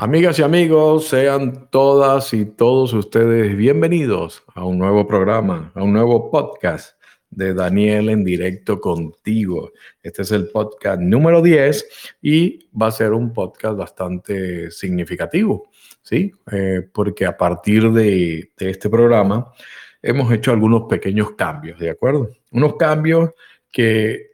Amigas 0.00 0.38
y 0.38 0.44
amigos, 0.44 1.08
sean 1.08 1.68
todas 1.70 2.32
y 2.32 2.44
todos 2.44 2.92
ustedes 2.92 3.56
bienvenidos 3.56 4.44
a 4.54 4.64
un 4.64 4.78
nuevo 4.78 5.08
programa, 5.08 5.72
a 5.74 5.82
un 5.82 5.92
nuevo 5.92 6.30
podcast 6.30 6.96
de 7.30 7.52
Daniel 7.52 8.08
en 8.08 8.22
directo 8.22 8.80
contigo. 8.80 9.72
Este 10.00 10.22
es 10.22 10.30
el 10.30 10.50
podcast 10.50 11.00
número 11.00 11.42
10 11.42 12.16
y 12.22 12.68
va 12.80 12.86
a 12.86 12.92
ser 12.92 13.10
un 13.10 13.32
podcast 13.32 13.76
bastante 13.76 14.70
significativo, 14.70 15.68
¿sí? 16.00 16.30
Eh, 16.52 16.88
porque 16.94 17.26
a 17.26 17.36
partir 17.36 17.90
de, 17.90 18.52
este 18.56 18.88
programa 18.88 19.52
hemos 20.00 20.32
hecho 20.32 20.52
algunos 20.52 20.84
pequeños 20.84 21.32
cambios, 21.32 21.76
¿de 21.80 21.90
acuerdo? 21.90 22.30
Unos 22.52 22.76
cambios 22.76 23.30
que, 23.68 24.28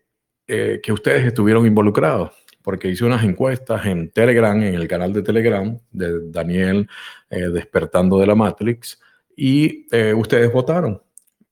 eh, 0.47 0.79
que 0.83 0.93
ustedes 0.93 1.27
estuvieron 1.27 1.67
involucrados 1.67 2.44
porque 2.65 2.89
hice 2.89 3.05
unas 3.05 3.23
encuestas 3.23 3.85
en 3.85 4.11
Telegram, 4.11 4.57
en 4.57 4.75
el 4.75 4.89
canal 4.89 5.13
de 5.13 5.23
Telegram 5.23 5.79
de 5.91 6.31
Daniel 6.31 6.89
eh, 7.29 7.51
Despertando 7.51 8.19
de 8.19 8.27
la 8.27 8.35
Matrix, 8.35 8.99
y 9.37 9.87
eh, 9.95 10.15
ustedes 10.15 10.51
votaron. 10.51 11.03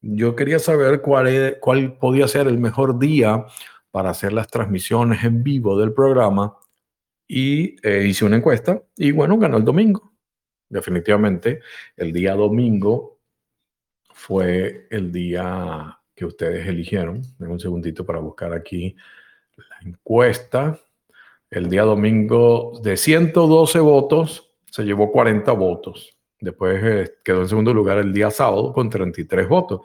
Yo 0.01 0.35
quería 0.35 0.59
saber 0.59 1.03
cuál, 1.03 1.59
cuál 1.61 1.99
podía 1.99 2.27
ser 2.27 2.47
el 2.47 2.59
mejor 2.59 2.99
día 2.99 3.45
para 3.91 4.09
hacer 4.09 4.33
las 4.33 4.49
transmisiones 4.49 5.23
en 5.23 5.43
vivo 5.43 5.79
del 5.79 5.93
programa 5.93 6.57
y 7.29 7.77
eh, 7.87 8.07
hice 8.07 8.25
una 8.25 8.37
encuesta 8.37 8.83
y 8.97 9.13
bueno, 9.13 9.39
ganó 9.39 9.59
el 9.59 9.65
domingo. 9.65 10.15
Definitivamente, 10.71 11.61
el 11.95 12.11
día 12.11 12.35
domingo 12.35 13.21
fue 14.15 14.87
el 14.91 15.13
día 15.13 15.99
que 16.15 16.25
ustedes 16.25 16.67
eligieron. 16.67 17.21
Denme 17.39 17.53
un 17.53 17.61
segundito 17.61 18.07
para 18.07 18.21
buscar 18.21 18.55
aquí 18.55 18.97
la 19.57 19.91
encuesta. 19.91 20.81
El 21.53 21.69
día 21.69 21.83
domingo 21.83 22.81
de 22.83 22.97
112 22.97 23.79
votos 23.81 24.55
se 24.71 24.85
llevó 24.85 25.13
40 25.13 25.53
votos. 25.53 26.17
Después 26.41 26.83
eh, 26.83 27.11
quedó 27.23 27.43
en 27.43 27.49
segundo 27.51 27.75
lugar 27.75 27.99
el 27.99 28.11
día 28.11 28.31
sábado 28.31 28.73
con 28.73 28.89
33 28.89 29.47
votos. 29.51 29.83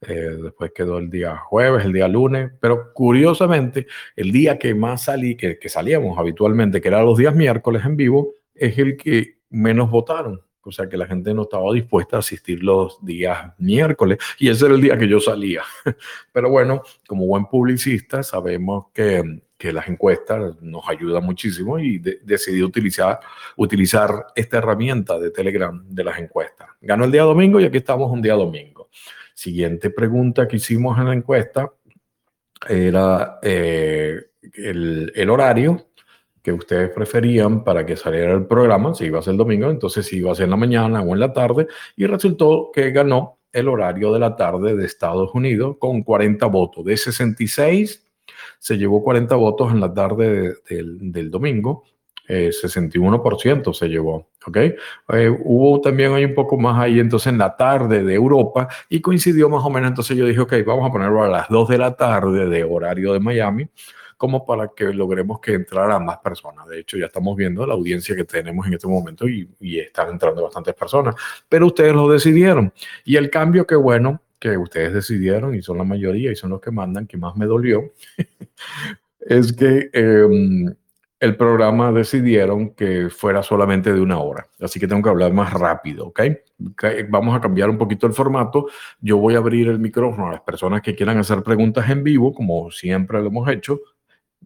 Eh, 0.00 0.38
después 0.42 0.72
quedó 0.74 0.96
el 0.96 1.10
día 1.10 1.36
jueves, 1.36 1.84
el 1.84 1.92
día 1.92 2.08
lunes, 2.08 2.52
pero 2.58 2.94
curiosamente 2.94 3.86
el 4.16 4.32
día 4.32 4.58
que 4.58 4.74
más 4.74 5.02
salí, 5.04 5.36
que, 5.36 5.58
que 5.58 5.68
salíamos 5.68 6.18
habitualmente, 6.18 6.80
que 6.80 6.88
era 6.88 7.02
los 7.02 7.18
días 7.18 7.34
miércoles 7.34 7.84
en 7.84 7.96
vivo, 7.98 8.32
es 8.54 8.78
el 8.78 8.96
que 8.96 9.40
menos 9.50 9.90
votaron. 9.90 10.40
O 10.62 10.72
sea 10.72 10.88
que 10.88 10.96
la 10.96 11.06
gente 11.06 11.32
no 11.32 11.42
estaba 11.42 11.72
dispuesta 11.72 12.16
a 12.16 12.18
asistir 12.20 12.62
los 12.62 13.04
días 13.04 13.52
miércoles 13.58 14.18
y 14.38 14.48
ese 14.48 14.66
era 14.66 14.74
el 14.74 14.80
día 14.80 14.98
que 14.98 15.08
yo 15.08 15.20
salía. 15.20 15.62
Pero 16.32 16.50
bueno, 16.50 16.82
como 17.06 17.26
buen 17.26 17.46
publicista 17.46 18.22
sabemos 18.22 18.86
que 18.92 19.40
que 19.60 19.74
las 19.74 19.86
encuestas 19.88 20.56
nos 20.62 20.88
ayudan 20.88 21.22
muchísimo 21.22 21.78
y 21.78 21.98
decidí 21.98 22.62
utilizar, 22.62 23.20
utilizar 23.58 24.28
esta 24.34 24.56
herramienta 24.56 25.18
de 25.18 25.30
Telegram 25.30 25.84
de 25.86 26.02
las 26.02 26.18
encuestas. 26.18 26.68
Ganó 26.80 27.04
el 27.04 27.12
día 27.12 27.24
domingo 27.24 27.60
y 27.60 27.66
aquí 27.66 27.76
estamos 27.76 28.10
un 28.10 28.22
día 28.22 28.32
domingo. 28.32 28.88
Siguiente 29.34 29.90
pregunta 29.90 30.48
que 30.48 30.56
hicimos 30.56 30.98
en 30.98 31.04
la 31.04 31.12
encuesta 31.12 31.70
era 32.66 33.38
eh, 33.42 34.30
el, 34.54 35.12
el, 35.14 35.28
horario 35.30 35.89
que 36.42 36.52
ustedes 36.52 36.90
preferían 36.90 37.64
para 37.64 37.84
que 37.84 37.96
saliera 37.96 38.32
el 38.32 38.46
programa, 38.46 38.94
si 38.94 39.06
iba 39.06 39.18
a 39.18 39.22
ser 39.22 39.32
el 39.32 39.38
domingo, 39.38 39.70
entonces 39.70 40.06
si 40.06 40.18
iba 40.18 40.32
a 40.32 40.34
ser 40.34 40.44
en 40.44 40.50
la 40.50 40.56
mañana 40.56 41.02
o 41.02 41.12
en 41.12 41.20
la 41.20 41.32
tarde, 41.32 41.66
y 41.96 42.06
resultó 42.06 42.70
que 42.72 42.90
ganó 42.90 43.38
el 43.52 43.68
horario 43.68 44.12
de 44.12 44.18
la 44.20 44.36
tarde 44.36 44.76
de 44.76 44.86
Estados 44.86 45.30
Unidos 45.34 45.76
con 45.78 46.02
40 46.02 46.46
votos. 46.46 46.84
De 46.84 46.96
66 46.96 48.06
se 48.58 48.78
llevó 48.78 49.02
40 49.02 49.34
votos 49.36 49.72
en 49.72 49.80
la 49.80 49.92
tarde 49.92 50.54
del 50.68 51.30
domingo, 51.30 51.84
61% 52.28 53.70
eh, 53.70 53.74
se 53.74 53.88
llevó, 53.88 54.28
¿ok? 54.46 54.56
Eh, 54.56 55.36
hubo 55.44 55.80
también 55.80 56.12
hay 56.12 56.24
un 56.24 56.34
poco 56.34 56.56
más 56.56 56.78
ahí 56.78 57.00
entonces 57.00 57.32
en 57.32 57.38
la 57.38 57.56
tarde 57.56 58.04
de 58.04 58.14
Europa 58.14 58.68
y 58.88 59.00
coincidió 59.00 59.48
más 59.48 59.64
o 59.64 59.70
menos, 59.70 59.88
entonces 59.90 60.16
yo 60.16 60.26
dije, 60.26 60.40
ok, 60.40 60.54
vamos 60.64 60.88
a 60.88 60.92
ponerlo 60.92 61.24
a 61.24 61.28
las 61.28 61.48
2 61.48 61.68
de 61.68 61.78
la 61.78 61.96
tarde 61.96 62.46
de 62.46 62.62
horario 62.62 63.12
de 63.12 63.20
Miami, 63.20 63.68
como 64.20 64.44
para 64.44 64.68
que 64.76 64.92
logremos 64.92 65.40
que 65.40 65.54
entraran 65.54 66.04
más 66.04 66.18
personas. 66.18 66.68
De 66.68 66.78
hecho, 66.78 66.98
ya 66.98 67.06
estamos 67.06 67.34
viendo 67.34 67.66
la 67.66 67.72
audiencia 67.72 68.14
que 68.14 68.24
tenemos 68.24 68.66
en 68.66 68.74
este 68.74 68.86
momento 68.86 69.26
y, 69.26 69.48
y 69.60 69.78
están 69.78 70.10
entrando 70.10 70.42
bastantes 70.42 70.74
personas, 70.74 71.14
pero 71.48 71.68
ustedes 71.68 71.94
lo 71.94 72.06
decidieron. 72.06 72.70
Y 73.06 73.16
el 73.16 73.30
cambio 73.30 73.66
que 73.66 73.76
bueno, 73.76 74.20
que 74.38 74.58
ustedes 74.58 74.92
decidieron 74.92 75.54
y 75.54 75.62
son 75.62 75.78
la 75.78 75.84
mayoría 75.84 76.30
y 76.30 76.36
son 76.36 76.50
los 76.50 76.60
que 76.60 76.70
mandan, 76.70 77.06
que 77.06 77.16
más 77.16 77.34
me 77.34 77.46
dolió, 77.46 77.94
es 79.20 79.54
que 79.54 79.88
em, 79.94 80.66
el 81.18 81.36
programa 81.38 81.90
decidieron 81.90 82.74
que 82.74 83.08
fuera 83.08 83.42
solamente 83.42 83.90
de 83.90 84.02
una 84.02 84.18
hora. 84.18 84.48
Así 84.60 84.78
que 84.78 84.86
tengo 84.86 85.00
que 85.00 85.08
hablar 85.08 85.32
más 85.32 85.50
rápido, 85.54 86.08
¿ok? 86.08 86.20
Vamos 87.08 87.34
a 87.34 87.40
cambiar 87.40 87.70
un 87.70 87.78
poquito 87.78 88.06
el 88.06 88.12
formato. 88.12 88.66
Yo 89.00 89.16
voy 89.16 89.34
a 89.34 89.38
abrir 89.38 89.68
el 89.68 89.78
micrófono 89.78 90.28
a 90.28 90.32
las 90.32 90.42
personas 90.42 90.82
que 90.82 90.94
quieran 90.94 91.16
hacer 91.16 91.42
preguntas 91.42 91.88
en 91.88 92.04
vivo, 92.04 92.34
como 92.34 92.70
siempre 92.70 93.18
lo 93.22 93.28
hemos 93.28 93.48
hecho. 93.48 93.80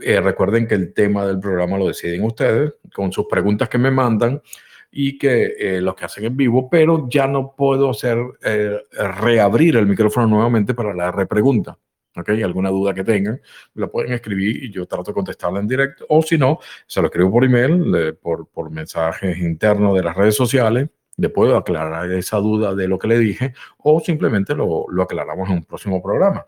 Eh, 0.00 0.20
recuerden 0.20 0.66
que 0.66 0.74
el 0.74 0.92
tema 0.92 1.24
del 1.24 1.38
programa 1.38 1.78
lo 1.78 1.86
deciden 1.86 2.24
ustedes 2.24 2.74
con 2.92 3.12
sus 3.12 3.26
preguntas 3.26 3.68
que 3.68 3.78
me 3.78 3.90
mandan 3.90 4.42
y 4.90 5.18
que 5.18 5.54
eh, 5.58 5.80
los 5.80 5.94
que 5.94 6.04
hacen 6.04 6.24
en 6.24 6.36
vivo, 6.36 6.68
pero 6.68 7.08
ya 7.08 7.26
no 7.26 7.54
puedo 7.56 7.90
hacer 7.90 8.18
eh, 8.42 8.78
reabrir 8.92 9.76
el 9.76 9.86
micrófono 9.86 10.26
nuevamente 10.26 10.74
para 10.74 10.94
la 10.94 11.12
repregunta. 11.12 11.78
¿ok? 12.16 12.28
Alguna 12.44 12.70
duda 12.70 12.94
que 12.94 13.04
tengan, 13.04 13.40
la 13.74 13.88
pueden 13.88 14.12
escribir 14.12 14.64
y 14.64 14.72
yo 14.72 14.86
trato 14.86 15.10
de 15.10 15.14
contestarla 15.14 15.60
en 15.60 15.68
directo, 15.68 16.06
o 16.08 16.22
si 16.22 16.38
no, 16.38 16.58
se 16.86 17.00
lo 17.00 17.08
escribo 17.08 17.30
por 17.32 17.44
email, 17.44 18.16
por, 18.20 18.48
por 18.48 18.70
mensajes 18.70 19.38
internos 19.38 19.96
de 19.96 20.02
las 20.04 20.16
redes 20.16 20.36
sociales, 20.36 20.88
le 21.16 21.28
puedo 21.28 21.56
aclarar 21.56 22.10
esa 22.12 22.38
duda 22.38 22.74
de 22.74 22.88
lo 22.88 22.98
que 22.98 23.08
le 23.08 23.18
dije, 23.18 23.54
o 23.78 24.00
simplemente 24.00 24.54
lo, 24.54 24.86
lo 24.88 25.02
aclaramos 25.02 25.48
en 25.48 25.56
un 25.56 25.64
próximo 25.64 26.00
programa. 26.02 26.44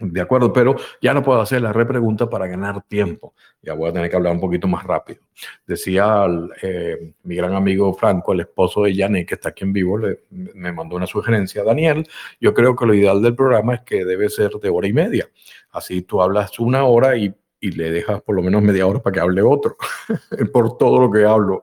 De 0.00 0.20
acuerdo, 0.20 0.52
pero 0.52 0.74
ya 1.00 1.14
no 1.14 1.22
puedo 1.22 1.40
hacer 1.40 1.62
la 1.62 1.72
repregunta 1.72 2.28
para 2.28 2.46
ganar 2.48 2.82
tiempo. 2.82 3.34
Ya 3.62 3.74
voy 3.74 3.88
a 3.88 3.92
tener 3.92 4.10
que 4.10 4.16
hablar 4.16 4.32
un 4.32 4.40
poquito 4.40 4.66
más 4.66 4.84
rápido. 4.84 5.20
Decía 5.66 6.26
eh, 6.60 7.12
mi 7.22 7.36
gran 7.36 7.54
amigo 7.54 7.94
Franco, 7.94 8.32
el 8.32 8.40
esposo 8.40 8.82
de 8.82 8.96
Janet, 8.96 9.28
que 9.28 9.34
está 9.34 9.50
aquí 9.50 9.64
en 9.64 9.72
vivo, 9.72 9.98
le, 9.98 10.20
me 10.30 10.72
mandó 10.72 10.96
una 10.96 11.06
sugerencia. 11.06 11.62
Daniel, 11.62 12.06
yo 12.40 12.52
creo 12.52 12.74
que 12.74 12.86
lo 12.86 12.94
ideal 12.94 13.22
del 13.22 13.36
programa 13.36 13.74
es 13.76 13.80
que 13.82 14.04
debe 14.04 14.28
ser 14.28 14.50
de 14.52 14.70
hora 14.70 14.88
y 14.88 14.92
media. 14.92 15.28
Así 15.70 16.02
tú 16.02 16.20
hablas 16.20 16.58
una 16.58 16.84
hora 16.84 17.16
y, 17.16 17.32
y 17.60 17.70
le 17.70 17.92
dejas 17.92 18.22
por 18.22 18.34
lo 18.34 18.42
menos 18.42 18.62
media 18.62 18.86
hora 18.86 19.00
para 19.00 19.14
que 19.14 19.20
hable 19.20 19.42
otro, 19.42 19.76
por 20.52 20.76
todo 20.78 21.00
lo 21.00 21.10
que 21.12 21.24
hablo. 21.24 21.62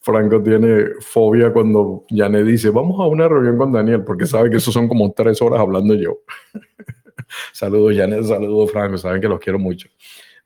Franco 0.00 0.42
tiene 0.42 0.86
fobia 1.00 1.52
cuando 1.52 2.04
Janet 2.08 2.46
dice, 2.46 2.70
vamos 2.70 2.98
a 3.00 3.06
una 3.06 3.28
reunión 3.28 3.58
con 3.58 3.72
Daniel, 3.72 4.04
porque 4.04 4.26
sabe 4.26 4.48
que 4.50 4.56
eso 4.56 4.72
son 4.72 4.88
como 4.88 5.12
tres 5.12 5.42
horas 5.42 5.60
hablando 5.60 5.94
yo. 5.94 6.18
saludos, 7.52 7.96
Janet, 7.96 8.24
saludos, 8.24 8.70
Franco, 8.72 8.98
saben 8.98 9.20
que 9.20 9.28
los 9.28 9.40
quiero 9.40 9.58
mucho. 9.58 9.88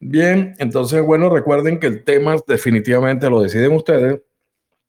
Bien, 0.00 0.55
entonces, 0.59 1.00
bueno, 1.03 1.31
recuerden 1.31 1.78
que 1.78 1.87
el 1.87 2.03
tema 2.03 2.37
definitivamente 2.47 3.31
lo 3.31 3.41
deciden 3.41 3.72
ustedes 3.72 4.21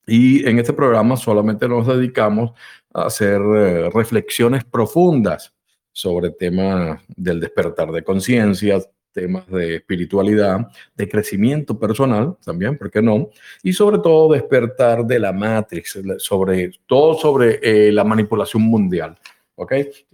y 0.07 0.47
en 0.47 0.59
este 0.59 0.73
programa 0.73 1.17
solamente 1.17 1.67
nos 1.67 1.87
dedicamos 1.87 2.51
a 2.93 3.05
hacer 3.05 3.39
eh, 3.39 3.89
reflexiones 3.93 4.63
profundas 4.63 5.53
sobre 5.91 6.31
temas 6.31 6.99
del 7.15 7.39
despertar 7.39 7.91
de 7.91 8.03
conciencia, 8.03 8.79
temas 9.13 9.47
de 9.47 9.75
espiritualidad, 9.75 10.67
de 10.95 11.07
crecimiento 11.07 11.79
personal 11.79 12.35
también, 12.43 12.77
¿por 12.77 12.89
qué 12.89 13.01
no? 13.01 13.29
Y 13.61 13.71
sobre 13.71 13.99
todo 13.99 14.33
despertar 14.33 15.05
de 15.05 15.19
la 15.19 15.31
Matrix, 15.31 15.99
sobre 16.17 16.71
todo 16.87 17.13
sobre 17.13 17.59
eh, 17.61 17.91
la 17.91 18.03
manipulación 18.03 18.63
mundial. 18.63 19.17
¿Ok? 19.55 19.71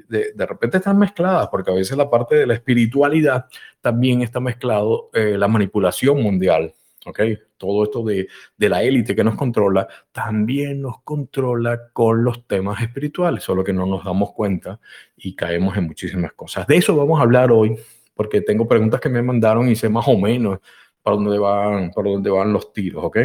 De, 0.08 0.34
de, 0.34 0.46
repente 0.46 0.78
están 0.78 0.98
mezcladas, 0.98 1.48
porque 1.50 1.72
a 1.72 1.76
veces 1.76 1.98
la 1.98 2.10
parte 2.10 2.36
de 2.36 2.48
la 2.48 2.54
espiritualidad 2.54 3.46
también 3.82 4.22
está 4.22 4.40
mezclado 4.40 5.10
eh, 5.14 5.38
la 5.38 5.48
manipulación 5.48 6.22
mundial, 6.22 6.74
¿ok? 7.06 7.20
Todo 7.58 7.84
esto 7.84 8.03
de, 8.03 8.28
de 8.58 8.70
la 8.70 8.84
élite 8.84 9.16
que 9.16 9.24
nos 9.24 9.36
controla, 9.36 9.88
también 10.12 10.82
nos 10.82 11.02
controla 11.03 11.90
con 11.94 12.24
los 12.24 12.46
temas 12.47 12.82
espirituales, 12.82 13.44
solo 13.44 13.64
que 13.64 13.74
no 13.74 13.86
nos 13.86 14.03
damos 14.03 14.34
cuenta 14.34 14.80
y 15.18 15.36
caemos 15.36 15.78
en 15.78 15.85
muchísimas 15.85 16.34
cosas. 16.34 16.68
De 16.68 16.78
eso 16.78 16.96
vamos 16.96 17.20
a 17.20 17.24
hablar 17.24 17.52
hoy, 17.52 17.78
porque 18.14 18.42
tengo 18.42 18.68
preguntas 18.68 19.00
que 19.00 19.09
me 19.09 19.22
mandaron 19.22 19.70
y 19.70 19.76
sé 19.76 19.90
más 19.90 20.08
o 20.08 20.18
menos 20.18 20.59
para 21.02 21.16
dónde 21.16 21.38
van, 21.40 21.92
para 21.92 22.09
dónde 22.09 22.30
van 22.30 22.53
los 22.53 22.74
tiros, 22.74 23.03
¿ok? 23.03 23.18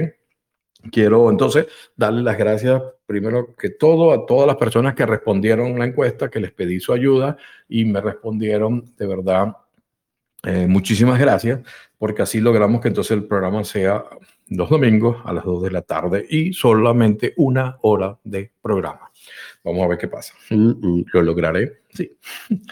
Quiero 0.90 1.30
entonces 1.30 1.66
darle 1.96 2.22
las 2.22 2.36
gracias 2.36 2.82
primero 3.06 3.54
que 3.54 3.70
todo 3.70 4.12
a 4.12 4.26
todas 4.26 4.46
las 4.46 4.56
personas 4.56 4.94
que 4.94 5.06
respondieron 5.06 5.78
la 5.78 5.86
encuesta, 5.86 6.30
que 6.30 6.40
les 6.40 6.52
pedí 6.52 6.80
su 6.80 6.92
ayuda 6.92 7.36
y 7.68 7.84
me 7.84 8.00
respondieron 8.00 8.92
de 8.96 9.06
verdad. 9.06 9.56
Eh, 10.42 10.66
muchísimas 10.66 11.18
gracias, 11.18 11.60
porque 11.98 12.22
así 12.22 12.40
logramos 12.40 12.80
que 12.80 12.88
entonces 12.88 13.12
el 13.12 13.24
programa 13.24 13.64
sea 13.64 14.04
los 14.48 14.68
domingos 14.68 15.16
a 15.24 15.32
las 15.32 15.44
2 15.44 15.62
de 15.62 15.70
la 15.70 15.82
tarde 15.82 16.26
y 16.28 16.52
solamente 16.52 17.32
una 17.36 17.78
hora 17.80 18.18
de 18.24 18.52
programa. 18.60 19.10
Vamos 19.62 19.84
a 19.84 19.88
ver 19.88 19.98
qué 19.98 20.08
pasa. 20.08 20.34
Lo 20.50 21.22
lograré, 21.22 21.80
sí. 21.92 22.16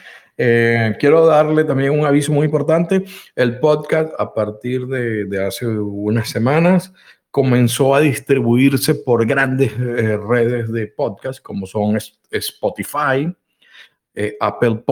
Eh, 0.45 0.97
quiero 0.99 1.27
darle 1.27 1.63
también 1.63 1.97
un 1.97 2.07
aviso 2.07 2.33
muy 2.33 2.47
importante. 2.47 3.05
El 3.37 3.61
podcast 3.61 4.15
a 4.19 4.33
partir 4.33 4.87
de, 4.87 5.27
de 5.27 5.45
hace 5.45 5.67
unas 5.67 6.31
semanas 6.31 6.93
comenzó 7.33 7.95
a 7.95 8.01
distribuirse 8.01 8.95
por 8.95 9.27
grandes 9.27 9.73
eh, 9.73 10.19
redes 10.19 10.71
de 10.71 10.87
podcast 10.87 11.43
como 11.43 11.67
son 11.67 11.99
Spotify, 12.31 13.35
eh, 14.15 14.37
Apple 14.39 14.85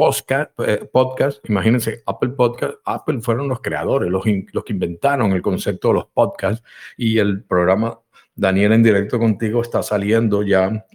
eh, 0.67 0.89
podcast, 0.91 1.47
imagínense, 1.51 2.03
Apple 2.07 2.31
Podcast, 2.31 2.79
Apple 2.87 3.21
fueron 3.21 3.47
los 3.47 3.61
creadores, 3.61 4.11
los, 4.11 4.25
los 4.53 4.65
que 4.65 4.73
inventaron 4.73 5.33
el 5.33 5.43
concepto 5.43 5.89
de 5.89 5.95
los 5.95 6.07
podcasts 6.07 6.65
y 6.97 7.19
el 7.19 7.45
programa 7.45 8.01
Daniel 8.35 8.73
en 8.73 8.83
directo 8.83 9.19
contigo 9.19 9.61
está 9.61 9.83
saliendo 9.83 10.43
ya. 10.43 10.87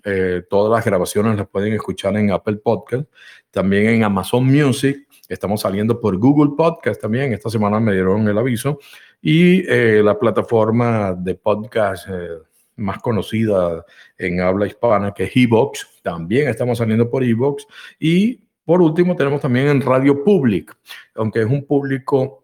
todas 0.50 0.72
las 0.76 0.84
grabaciones 0.84 1.38
las 1.38 1.48
pueden 1.48 1.74
escuchar 1.74 2.18
en 2.18 2.32
Apple 2.32 2.56
Podcast, 2.56 3.08
también 3.52 3.88
en 3.90 4.04
Amazon 4.04 4.48
Music. 4.48 5.08
Estamos 5.30 5.62
saliendo 5.62 6.02
por 6.02 6.18
Google 6.18 6.56
Podcast 6.58 7.00
también. 7.00 7.34
Esta 7.34 7.52
semana 7.52 7.80
me 7.80 7.94
dieron 7.94 8.28
el 8.28 8.38
aviso 8.38 8.80
y 9.28 9.68
eh, 9.68 10.04
la 10.04 10.20
plataforma 10.20 11.16
de 11.18 11.34
podcast 11.34 12.08
eh, 12.08 12.28
más 12.76 13.00
conocida 13.00 13.84
en 14.20 14.40
habla 14.40 14.68
hispana 14.68 15.16
que 15.16 15.24
es 15.24 15.32
Evox, 15.36 16.00
también 16.04 16.48
estamos 16.48 16.78
saliendo 16.78 17.10
por 17.10 17.24
Evox 17.24 17.66
y 18.00 18.40
por 18.64 18.84
último 18.84 19.16
tenemos 19.16 19.42
también 19.42 19.70
en 19.70 19.82
Radio 19.82 20.24
Public, 20.24 20.78
aunque 21.16 21.40
es 21.40 21.48
un 21.48 21.66
público 21.66 22.44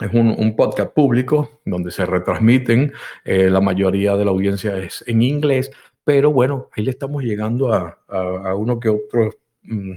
es 0.00 0.12
un, 0.12 0.56
podcast 0.56 0.92
público 0.92 1.60
donde 1.64 1.92
se 1.92 2.04
retransmiten, 2.04 2.92
eh, 3.24 3.48
la 3.48 3.60
mayoría 3.60 4.16
de 4.16 4.24
la 4.24 4.32
audiencia 4.32 4.76
es 4.76 5.04
en 5.06 5.22
inglés, 5.22 5.70
pero 6.02 6.32
bueno, 6.32 6.68
ahí 6.76 6.82
le 6.82 6.90
estamos 6.90 7.22
llegando 7.22 7.72
a, 7.72 7.96
a 8.08 8.56
uno 8.56 8.80
que 8.80 8.88
otro 8.88 9.36
mm, 9.62 9.92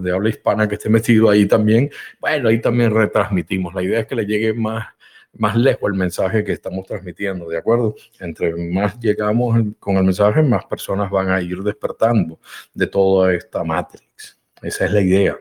de 0.00 0.12
habla 0.12 0.28
hispana 0.28 0.68
que 0.68 0.76
esté 0.76 0.88
metido 0.88 1.30
ahí 1.30 1.46
también. 1.46 1.90
Bueno, 2.20 2.48
ahí 2.48 2.60
también 2.60 2.92
retransmitimos. 2.92 3.74
La 3.74 3.82
idea 3.82 4.00
es 4.00 4.06
que 4.06 4.16
le 4.16 4.26
llegue 4.26 4.52
más 4.54 4.88
más 5.36 5.56
lejos 5.56 5.90
el 5.90 5.98
mensaje 5.98 6.44
que 6.44 6.52
estamos 6.52 6.86
transmitiendo, 6.86 7.48
¿de 7.48 7.58
acuerdo? 7.58 7.94
Entre 8.20 8.54
más 8.54 8.98
llegamos 9.00 9.58
con 9.78 9.96
el 9.96 10.04
mensaje, 10.04 10.42
más 10.42 10.64
personas 10.66 11.10
van 11.10 11.30
a 11.30 11.40
ir 11.40 11.62
despertando 11.62 12.38
de 12.72 12.86
toda 12.86 13.34
esta 13.34 13.64
matrix. 13.64 14.38
Esa 14.62 14.86
es 14.86 14.92
la 14.92 15.00
idea. 15.00 15.36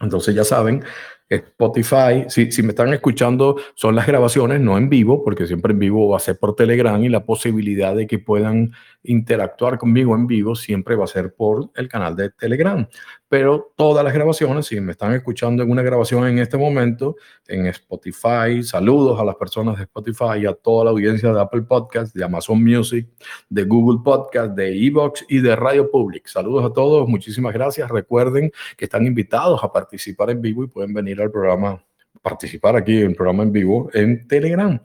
Entonces 0.00 0.34
ya 0.34 0.44
saben, 0.44 0.84
Spotify, 1.28 2.24
si, 2.28 2.52
si 2.52 2.62
me 2.62 2.68
están 2.68 2.92
escuchando, 2.94 3.56
son 3.74 3.96
las 3.96 4.06
grabaciones, 4.06 4.60
no 4.60 4.78
en 4.78 4.88
vivo, 4.88 5.24
porque 5.24 5.46
siempre 5.46 5.72
en 5.72 5.80
vivo 5.80 6.08
va 6.08 6.18
a 6.18 6.20
ser 6.20 6.38
por 6.38 6.54
Telegram 6.54 7.02
y 7.02 7.08
la 7.08 7.24
posibilidad 7.24 7.96
de 7.96 8.06
que 8.06 8.18
puedan 8.18 8.72
interactuar 9.06 9.78
conmigo 9.78 10.14
en 10.14 10.26
vivo 10.26 10.54
siempre 10.54 10.96
va 10.96 11.04
a 11.04 11.08
ser 11.08 11.34
por 11.34 11.70
el 11.74 11.88
canal 11.88 12.16
de 12.16 12.30
Telegram 12.30 12.86
pero 13.28 13.72
todas 13.76 14.04
las 14.04 14.14
grabaciones, 14.14 14.66
si 14.66 14.80
me 14.80 14.92
están 14.92 15.12
escuchando 15.12 15.62
en 15.62 15.70
una 15.70 15.82
grabación 15.82 16.26
en 16.28 16.38
este 16.38 16.56
momento, 16.56 17.16
en 17.48 17.66
Spotify, 17.66 18.62
saludos 18.62 19.20
a 19.20 19.24
las 19.24 19.34
personas 19.34 19.76
de 19.76 19.82
Spotify 19.82 20.46
a 20.48 20.54
toda 20.54 20.84
la 20.84 20.90
audiencia 20.90 21.32
de 21.32 21.40
Apple 21.40 21.62
Podcast, 21.62 22.14
de 22.14 22.24
Amazon 22.24 22.62
Music, 22.62 23.08
de 23.48 23.64
Google 23.64 24.00
Podcast, 24.04 24.52
de 24.52 24.86
Evox 24.86 25.24
y 25.28 25.40
de 25.40 25.56
Radio 25.56 25.90
Public. 25.90 26.28
Saludos 26.28 26.64
a 26.64 26.72
todos, 26.72 27.08
muchísimas 27.08 27.52
gracias. 27.52 27.90
Recuerden 27.90 28.52
que 28.76 28.84
están 28.84 29.06
invitados 29.06 29.62
a 29.64 29.72
participar 29.72 30.30
en 30.30 30.40
vivo 30.40 30.62
y 30.62 30.68
pueden 30.68 30.94
venir 30.94 31.20
al 31.20 31.32
programa, 31.32 31.82
participar 32.22 32.76
aquí 32.76 32.98
en 32.98 33.08
el 33.08 33.16
programa 33.16 33.42
en 33.42 33.52
vivo 33.52 33.90
en 33.92 34.28
Telegram. 34.28 34.80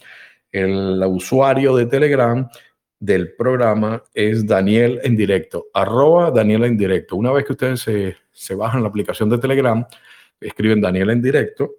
El 0.51 1.01
usuario 1.06 1.75
de 1.75 1.85
Telegram 1.85 2.50
del 3.01 3.33
programa 3.33 4.01
es 4.13 4.45
Daniel 4.45 5.01
en 5.03 5.18
directo, 5.18 5.65
arroba 5.74 6.30
Daniel 6.30 6.65
en 6.65 6.77
directo. 6.77 7.15
Una 7.15 7.31
vez 7.31 7.45
que 7.45 7.53
ustedes 7.53 7.80
se, 7.80 8.15
se 8.31 8.53
bajan 8.53 8.83
la 8.83 8.89
aplicación 8.89 9.27
de 9.27 9.39
Telegram, 9.39 9.83
escriben 10.39 10.80
Daniel 10.80 11.09
en 11.09 11.21
directo 11.21 11.71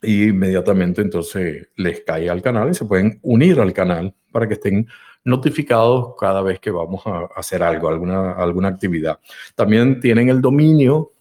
y 0.00 0.28
inmediatamente 0.28 1.02
entonces 1.02 1.68
les 1.76 2.02
cae 2.02 2.30
al 2.30 2.40
canal 2.40 2.70
y 2.70 2.74
se 2.74 2.84
pueden 2.84 3.18
unir 3.22 3.58
al 3.58 3.72
canal 3.72 4.14
para 4.30 4.46
que 4.46 4.54
estén 4.54 4.86
notificados 5.24 6.14
cada 6.20 6.40
vez 6.40 6.60
que 6.60 6.70
vamos 6.70 7.04
a 7.04 7.28
hacer 7.34 7.64
algo, 7.64 7.88
alguna, 7.88 8.30
alguna 8.32 8.68
actividad. 8.68 9.18
También 9.56 9.98
tienen 9.98 10.28
el 10.28 10.40
dominio 10.40 11.14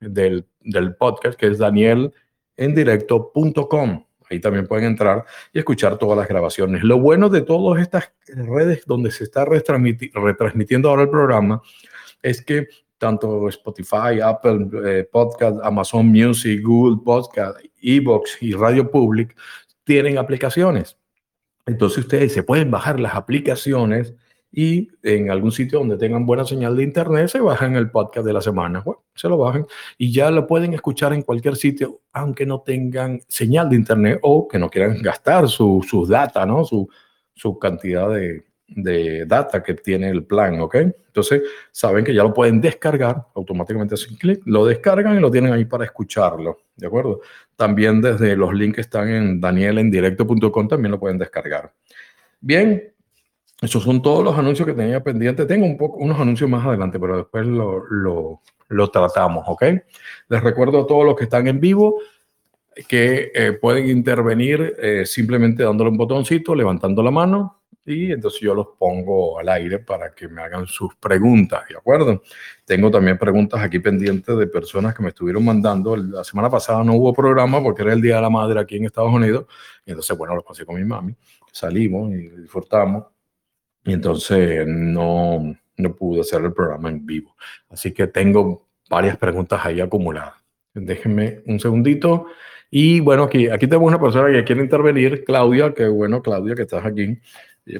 del, 0.00 0.46
del 0.60 0.96
podcast 0.96 1.38
que 1.38 1.46
es 1.46 1.58
danielendirecto.com. 1.58 4.04
Ahí 4.34 4.40
también 4.40 4.66
pueden 4.66 4.84
entrar 4.84 5.24
y 5.52 5.58
escuchar 5.58 5.96
todas 5.98 6.18
las 6.18 6.28
grabaciones. 6.28 6.82
Lo 6.82 6.98
bueno 6.98 7.28
de 7.28 7.42
todas 7.42 7.80
estas 7.80 8.12
redes 8.26 8.84
donde 8.86 9.10
se 9.10 9.24
está 9.24 9.44
retransmitiendo 9.44 10.90
ahora 10.90 11.02
el 11.02 11.10
programa 11.10 11.62
es 12.22 12.42
que 12.44 12.68
tanto 12.98 13.48
Spotify, 13.48 14.20
Apple 14.22 14.68
eh, 14.84 15.08
Podcast, 15.10 15.58
Amazon 15.62 16.06
Music, 16.06 16.62
Google 16.62 17.02
Podcast, 17.04 17.58
Evox 17.82 18.38
y 18.40 18.52
Radio 18.52 18.90
Public 18.90 19.36
tienen 19.84 20.18
aplicaciones. 20.18 20.96
Entonces 21.66 21.98
ustedes 21.98 22.32
se 22.32 22.42
pueden 22.42 22.70
bajar 22.70 23.00
las 23.00 23.14
aplicaciones 23.14 24.14
y 24.56 24.88
en 25.02 25.32
algún 25.32 25.50
sitio 25.50 25.80
donde 25.80 25.96
tengan 25.96 26.24
buena 26.24 26.44
señal 26.44 26.76
de 26.76 26.84
internet 26.84 27.26
se 27.26 27.40
bajan 27.40 27.74
el 27.74 27.90
podcast 27.90 28.24
de 28.24 28.32
la 28.32 28.40
semana. 28.40 28.84
Se 29.16 29.28
lo 29.28 29.36
bajan 29.36 29.66
y 29.98 30.12
ya 30.12 30.30
lo 30.30 30.46
pueden 30.46 30.74
escuchar 30.74 31.12
en 31.12 31.22
cualquier 31.22 31.56
sitio, 31.56 32.02
aunque 32.12 32.46
no 32.46 32.60
tengan 32.60 33.20
señal 33.26 33.68
de 33.68 33.76
internet 33.76 34.20
o 34.22 34.46
que 34.46 34.60
no 34.60 34.70
quieran 34.70 35.02
gastar 35.02 35.48
sus 35.48 35.88
su 35.88 36.06
data, 36.06 36.46
¿no? 36.46 36.64
Su, 36.64 36.88
su 37.34 37.58
cantidad 37.58 38.08
de, 38.08 38.44
de, 38.68 39.26
data 39.26 39.60
que 39.60 39.74
tiene 39.74 40.08
el 40.08 40.24
plan, 40.24 40.60
¿ok? 40.60 40.76
Entonces, 40.76 41.42
saben 41.72 42.04
que 42.04 42.14
ya 42.14 42.22
lo 42.22 42.32
pueden 42.32 42.60
descargar 42.60 43.26
automáticamente 43.34 43.96
sin 43.96 44.16
clic, 44.16 44.40
lo 44.44 44.66
descargan 44.66 45.16
y 45.16 45.20
lo 45.20 45.32
tienen 45.32 45.52
ahí 45.52 45.64
para 45.64 45.84
escucharlo, 45.84 46.58
¿de 46.76 46.86
acuerdo? 46.86 47.20
También 47.56 48.00
desde 48.00 48.36
los 48.36 48.54
links 48.54 48.76
que 48.76 48.80
están 48.82 49.08
en 49.08 49.40
danielendirecto.com 49.40 50.68
también 50.68 50.92
lo 50.92 51.00
pueden 51.00 51.18
descargar. 51.18 51.72
Bien, 52.40 52.93
esos 53.60 53.82
son 53.82 54.02
todos 54.02 54.24
los 54.24 54.36
anuncios 54.36 54.66
que 54.66 54.74
tenía 54.74 55.02
pendiente. 55.02 55.46
Tengo 55.46 55.66
un 55.66 55.76
poco, 55.76 55.98
unos 55.98 56.18
anuncios 56.20 56.50
más 56.50 56.66
adelante, 56.66 56.98
pero 56.98 57.16
después 57.16 57.46
lo, 57.46 57.84
lo, 57.88 58.40
lo 58.68 58.90
tratamos, 58.90 59.44
¿ok? 59.46 59.64
Les 60.28 60.42
recuerdo 60.42 60.82
a 60.82 60.86
todos 60.86 61.04
los 61.04 61.16
que 61.16 61.24
están 61.24 61.46
en 61.46 61.60
vivo 61.60 62.00
que 62.88 63.30
eh, 63.34 63.52
pueden 63.52 63.88
intervenir 63.88 64.74
eh, 64.78 65.06
simplemente 65.06 65.62
dándole 65.62 65.90
un 65.90 65.96
botoncito, 65.96 66.54
levantando 66.54 67.02
la 67.02 67.10
mano 67.10 67.60
y 67.86 68.12
entonces 68.12 68.40
yo 68.40 68.54
los 68.54 68.68
pongo 68.78 69.38
al 69.38 69.48
aire 69.50 69.78
para 69.78 70.14
que 70.14 70.26
me 70.26 70.42
hagan 70.42 70.66
sus 70.66 70.94
preguntas, 70.96 71.62
¿de 71.68 71.76
acuerdo? 71.76 72.22
Tengo 72.64 72.90
también 72.90 73.18
preguntas 73.18 73.60
aquí 73.60 73.78
pendientes 73.78 74.36
de 74.36 74.46
personas 74.46 74.94
que 74.94 75.02
me 75.02 75.10
estuvieron 75.10 75.44
mandando. 75.44 75.94
La 75.94 76.24
semana 76.24 76.48
pasada 76.48 76.82
no 76.82 76.94
hubo 76.94 77.12
programa 77.12 77.62
porque 77.62 77.82
era 77.82 77.92
el 77.92 78.00
Día 78.00 78.16
de 78.16 78.22
la 78.22 78.30
Madre 78.30 78.58
aquí 78.58 78.76
en 78.76 78.86
Estados 78.86 79.12
Unidos 79.12 79.46
y 79.84 79.90
entonces, 79.90 80.16
bueno, 80.16 80.34
los 80.34 80.44
pasé 80.44 80.64
con 80.64 80.76
mi 80.76 80.84
mami, 80.84 81.14
salimos 81.52 82.10
y 82.10 82.28
disfrutamos 82.28 83.04
y 83.84 83.92
entonces 83.92 84.66
no, 84.66 85.56
no 85.76 85.94
pude 85.94 86.20
hacer 86.20 86.42
el 86.42 86.52
programa 86.52 86.88
en 86.88 87.04
vivo. 87.04 87.36
Así 87.68 87.92
que 87.92 88.06
tengo 88.06 88.66
varias 88.88 89.16
preguntas 89.16 89.60
ahí 89.64 89.80
acumuladas. 89.80 90.34
Déjenme 90.72 91.42
un 91.46 91.60
segundito. 91.60 92.26
Y 92.70 93.00
bueno, 93.00 93.24
aquí, 93.24 93.48
aquí 93.48 93.66
tenemos 93.66 93.88
una 93.88 94.00
persona 94.00 94.32
que 94.32 94.44
quiere 94.44 94.62
intervenir, 94.62 95.24
Claudia, 95.24 95.72
que 95.74 95.86
bueno, 95.86 96.22
Claudia, 96.22 96.54
que 96.54 96.62
estás 96.62 96.84
aquí. 96.84 97.18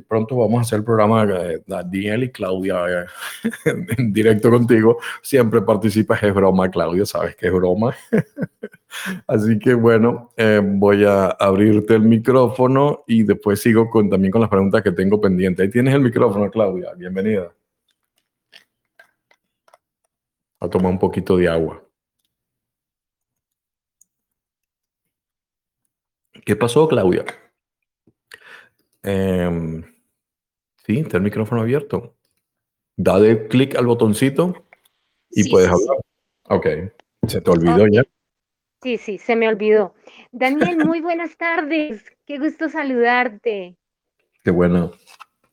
Pronto 0.09 0.37
vamos 0.37 0.59
a 0.59 0.62
hacer 0.62 0.79
el 0.79 0.85
programa 0.85 1.26
de 1.26 1.62
Daniel 1.67 2.25
y 2.25 2.33
Claudia 2.33 3.03
eh, 3.03 3.07
en 3.99 4.12
directo 4.12 4.50
contigo. 4.50 4.99
Siempre 5.23 5.61
participas, 5.61 6.23
es 6.23 6.35
broma, 6.35 6.71
Claudia, 6.71 7.05
sabes 7.05 7.37
que 7.37 7.49
es 7.49 7.53
broma. 7.53 7.95
Así 9.26 9.59
que 9.59 9.75
bueno, 9.75 10.31
eh, 10.37 10.61
voy 10.64 11.05
a 11.05 11.26
abrirte 11.26 11.95
el 11.95 12.03
micrófono 12.03 13.05
y 13.07 13.25
después 13.25 13.61
sigo 13.61 13.91
también 14.11 14.31
con 14.31 14.41
las 14.41 14.50
preguntas 14.50 14.83
que 14.83 14.93
tengo 14.93 15.21
pendientes. 15.21 15.64
Ahí 15.64 15.71
tienes 15.71 15.95
el 15.95 16.00
micrófono, 16.00 16.50
Claudia. 16.50 16.95
Bienvenida. 16.97 17.53
A 20.61 20.69
tomar 20.69 20.93
un 20.93 20.99
poquito 20.99 21.37
de 21.37 21.49
agua. 21.49 21.83
¿Qué 26.45 26.57
pasó, 26.57 26.88
Claudia? 26.88 27.25
Eh, 29.04 29.82
sí, 30.84 30.99
está 30.99 31.18
el 31.18 31.23
micrófono 31.23 31.61
abierto. 31.61 32.16
Dale 32.96 33.49
clic 33.49 33.76
al 33.76 33.87
botoncito 33.87 34.66
y 35.30 35.50
puedes 35.50 35.68
hablar. 35.68 35.99
Ok, 36.49 36.66
se 37.28 37.40
te 37.40 37.50
olvidó 37.50 37.87
ya. 37.87 38.04
Sí, 38.82 38.99
sí, 38.99 39.18
se 39.18 39.37
me 39.37 39.49
olvidó. 39.49 39.94
Daniel, 40.30 40.78
muy 40.78 41.00
buenas 41.00 41.37
tardes. 41.37 42.04
Qué 42.26 42.38
gusto 42.38 42.68
saludarte. 42.68 43.76
Qué 44.42 44.50
bueno. 44.50 44.92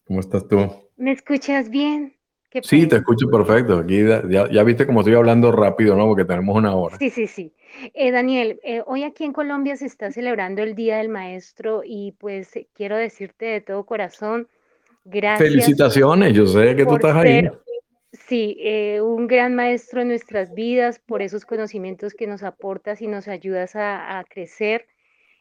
¿Cómo 0.06 0.20
estás 0.20 0.48
tú? 0.48 0.58
¿Me 0.98 1.14
escuchas 1.14 1.70
bien? 1.70 2.18
Sí, 2.64 2.88
te 2.88 2.98
escucho 2.98 3.30
perfecto. 3.30 3.80
Aquí 3.80 4.04
ya, 4.30 4.64
viste 4.64 4.86
como 4.86 5.02
estoy 5.02 5.16
hablando 5.16 5.52
rápido, 5.52 5.96
¿no? 5.96 6.08
Porque 6.08 6.26
tenemos 6.26 6.56
una 6.56 6.76
hora. 6.76 6.98
Sí, 6.98 7.10
sí, 7.10 7.28
sí. 7.28 7.54
Eh, 7.94 8.12
Daniel, 8.12 8.60
eh, 8.64 8.82
hoy 8.86 9.04
aquí 9.04 9.24
en 9.24 9.34
Colombia 9.34 9.76
se 9.78 9.86
está 9.86 10.12
celebrando 10.12 10.62
el 10.62 10.76
Día 10.76 10.98
del 10.98 11.10
Maestro 11.10 11.82
y 11.86 12.14
pues 12.14 12.52
quiero 12.74 12.98
decirte 12.98 13.46
de 13.46 13.62
todo 13.62 13.86
corazón, 13.86 14.48
gracias. 15.06 15.50
Felicitaciones, 15.50 16.34
yo 16.34 16.46
sé 16.46 16.76
que 16.76 16.86
tú 16.86 16.96
estás 16.96 17.16
ahí. 17.16 17.50
Sí, 18.28 18.58
eh, 18.60 19.00
un 19.02 19.26
gran 19.28 19.56
maestro 19.56 20.02
en 20.02 20.10
nuestras 20.10 20.54
vidas 20.54 21.00
por 21.00 21.22
esos 21.22 21.46
conocimientos 21.46 22.14
que 22.14 22.28
nos 22.28 22.44
aportas 22.44 23.02
y 23.02 23.08
nos 23.08 23.30
ayudas 23.30 23.72
a, 23.76 24.24
crecer 24.30 24.86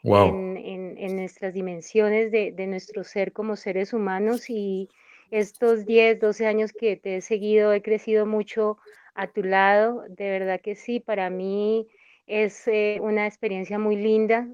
en, 0.05 0.57
en, 0.57 0.97
en 0.97 1.17
nuestras 1.17 1.52
dimensiones 1.52 2.31
de, 2.31 2.52
de, 2.52 2.67
nuestro 2.69 3.02
ser 3.02 3.33
como 3.33 3.57
seres 3.57 3.93
humanos 3.93 4.49
y 4.49 4.88
estos 5.31 5.87
10, 5.87 6.21
12 6.21 6.47
años 6.47 6.73
que 6.73 6.97
te 6.97 7.17
he 7.17 7.21
seguido, 7.21 7.73
he 7.73 7.83
crecido 7.83 8.27
mucho 8.27 8.79
a 9.15 9.27
tu 9.27 9.43
lado, 9.43 10.05
de 10.09 10.31
verdad 10.31 10.61
que 10.61 10.75
sí, 10.75 11.01
para 11.01 11.31
mí 11.31 11.89
es 12.27 12.67
eh, 12.69 12.99
una 13.01 13.27
experiencia 13.27 13.79
muy 13.79 13.97
linda 13.97 14.49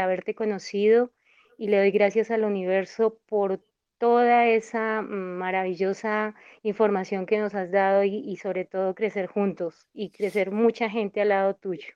haberte 0.00 0.34
conocido 0.34 1.12
y 1.58 1.68
le 1.68 1.78
doy 1.78 1.90
gracias 1.90 2.30
al 2.30 2.44
universo 2.44 3.18
por 3.26 3.60
toda 3.98 4.48
esa 4.48 5.02
maravillosa 5.02 6.34
información 6.62 7.26
que 7.26 7.38
nos 7.38 7.54
has 7.54 7.70
dado 7.70 8.02
y 8.04 8.36
sobre 8.36 8.64
todo 8.64 8.94
crecer 8.94 9.26
juntos 9.28 9.86
y 9.94 10.10
crecer 10.10 10.50
mucha 10.50 10.90
gente 10.90 11.20
al 11.20 11.28
lado 11.28 11.54
tuyo. 11.54 11.94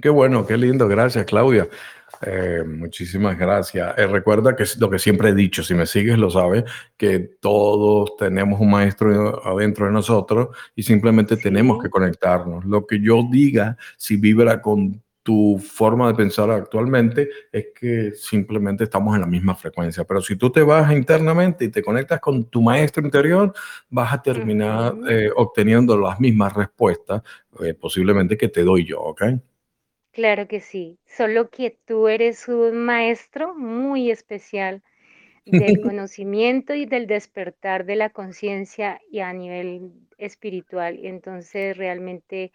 Qué 0.00 0.08
bueno, 0.08 0.46
qué 0.46 0.56
lindo. 0.56 0.88
Gracias, 0.88 1.24
Claudia. 1.26 1.68
Eh, 2.24 2.62
muchísimas 2.66 3.36
gracias. 3.36 3.98
Eh, 3.98 4.06
recuerda 4.06 4.54
que 4.54 4.62
es 4.62 4.78
lo 4.78 4.88
que 4.88 4.98
siempre 4.98 5.30
he 5.30 5.34
dicho, 5.34 5.62
si 5.62 5.74
me 5.74 5.86
sigues 5.86 6.18
lo 6.18 6.30
sabes, 6.30 6.64
que 6.96 7.18
todos 7.40 8.16
tenemos 8.16 8.60
un 8.60 8.70
maestro 8.70 9.44
adentro 9.44 9.86
de 9.86 9.92
nosotros 9.92 10.48
y 10.76 10.84
simplemente 10.84 11.36
sí. 11.36 11.42
tenemos 11.42 11.82
que 11.82 11.90
conectarnos. 11.90 12.64
Lo 12.64 12.86
que 12.86 13.00
yo 13.00 13.26
diga, 13.30 13.76
si 13.96 14.16
vibra 14.16 14.62
con 14.62 15.02
tu 15.22 15.58
forma 15.58 16.08
de 16.08 16.14
pensar 16.14 16.50
actualmente, 16.50 17.28
es 17.52 17.66
que 17.74 18.12
simplemente 18.12 18.84
estamos 18.84 19.14
en 19.14 19.20
la 19.20 19.26
misma 19.26 19.54
frecuencia. 19.54 20.04
Pero 20.04 20.20
si 20.20 20.36
tú 20.36 20.50
te 20.50 20.62
vas 20.62 20.92
internamente 20.92 21.64
y 21.64 21.68
te 21.68 21.82
conectas 21.82 22.20
con 22.20 22.44
tu 22.46 22.60
maestro 22.60 23.04
interior, 23.04 23.52
vas 23.88 24.12
a 24.12 24.22
terminar 24.22 24.94
uh 24.94 24.96
-huh. 24.98 25.10
eh, 25.10 25.30
obteniendo 25.36 25.96
las 25.96 26.18
mismas 26.18 26.52
respuestas, 26.54 27.22
eh, 27.64 27.74
posiblemente 27.74 28.36
que 28.36 28.48
te 28.48 28.62
doy 28.62 28.84
yo, 28.84 29.00
¿ok? 29.00 29.22
Claro 30.12 30.46
que 30.48 30.60
sí, 30.60 30.98
solo 31.06 31.50
que 31.50 31.78
tú 31.86 32.08
eres 32.08 32.48
un 32.48 32.78
maestro 32.84 33.54
muy 33.54 34.10
especial 34.10 34.82
del 35.46 35.78
conocimiento 35.80 36.74
y 36.74 36.86
del 36.86 37.06
despertar 37.06 37.84
de 37.86 37.96
la 37.96 38.10
conciencia 38.10 39.00
y 39.10 39.20
a 39.20 39.32
nivel 39.32 39.92
espiritual. 40.18 41.00
Entonces, 41.04 41.76
realmente 41.76 42.52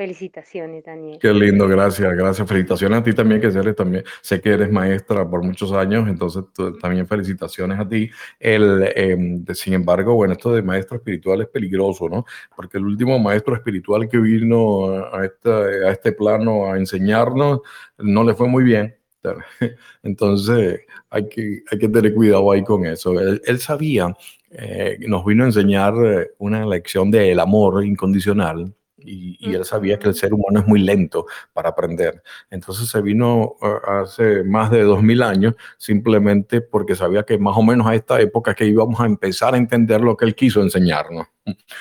felicitaciones, 0.00 0.82
Daniel. 0.82 1.18
Qué 1.20 1.30
lindo, 1.30 1.68
gracias, 1.68 2.10
gracias. 2.16 2.48
Felicitaciones 2.48 3.00
a 3.00 3.02
ti 3.02 3.12
también, 3.12 3.38
que 3.38 3.48
eres 3.48 3.76
también, 3.76 4.02
sé 4.22 4.40
que 4.40 4.48
eres 4.48 4.72
maestra 4.72 5.28
por 5.28 5.44
muchos 5.44 5.72
años, 5.72 6.08
entonces 6.08 6.42
tú, 6.54 6.78
también 6.78 7.06
felicitaciones 7.06 7.78
a 7.78 7.86
ti. 7.86 8.10
El, 8.38 8.90
eh, 8.96 9.14
de, 9.18 9.54
sin 9.54 9.74
embargo, 9.74 10.14
bueno, 10.14 10.32
esto 10.32 10.54
de 10.54 10.62
maestro 10.62 10.96
espiritual 10.96 11.42
es 11.42 11.48
peligroso, 11.48 12.08
¿no? 12.08 12.24
Porque 12.56 12.78
el 12.78 12.86
último 12.86 13.18
maestro 13.18 13.54
espiritual 13.54 14.08
que 14.08 14.16
vino 14.16 15.04
a, 15.12 15.26
esta, 15.26 15.58
a 15.58 15.90
este 15.90 16.12
plano 16.12 16.72
a 16.72 16.78
enseñarnos 16.78 17.60
no 17.98 18.24
le 18.24 18.32
fue 18.32 18.48
muy 18.48 18.64
bien. 18.64 18.96
Entonces 20.02 20.80
hay 21.10 21.28
que, 21.28 21.62
hay 21.70 21.78
que 21.78 21.88
tener 21.90 22.14
cuidado 22.14 22.50
ahí 22.50 22.64
con 22.64 22.86
eso. 22.86 23.20
Él, 23.20 23.42
él 23.44 23.58
sabía, 23.58 24.16
eh, 24.50 24.96
nos 25.06 25.26
vino 25.26 25.44
a 25.44 25.48
enseñar 25.48 25.92
eh, 26.02 26.30
una 26.38 26.64
lección 26.64 27.10
del 27.10 27.38
amor 27.38 27.84
incondicional, 27.84 28.74
y, 29.02 29.36
y, 29.40 29.54
él 29.54 29.64
sabía 29.64 29.98
que 29.98 30.08
el 30.08 30.14
ser 30.14 30.32
humano 30.34 30.60
es 30.60 30.66
muy 30.66 30.80
lento 30.80 31.26
para 31.52 31.70
aprender. 31.70 32.22
Entonces 32.50 32.88
se 32.88 33.00
vino 33.02 33.56
hace 33.86 34.44
más 34.44 34.70
de 34.70 34.82
dos 34.82 35.02
mil 35.02 35.22
años 35.22 35.54
simplemente 35.76 36.60
porque 36.60 36.94
sabía 36.94 37.22
que 37.24 37.38
más 37.38 37.56
o 37.56 37.62
menos 37.62 37.86
a 37.86 37.94
esta 37.94 38.20
época 38.20 38.54
que 38.54 38.66
íbamos 38.66 39.00
a 39.00 39.06
empezar 39.06 39.54
a 39.54 39.58
entender 39.58 40.00
lo 40.00 40.16
que 40.16 40.24
él 40.24 40.34
quiso 40.34 40.62
enseñarnos. 40.62 41.26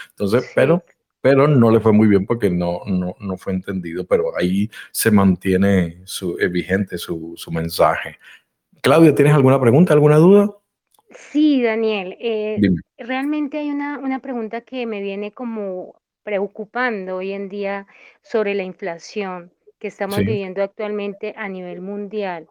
Entonces, 0.10 0.52
pero, 0.56 0.84
pero 1.22 1.48
no 1.48 1.72
le 1.72 1.80
fue 1.80 1.94
muy 1.94 2.08
bien 2.08 2.26
porque 2.26 2.50
no, 2.50 2.82
no, 2.86 3.16
no 3.20 3.38
fue 3.38 3.54
entendido, 3.54 4.06
pero 4.06 4.38
ahí 4.38 4.70
se 4.92 5.12
mantiene 5.12 6.02
su, 6.06 6.38
eh, 6.40 6.48
vigente 6.48 6.98
su, 6.98 7.34
su 7.36 7.52
mensaje. 7.52 8.18
Claudia, 8.82 9.14
¿tienes 9.14 9.34
alguna 9.34 9.60
pregunta, 9.60 9.94
alguna 9.94 10.18
duda? 10.18 10.56
Sí, 11.12 11.62
Daniel. 11.62 12.16
Eh, 12.20 12.60
realmente 12.98 13.58
hay 13.58 13.72
una, 13.72 14.00
una 14.00 14.20
pregunta 14.20 14.62
que 14.62 14.86
me 14.86 15.02
viene 15.02 15.32
como 15.32 16.00
preocupando 16.30 17.16
hoy 17.16 17.32
en 17.32 17.50
día 17.50 17.88
sobre 18.22 18.54
la 18.54 18.62
inflación 18.62 19.52
que 19.80 19.88
estamos 19.88 20.18
sí. 20.18 20.26
viviendo 20.26 20.62
actualmente 20.62 21.34
a 21.36 21.50
nivel 21.50 21.82
mundial. 21.82 22.48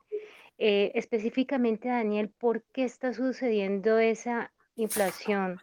Eh, 0.59 0.91
específicamente, 0.97 1.89
Daniel, 1.89 2.29
¿por 2.29 2.65
qué 2.73 2.83
está 2.83 3.13
sucediendo 3.13 4.01
esa 4.01 4.51
inflación? 4.75 5.61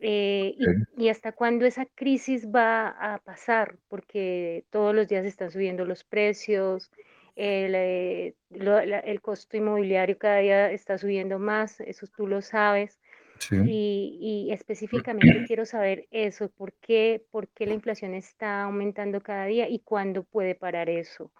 Eh, 0.00 0.56
sí. 0.58 0.64
y, 0.96 1.04
y, 1.04 1.08
hasta 1.10 1.30
cuándo 1.30 1.64
esa 1.64 1.86
crisis 1.94 2.48
va 2.48 2.88
a 2.88 3.18
pasar? 3.18 3.76
Porque 3.86 4.64
todos 4.70 4.92
los 4.92 5.06
días 5.06 5.24
están 5.24 5.52
subiendo 5.52 5.84
los 5.84 6.02
precios, 6.02 6.90
el, 7.36 7.74
eh, 7.76 8.34
lo, 8.50 8.84
la, 8.84 8.98
el 8.98 9.20
costo 9.20 9.56
inmobiliario 9.56 10.18
cada 10.18 10.38
día 10.38 10.72
está 10.72 10.98
subiendo 10.98 11.38
más, 11.38 11.78
eso 11.80 12.08
tú 12.08 12.26
lo 12.26 12.42
sabes. 12.42 12.98
Sí. 13.38 13.56
Y, 13.66 14.18
y, 14.20 14.52
específicamente 14.52 15.44
quiero 15.46 15.66
saber 15.66 16.06
eso, 16.10 16.48
¿por 16.48 16.72
qué, 16.74 17.22
¿por 17.30 17.48
qué 17.48 17.66
la 17.66 17.74
inflación 17.74 18.14
está 18.14 18.62
aumentando 18.62 19.20
cada 19.20 19.46
día 19.46 19.68
y 19.68 19.80
cuándo 19.80 20.22
puede 20.22 20.54
parar 20.54 20.88
eso? 20.88 21.30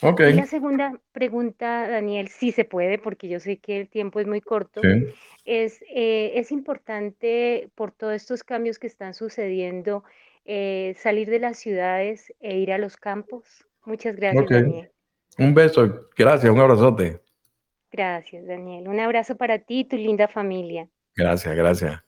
Okay. 0.00 0.32
Y 0.32 0.36
la 0.36 0.46
segunda 0.46 0.98
pregunta, 1.12 1.88
Daniel, 1.88 2.28
sí 2.28 2.50
se 2.50 2.64
puede, 2.64 2.98
porque 2.98 3.28
yo 3.28 3.38
sé 3.38 3.58
que 3.58 3.80
el 3.80 3.88
tiempo 3.88 4.18
es 4.18 4.26
muy 4.26 4.40
corto, 4.40 4.80
sí. 4.82 5.06
es, 5.44 5.80
eh, 5.94 6.32
es 6.34 6.50
importante 6.50 7.70
por 7.74 7.92
todos 7.92 8.14
estos 8.14 8.42
cambios 8.42 8.78
que 8.78 8.88
están 8.88 9.14
sucediendo, 9.14 10.02
eh, 10.44 10.94
salir 10.98 11.30
de 11.30 11.38
las 11.38 11.58
ciudades 11.58 12.32
e 12.40 12.58
ir 12.58 12.72
a 12.72 12.78
los 12.78 12.96
campos. 12.96 13.44
Muchas 13.84 14.16
gracias, 14.16 14.44
okay. 14.44 14.62
Daniel. 14.62 14.90
Un 15.38 15.54
beso, 15.54 16.08
gracias, 16.16 16.52
un 16.52 16.58
abrazote. 16.58 17.20
Gracias, 17.92 18.46
Daniel. 18.46 18.88
Un 18.88 18.98
abrazo 18.98 19.36
para 19.36 19.58
ti 19.58 19.80
y 19.80 19.84
tu 19.84 19.96
linda 19.96 20.26
familia. 20.26 20.88
Gracias, 21.14 21.54
gracias. 21.54 22.02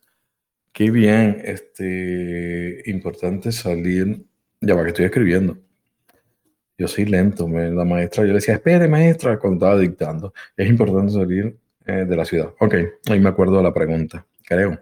Qué 0.72 0.90
bien, 0.90 1.40
este, 1.44 2.82
importante 2.86 3.52
salir, 3.52 4.24
ya 4.60 4.74
va 4.74 4.82
que 4.82 4.88
estoy 4.88 5.04
escribiendo. 5.04 5.58
Yo 6.76 6.88
soy 6.88 7.04
lento, 7.04 7.46
me, 7.46 7.70
la 7.70 7.84
maestra, 7.84 8.24
yo 8.24 8.28
le 8.28 8.34
decía, 8.34 8.54
espere 8.54 8.88
maestra, 8.88 9.38
cuando 9.38 9.64
estaba 9.64 9.80
dictando. 9.80 10.34
Es 10.56 10.68
importante 10.68 11.12
salir 11.12 11.56
eh, 11.86 12.04
de 12.04 12.16
la 12.16 12.24
ciudad. 12.24 12.52
Ok, 12.58 12.74
ahí 13.08 13.20
me 13.20 13.28
acuerdo 13.28 13.58
de 13.58 13.62
la 13.62 13.72
pregunta, 13.72 14.26
creo. 14.42 14.80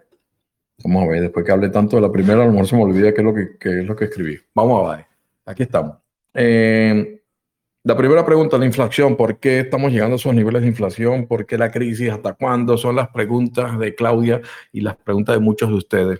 Vamos 0.83 1.03
a 1.03 1.07
ver, 1.07 1.21
después 1.21 1.45
que 1.45 1.51
hablé 1.51 1.69
tanto 1.69 1.97
de 1.97 2.01
la 2.01 2.11
primera, 2.11 2.43
a 2.43 2.47
lo 2.47 2.65
se 2.65 2.75
me 2.75 2.83
olvida 2.83 3.13
qué 3.13 3.21
es 3.21 3.25
lo 3.25 3.33
que, 3.33 3.57
qué 3.59 3.79
es 3.81 3.85
lo 3.85 3.95
que 3.95 4.05
escribí. 4.05 4.39
Vamos 4.55 4.89
a 4.89 4.95
ver, 4.95 5.05
aquí 5.45 5.63
estamos. 5.63 5.97
Eh, 6.33 7.22
la 7.83 7.97
primera 7.97 8.25
pregunta, 8.25 8.57
la 8.57 8.65
inflación, 8.65 9.17
¿por 9.17 9.39
qué 9.39 9.59
estamos 9.59 9.91
llegando 9.91 10.13
a 10.13 10.17
esos 10.17 10.33
niveles 10.33 10.61
de 10.61 10.69
inflación? 10.69 11.27
¿Por 11.27 11.45
qué 11.45 11.57
la 11.57 11.69
crisis? 11.69 12.09
¿Hasta 12.11 12.33
cuándo? 12.33 12.77
Son 12.77 12.95
las 12.95 13.09
preguntas 13.09 13.77
de 13.77 13.93
Claudia 13.93 14.41
y 14.71 14.81
las 14.81 14.95
preguntas 14.95 15.35
de 15.35 15.41
muchos 15.41 15.69
de 15.69 15.75
ustedes. 15.75 16.19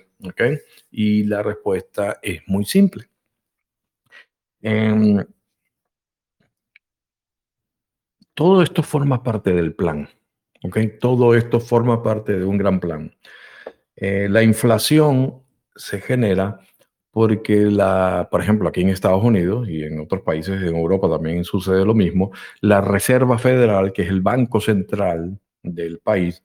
Y 0.91 1.23
la 1.23 1.41
respuesta 1.41 2.19
es 2.21 2.41
muy 2.47 2.65
simple. 2.65 3.05
Eh, 4.61 5.25
todo 8.33 8.61
esto 8.61 8.83
forma 8.83 9.23
parte 9.23 9.53
del 9.53 9.73
plan. 9.73 10.09
Todo 10.99 11.35
esto 11.35 11.59
forma 11.59 12.01
parte 12.03 12.37
de 12.37 12.45
un 12.45 12.57
gran 12.57 12.79
plan. 12.79 13.15
Eh, 13.95 14.27
la 14.29 14.43
inflación 14.43 15.43
se 15.75 16.01
genera 16.01 16.59
porque, 17.13 17.57
la, 17.57 18.27
por 18.31 18.41
ejemplo, 18.41 18.67
aquí 18.67 18.81
en 18.81 18.89
Estados 18.89 19.23
Unidos 19.23 19.69
y 19.69 19.83
en 19.83 19.99
otros 19.99 20.23
países 20.23 20.59
en 20.63 20.75
Europa 20.75 21.07
también 21.07 21.43
sucede 21.43 21.85
lo 21.85 21.93
mismo, 21.93 22.31
la 22.59 22.81
Reserva 22.81 23.37
Federal, 23.37 23.93
que 23.93 24.01
es 24.01 24.09
el 24.09 24.21
banco 24.21 24.59
central 24.59 25.39
del 25.61 25.99
país, 25.99 26.41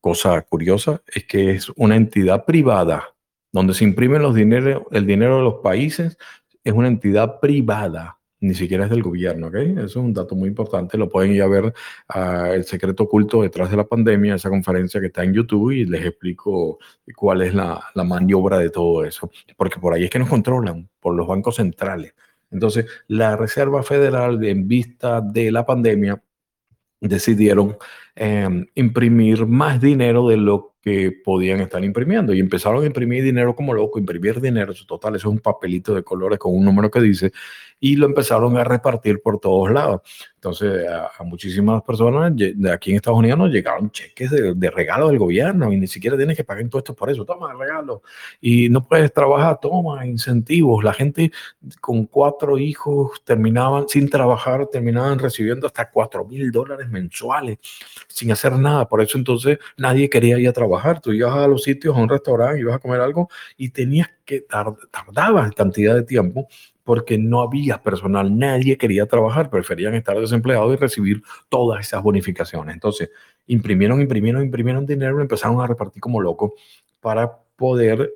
cosa 0.00 0.40
curiosa, 0.40 1.02
es 1.06 1.26
que 1.26 1.50
es 1.50 1.68
una 1.76 1.96
entidad 1.96 2.46
privada, 2.46 3.14
donde 3.52 3.74
se 3.74 3.84
imprimen 3.84 4.22
los 4.22 4.34
dinero, 4.34 4.86
el 4.90 5.06
dinero 5.06 5.36
de 5.36 5.42
los 5.42 5.56
países, 5.56 6.16
es 6.64 6.72
una 6.72 6.88
entidad 6.88 7.38
privada 7.38 8.18
ni 8.46 8.54
siquiera 8.54 8.84
es 8.84 8.90
del 8.90 9.02
gobierno, 9.02 9.48
¿ok? 9.48 9.54
Eso 9.54 9.84
es 9.84 9.96
un 9.96 10.14
dato 10.14 10.34
muy 10.34 10.48
importante, 10.48 10.96
lo 10.96 11.08
pueden 11.08 11.32
ir 11.32 11.42
a 11.42 11.46
ver 11.48 11.64
uh, 12.14 12.52
el 12.52 12.64
secreto 12.64 13.04
oculto 13.04 13.42
detrás 13.42 13.70
de 13.70 13.76
la 13.76 13.84
pandemia, 13.84 14.36
esa 14.36 14.48
conferencia 14.48 15.00
que 15.00 15.06
está 15.06 15.24
en 15.24 15.34
YouTube 15.34 15.72
y 15.72 15.84
les 15.84 16.04
explico 16.04 16.78
cuál 17.14 17.42
es 17.42 17.54
la, 17.54 17.84
la 17.94 18.04
maniobra 18.04 18.58
de 18.58 18.70
todo 18.70 19.04
eso, 19.04 19.30
porque 19.56 19.80
por 19.80 19.94
ahí 19.94 20.04
es 20.04 20.10
que 20.10 20.18
nos 20.18 20.28
controlan, 20.28 20.88
por 21.00 21.14
los 21.14 21.26
bancos 21.26 21.56
centrales. 21.56 22.14
Entonces, 22.50 22.86
la 23.08 23.36
Reserva 23.36 23.82
Federal, 23.82 24.42
en 24.44 24.68
vista 24.68 25.20
de 25.20 25.50
la 25.50 25.66
pandemia, 25.66 26.22
decidieron 27.00 27.76
em, 28.16 28.66
imprimir 28.74 29.46
más 29.46 29.80
dinero 29.80 30.28
de 30.28 30.36
lo 30.36 30.76
que 30.86 31.10
podían 31.10 31.60
estar 31.60 31.82
imprimiendo 31.84 32.32
y 32.32 32.38
empezaron 32.38 32.84
a 32.84 32.86
imprimir 32.86 33.24
dinero 33.24 33.56
como 33.56 33.74
loco, 33.74 33.98
imprimir 33.98 34.40
dinero, 34.40 34.72
total, 34.86 35.16
eso 35.16 35.28
es 35.28 35.32
un 35.32 35.40
papelito 35.40 35.92
de 35.94 36.04
colores 36.04 36.38
con 36.38 36.54
un 36.54 36.64
número 36.64 36.90
que 36.90 37.00
dice, 37.00 37.32
y 37.80 37.96
lo 37.96 38.06
empezaron 38.06 38.56
a 38.56 38.64
repartir 38.64 39.20
por 39.20 39.38
todos 39.38 39.70
lados. 39.70 40.02
Entonces, 40.36 40.86
a, 40.88 41.22
muchísimas 41.24 41.82
personas 41.82 42.32
de 42.36 42.72
aquí 42.72 42.90
en 42.90 42.96
Estados 42.96 43.18
Unidos 43.18 43.38
nos 43.38 43.50
llegaron 43.50 43.90
cheques 43.90 44.30
de, 44.30 44.70
regalo 44.70 45.08
del 45.08 45.18
gobierno 45.18 45.72
y 45.72 45.76
ni 45.76 45.86
siquiera 45.88 46.16
tienes 46.16 46.36
que 46.36 46.44
pagar 46.44 46.62
impuestos 46.62 46.94
por 46.94 47.10
eso. 47.10 47.24
Toma 47.24 47.52
regalo. 47.52 48.02
Y 48.40 48.68
no 48.68 48.86
puedes 48.86 49.12
trabajar, 49.12 49.58
toma 49.60 50.06
incentivos. 50.06 50.84
La 50.84 50.92
gente 50.92 51.32
con 51.80 52.06
cuatro 52.06 52.58
hijos 52.58 53.22
terminaban 53.24 53.88
sin 53.88 54.08
trabajar, 54.08 54.68
terminaban 54.68 55.18
recibiendo 55.18 55.66
hasta 55.66 55.90
cuatro 55.90 56.24
mil 56.24 56.50
dólares 56.52 56.88
mensuales 56.88 57.58
sin 58.08 58.32
hacer 58.32 58.52
nada. 58.52 58.88
Por 58.88 59.00
eso 59.00 59.18
entonces 59.18 59.58
nadie 59.76 60.08
quería 60.08 60.38
ir 60.38 60.48
a 60.48 60.52
trabajar. 60.52 61.00
Tú 61.00 61.12
ibas 61.12 61.34
a 61.34 61.46
los 61.46 61.62
sitios, 61.62 61.96
a 61.96 62.00
un 62.00 62.08
restaurante, 62.08 62.60
ibas 62.60 62.76
a 62.76 62.78
comer 62.78 63.00
algo 63.00 63.28
y 63.56 63.70
tenías 63.70 64.08
que 64.24 64.40
tardar, 64.40 64.76
tardabas 64.90 65.52
cantidad 65.52 65.94
de 65.94 66.02
tiempo 66.02 66.48
porque 66.84 67.18
no 67.18 67.42
había 67.42 67.82
personal, 67.82 68.38
nadie 68.38 68.78
quería 68.78 69.06
trabajar, 69.06 69.50
preferían 69.50 69.94
estar 69.94 70.18
desempleados 70.20 70.72
y 70.72 70.76
recibir 70.76 71.22
todas 71.48 71.80
esas 71.80 72.00
bonificaciones. 72.00 72.74
Entonces, 72.74 73.10
imprimieron, 73.48 74.00
imprimieron, 74.00 74.42
imprimieron 74.42 74.86
dinero 74.86 75.18
y 75.18 75.22
empezaron 75.22 75.60
a 75.60 75.66
repartir 75.66 76.00
como 76.00 76.20
locos 76.20 76.52
para 77.00 77.38
poder 77.56 78.14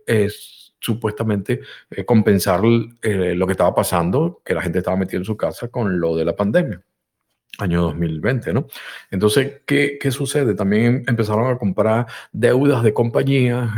supuestamente 0.78 1.60
eh, 1.90 2.04
compensar 2.04 2.60
eh, 3.02 3.34
lo 3.34 3.46
que 3.46 3.52
estaba 3.52 3.74
pasando, 3.74 4.40
que 4.44 4.54
la 4.54 4.62
gente 4.62 4.78
estaba 4.78 4.96
metida 4.96 5.18
en 5.18 5.24
su 5.24 5.36
casa 5.36 5.68
con 5.68 6.00
lo 6.00 6.16
de 6.16 6.24
la 6.24 6.36
pandemia 6.36 6.80
año 7.58 7.82
2020, 7.82 8.52
¿no? 8.52 8.66
Entonces, 9.10 9.62
¿qué, 9.66 9.98
¿qué, 10.00 10.10
sucede? 10.10 10.54
También 10.54 11.04
empezaron 11.06 11.52
a 11.52 11.58
comprar 11.58 12.06
deudas 12.32 12.82
de 12.82 12.94
compañías 12.94 13.70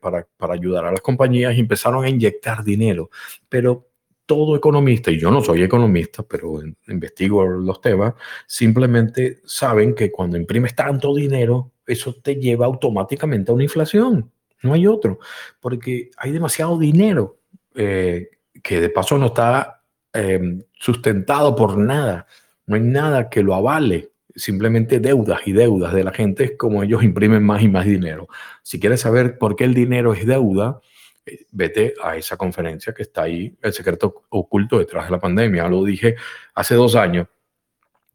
para, 0.00 0.26
para 0.36 0.54
ayudar 0.54 0.84
a 0.84 0.92
las 0.92 1.00
compañías 1.00 1.56
y 1.56 1.60
empezaron 1.60 2.04
a 2.04 2.08
inyectar 2.08 2.62
dinero. 2.62 3.10
Pero 3.48 3.88
todo 4.26 4.56
economista, 4.56 5.10
y 5.10 5.18
yo 5.18 5.30
no 5.30 5.42
soy 5.42 5.62
economista, 5.62 6.22
pero 6.22 6.60
investigo 6.88 7.44
los 7.44 7.80
temas, 7.80 8.14
simplemente 8.46 9.40
saben 9.44 9.94
que 9.94 10.10
cuando 10.10 10.36
imprimes 10.36 10.74
tanto 10.74 11.14
dinero, 11.14 11.72
eso 11.86 12.14
te 12.14 12.36
lleva 12.36 12.66
automáticamente 12.66 13.50
a 13.50 13.54
una 13.54 13.64
inflación. 13.64 14.30
No 14.62 14.72
hay 14.72 14.86
otro, 14.86 15.18
porque 15.60 16.10
hay 16.16 16.32
demasiado 16.32 16.78
dinero 16.78 17.38
eh, 17.74 18.30
que 18.62 18.80
de 18.80 18.88
paso 18.88 19.18
no 19.18 19.26
está 19.26 19.82
em, 20.12 20.62
sustentado 20.72 21.54
por 21.54 21.76
nada. 21.76 22.26
No 22.66 22.76
hay 22.76 22.82
nada 22.82 23.28
que 23.28 23.42
lo 23.42 23.54
avale, 23.54 24.10
simplemente 24.34 25.00
deudas 25.00 25.40
y 25.46 25.52
deudas 25.52 25.92
de 25.94 26.04
la 26.04 26.12
gente, 26.12 26.44
es 26.44 26.52
como 26.56 26.82
ellos 26.82 27.02
imprimen 27.02 27.44
más 27.44 27.62
y 27.62 27.68
más 27.68 27.84
dinero. 27.84 28.28
Si 28.62 28.80
quieres 28.80 29.00
saber 29.00 29.38
por 29.38 29.56
qué 29.56 29.64
el 29.64 29.74
dinero 29.74 30.12
es 30.14 30.26
deuda, 30.26 30.80
eh, 31.26 31.46
vete 31.52 31.94
a 32.02 32.16
esa 32.16 32.36
conferencia 32.36 32.92
que 32.92 33.02
está 33.02 33.22
ahí, 33.22 33.56
el 33.62 33.72
secreto 33.72 34.24
oculto 34.30 34.78
detrás 34.78 35.06
de 35.06 35.12
la 35.12 35.20
pandemia. 35.20 35.68
Lo 35.68 35.84
dije 35.84 36.16
hace 36.54 36.74
dos 36.74 36.96
años, 36.96 37.28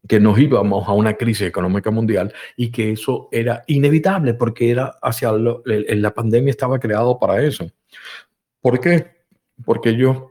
que 0.07 0.19
nos 0.19 0.39
íbamos 0.39 0.87
a 0.87 0.93
una 0.93 1.13
crisis 1.13 1.47
económica 1.47 1.91
mundial 1.91 2.33
y 2.55 2.71
que 2.71 2.91
eso 2.93 3.27
era 3.31 3.63
inevitable 3.67 4.33
porque 4.33 4.71
era 4.71 4.95
hacia 5.01 5.31
la 5.31 6.13
pandemia 6.13 6.51
estaba 6.51 6.79
creado 6.79 7.19
para 7.19 7.43
eso. 7.43 7.69
¿Por 8.61 8.79
qué? 8.79 9.07
Porque 9.65 9.89
ellos 9.89 10.23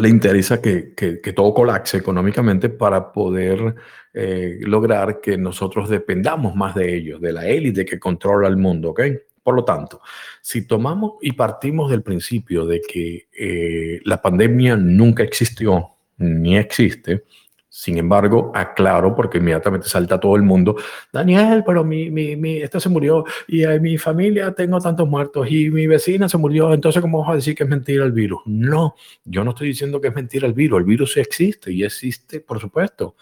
le 0.00 0.08
interesa 0.08 0.60
que, 0.60 0.94
que, 0.94 1.32
todo 1.32 1.54
colapse 1.54 1.96
económicamente 1.96 2.68
para 2.68 3.12
poder 3.12 3.74
eh, 4.14 4.58
lograr 4.62 5.20
que 5.20 5.36
nosotros 5.36 5.88
dependamos 5.88 6.54
más 6.54 6.74
de 6.74 6.94
ellos, 6.94 7.20
de 7.20 7.32
la 7.32 7.46
élite 7.46 7.84
que 7.84 7.98
controla 7.98 8.48
el 8.48 8.56
mundo, 8.56 8.90
¿ok? 8.90 9.00
Por 9.42 9.54
lo 9.54 9.64
tanto, 9.64 10.00
si 10.40 10.66
tomamos 10.66 11.14
y 11.22 11.32
partimos 11.32 11.90
del 11.90 12.02
principio 12.02 12.66
de 12.66 12.80
que 12.80 13.28
eh, 13.36 14.00
la 14.04 14.20
pandemia 14.20 14.76
nunca 14.76 15.22
existió 15.22 15.94
ni 16.18 16.58
existe, 16.58 17.24
sin 17.70 17.96
embargo, 17.96 18.52
aclaro, 18.54 19.14
porque 19.14 19.38
inmediatamente 19.38 19.88
salta 19.88 20.20
todo 20.20 20.36
el 20.36 20.42
mundo, 20.42 20.76
Daniel, 21.12 21.62
pero 21.64 21.84
mi, 21.84 22.10
mi, 22.10 22.36
mi 22.36 22.58
esta 22.58 22.80
se 22.80 22.90
murió 22.90 23.24
y 23.48 23.62
en 23.62 23.80
mi 23.80 23.96
familia 23.96 24.52
tengo 24.52 24.78
tantos 24.80 25.08
muertos 25.08 25.50
y 25.50 25.70
mi 25.70 25.86
vecina 25.86 26.28
se 26.28 26.36
murió, 26.36 26.74
entonces 26.74 27.00
¿cómo 27.00 27.20
vas 27.20 27.30
a 27.30 27.34
decir 27.36 27.54
que 27.54 27.62
es 27.62 27.70
mentira 27.70 28.04
el 28.04 28.12
virus? 28.12 28.42
No, 28.44 28.96
yo 29.24 29.44
no 29.44 29.50
estoy 29.50 29.68
diciendo 29.68 30.00
que 30.00 30.08
es 30.08 30.14
mentira 30.14 30.46
el 30.46 30.52
virus, 30.52 30.80
el 30.80 30.84
virus 30.84 31.16
existe 31.16 31.72
y 31.72 31.84
existe, 31.84 32.40
por 32.40 32.60
supuesto, 32.60 33.16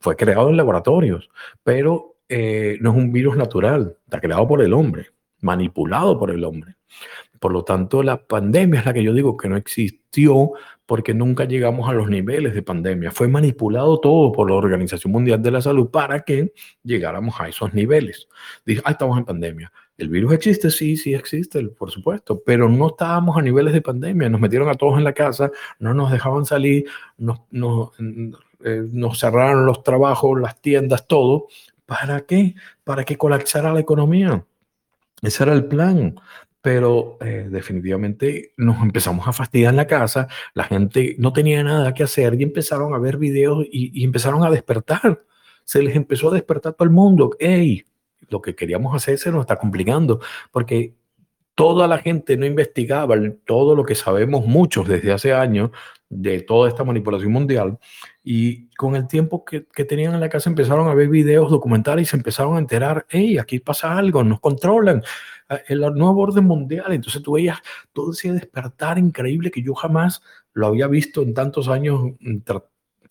fue 0.00 0.16
creado 0.16 0.48
en 0.48 0.56
laboratorios, 0.56 1.30
pero 1.62 2.16
eh, 2.28 2.78
no 2.80 2.90
es 2.90 2.96
un 2.96 3.12
virus 3.12 3.36
natural, 3.36 3.96
está 4.04 4.20
creado 4.20 4.48
por 4.48 4.62
el 4.62 4.72
hombre 4.72 5.10
manipulado 5.40 6.18
por 6.18 6.30
el 6.30 6.44
hombre. 6.44 6.76
Por 7.38 7.52
lo 7.52 7.64
tanto, 7.64 8.02
la 8.02 8.26
pandemia 8.26 8.80
es 8.80 8.86
la 8.86 8.92
que 8.92 9.02
yo 9.02 9.14
digo 9.14 9.36
que 9.36 9.48
no 9.48 9.56
existió 9.56 10.52
porque 10.90 11.14
nunca 11.14 11.44
llegamos 11.44 11.88
a 11.88 11.92
los 11.92 12.10
niveles 12.10 12.52
de 12.52 12.64
pandemia. 12.64 13.12
Fue 13.12 13.28
manipulado 13.28 14.00
todo 14.00 14.32
por 14.32 14.50
la 14.50 14.56
Organización 14.56 15.12
Mundial 15.12 15.40
de 15.40 15.52
la 15.52 15.62
Salud 15.62 15.88
para 15.88 16.22
que 16.22 16.52
llegáramos 16.82 17.40
a 17.40 17.48
esos 17.48 17.72
niveles. 17.72 18.26
Dije, 18.66 18.82
ah, 18.84 18.90
estamos 18.90 19.16
en 19.16 19.24
pandemia. 19.24 19.72
¿El 19.96 20.08
virus 20.08 20.32
existe? 20.32 20.68
Sí, 20.68 20.96
sí 20.96 21.14
existe, 21.14 21.64
por 21.68 21.92
supuesto, 21.92 22.42
pero 22.44 22.68
no 22.68 22.88
estábamos 22.88 23.36
a 23.36 23.40
niveles 23.40 23.72
de 23.72 23.82
pandemia. 23.82 24.28
Nos 24.28 24.40
metieron 24.40 24.68
a 24.68 24.74
todos 24.74 24.98
en 24.98 25.04
la 25.04 25.12
casa, 25.12 25.52
no 25.78 25.94
nos 25.94 26.10
dejaban 26.10 26.44
salir, 26.44 26.86
nos, 27.18 27.38
nos, 27.52 27.90
eh, 28.64 28.82
cerraron 29.14 29.66
los 29.66 29.84
trabajos, 29.84 30.40
las 30.40 30.60
tiendas, 30.60 31.06
todo. 31.06 31.46
¿Para 31.86 32.22
qué? 32.22 32.56
Para 32.82 33.04
que 33.04 33.16
colapsara 33.16 33.72
la 33.72 33.78
economía. 33.78 34.44
Ese 35.22 35.44
era 35.44 35.52
el 35.52 35.66
plan. 35.66 36.16
Pero 36.62 37.16
eh, 37.20 37.46
definitivamente 37.50 38.52
nos 38.56 38.82
empezamos 38.82 39.26
a 39.26 39.32
fastidiar 39.32 39.70
en 39.70 39.76
la 39.76 39.86
casa, 39.86 40.28
la 40.52 40.64
gente 40.64 41.16
no 41.18 41.32
tenía 41.32 41.62
nada 41.62 41.94
que 41.94 42.02
hacer 42.02 42.34
y 42.38 42.42
empezaron 42.42 42.92
a 42.94 42.98
ver 42.98 43.16
videos 43.16 43.64
y, 43.70 44.04
empezaron 44.04 44.44
a 44.44 44.50
despertar. 44.50 45.22
Se 45.64 45.82
les 45.82 45.96
empezó 45.96 46.30
a 46.30 46.34
despertar 46.34 46.74
todo 46.74 46.84
el 46.84 46.94
mundo. 46.94 47.30
¡Ey! 47.38 47.84
Lo 48.28 48.42
que 48.42 48.54
queríamos 48.54 48.94
hacer 48.94 49.18
se 49.18 49.30
nos 49.32 49.40
está 49.40 49.56
complicando 49.56 50.20
porque 50.50 50.94
toda 51.54 51.88
la 51.88 51.98
gente 51.98 52.36
no 52.36 52.46
investigaba 52.46 53.16
todo 53.44 53.74
lo 53.74 53.84
que 53.84 53.94
sabemos 53.94 54.46
muchos 54.46 54.88
desde 54.88 55.12
hace 55.12 55.32
años 55.32 55.70
de 56.08 56.40
toda 56.40 56.68
esta 56.68 56.84
manipulación 56.84 57.32
mundial 57.32 57.78
y 58.24 58.68
con 58.74 58.96
el 58.96 59.06
tiempo 59.06 59.44
que, 59.44 59.66
que, 59.66 59.84
tenían 59.84 60.14
en 60.14 60.20
la 60.20 60.28
casa 60.28 60.50
empezaron 60.50 60.88
a 60.88 60.94
ver 60.94 61.08
videos 61.08 61.50
documentales 61.50 62.08
y 62.08 62.10
se 62.10 62.16
empezaron 62.16 62.56
a 62.56 62.58
enterar, 62.58 63.06
hey, 63.08 63.38
aquí 63.38 63.60
pasa 63.60 63.96
algo, 63.96 64.24
nos 64.24 64.40
controlan, 64.40 65.02
el 65.68 65.80
nuevo 65.94 66.20
orden 66.20 66.44
mundial. 66.44 66.92
Entonces 66.92 67.22
tú 67.22 67.32
veías 67.32 67.58
todo 67.92 68.12
ese 68.12 68.32
despertar 68.32 68.98
increíble 68.98 69.50
que 69.50 69.62
yo 69.62 69.74
jamás 69.74 70.22
lo 70.52 70.66
había 70.66 70.86
visto 70.86 71.22
en 71.22 71.34
tantos 71.34 71.68
años 71.68 72.02
mm, 72.20 72.38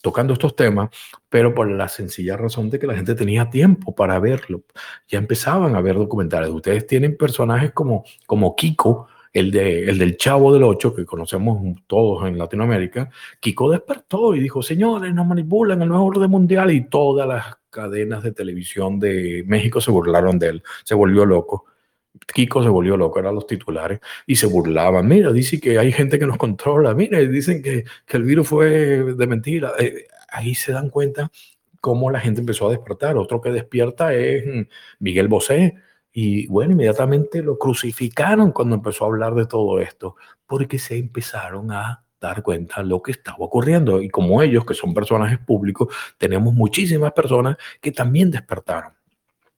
tocando 0.02 0.34
estos 0.34 0.56
temas, 0.56 0.90
pero 1.28 1.54
por 1.54 1.70
la 1.70 1.90
sencilla 1.90 2.38
razón 2.38 2.70
de 2.70 2.80
que 2.80 2.88
la 2.88 2.96
gente 2.96 3.16
tenía 3.16 3.50
tiempo 3.50 3.94
para 3.94 4.20
verlo. 4.20 4.64
Ya 5.08 5.20
empezaban 5.20 5.76
a 5.76 5.82
ver 5.82 5.96
documentales. 5.96 6.50
Ustedes 6.50 6.88
tienen 6.88 7.18
personajes 7.18 7.72
como, 7.72 8.06
como 8.26 8.56
Kiko, 8.56 9.08
el, 9.34 9.52
de, 9.52 9.90
el 9.90 9.98
del 9.98 10.18
Chavo 10.18 10.54
del 10.54 10.64
Ocho, 10.64 10.96
que 10.96 11.06
conocemos 11.06 11.62
todos 11.88 12.28
en 12.28 12.38
Latinoamérica, 12.38 13.10
Kiko 13.40 13.70
despertó 13.72 14.34
y 14.34 14.40
dijo, 14.40 14.64
señores, 14.64 15.14
nos 15.14 15.28
manipulan 15.28 15.82
el 15.82 15.90
nuevo 15.90 16.06
orden 16.06 16.32
mundial 16.32 16.72
y 16.72 16.86
todas 16.86 17.28
las 17.28 17.58
cadenas 17.70 18.24
de 18.24 18.32
televisión 18.32 19.00
de 19.00 19.44
México 19.46 19.82
se 19.82 19.92
burlaron 19.92 20.40
de 20.40 20.48
él, 20.48 20.64
se 20.84 20.96
volvió 20.96 21.26
loco. 21.26 21.66
Kiko 22.34 22.64
se 22.64 22.70
volvió 22.70 22.98
loco, 22.98 23.20
eran 23.20 23.36
los 23.36 23.48
titulares, 23.48 24.00
y 24.26 24.36
se 24.36 24.48
burlaban. 24.48 25.08
Mira, 25.08 25.32
dice 25.32 25.60
que 25.60 25.78
hay 25.80 25.92
gente 25.92 26.20
que 26.20 26.26
nos 26.26 26.38
controla. 26.38 26.94
Mira, 26.94 27.20
dicen 27.20 27.62
que, 27.62 27.86
el 28.10 28.24
virus 28.24 28.48
fue 28.48 28.70
de 29.04 29.28
mentira. 29.28 29.74
Eh, 29.80 30.08
ahí 30.30 30.56
se 30.56 30.72
dan 30.72 30.90
cuenta 30.90 31.32
cómo 31.82 32.12
la 32.12 32.20
gente 32.20 32.42
empezó 32.42 32.68
a 32.68 32.72
despertar. 32.72 33.18
Otro 33.18 33.42
que 33.42 33.52
despierta 33.52 34.14
es 34.14 34.46
mm, 34.46 34.62
Miguel 35.00 35.28
Bosé, 35.28 35.76
y 36.12 36.48
bueno, 36.48 36.74
inmediatamente 36.74 37.42
lo 37.42 37.58
crucificaron 37.58 38.52
cuando 38.52 38.76
empezó 38.76 39.06
a 39.06 39.08
hablar 39.08 39.36
de 39.36 39.46
todo 39.46 39.80
esto, 39.80 40.16
porque 40.48 40.80
se 40.80 40.98
empezaron 40.98 41.72
a 41.72 42.04
dar 42.20 42.44
cuenta 42.44 42.82
de 42.82 42.88
lo 42.90 43.02
que 43.02 43.12
estaba 43.12 43.38
ocurriendo. 43.40 44.02
Y 44.02 44.10
como 44.10 44.42
ellos, 44.42 44.66
que 44.66 44.74
son 44.74 44.94
personajes 44.94 45.40
públicos, 45.40 45.94
tenemos 46.18 46.54
muchísimas 46.54 47.14
personas 47.14 47.58
que 47.82 47.92
también 47.92 48.32
despertaron. 48.32 48.99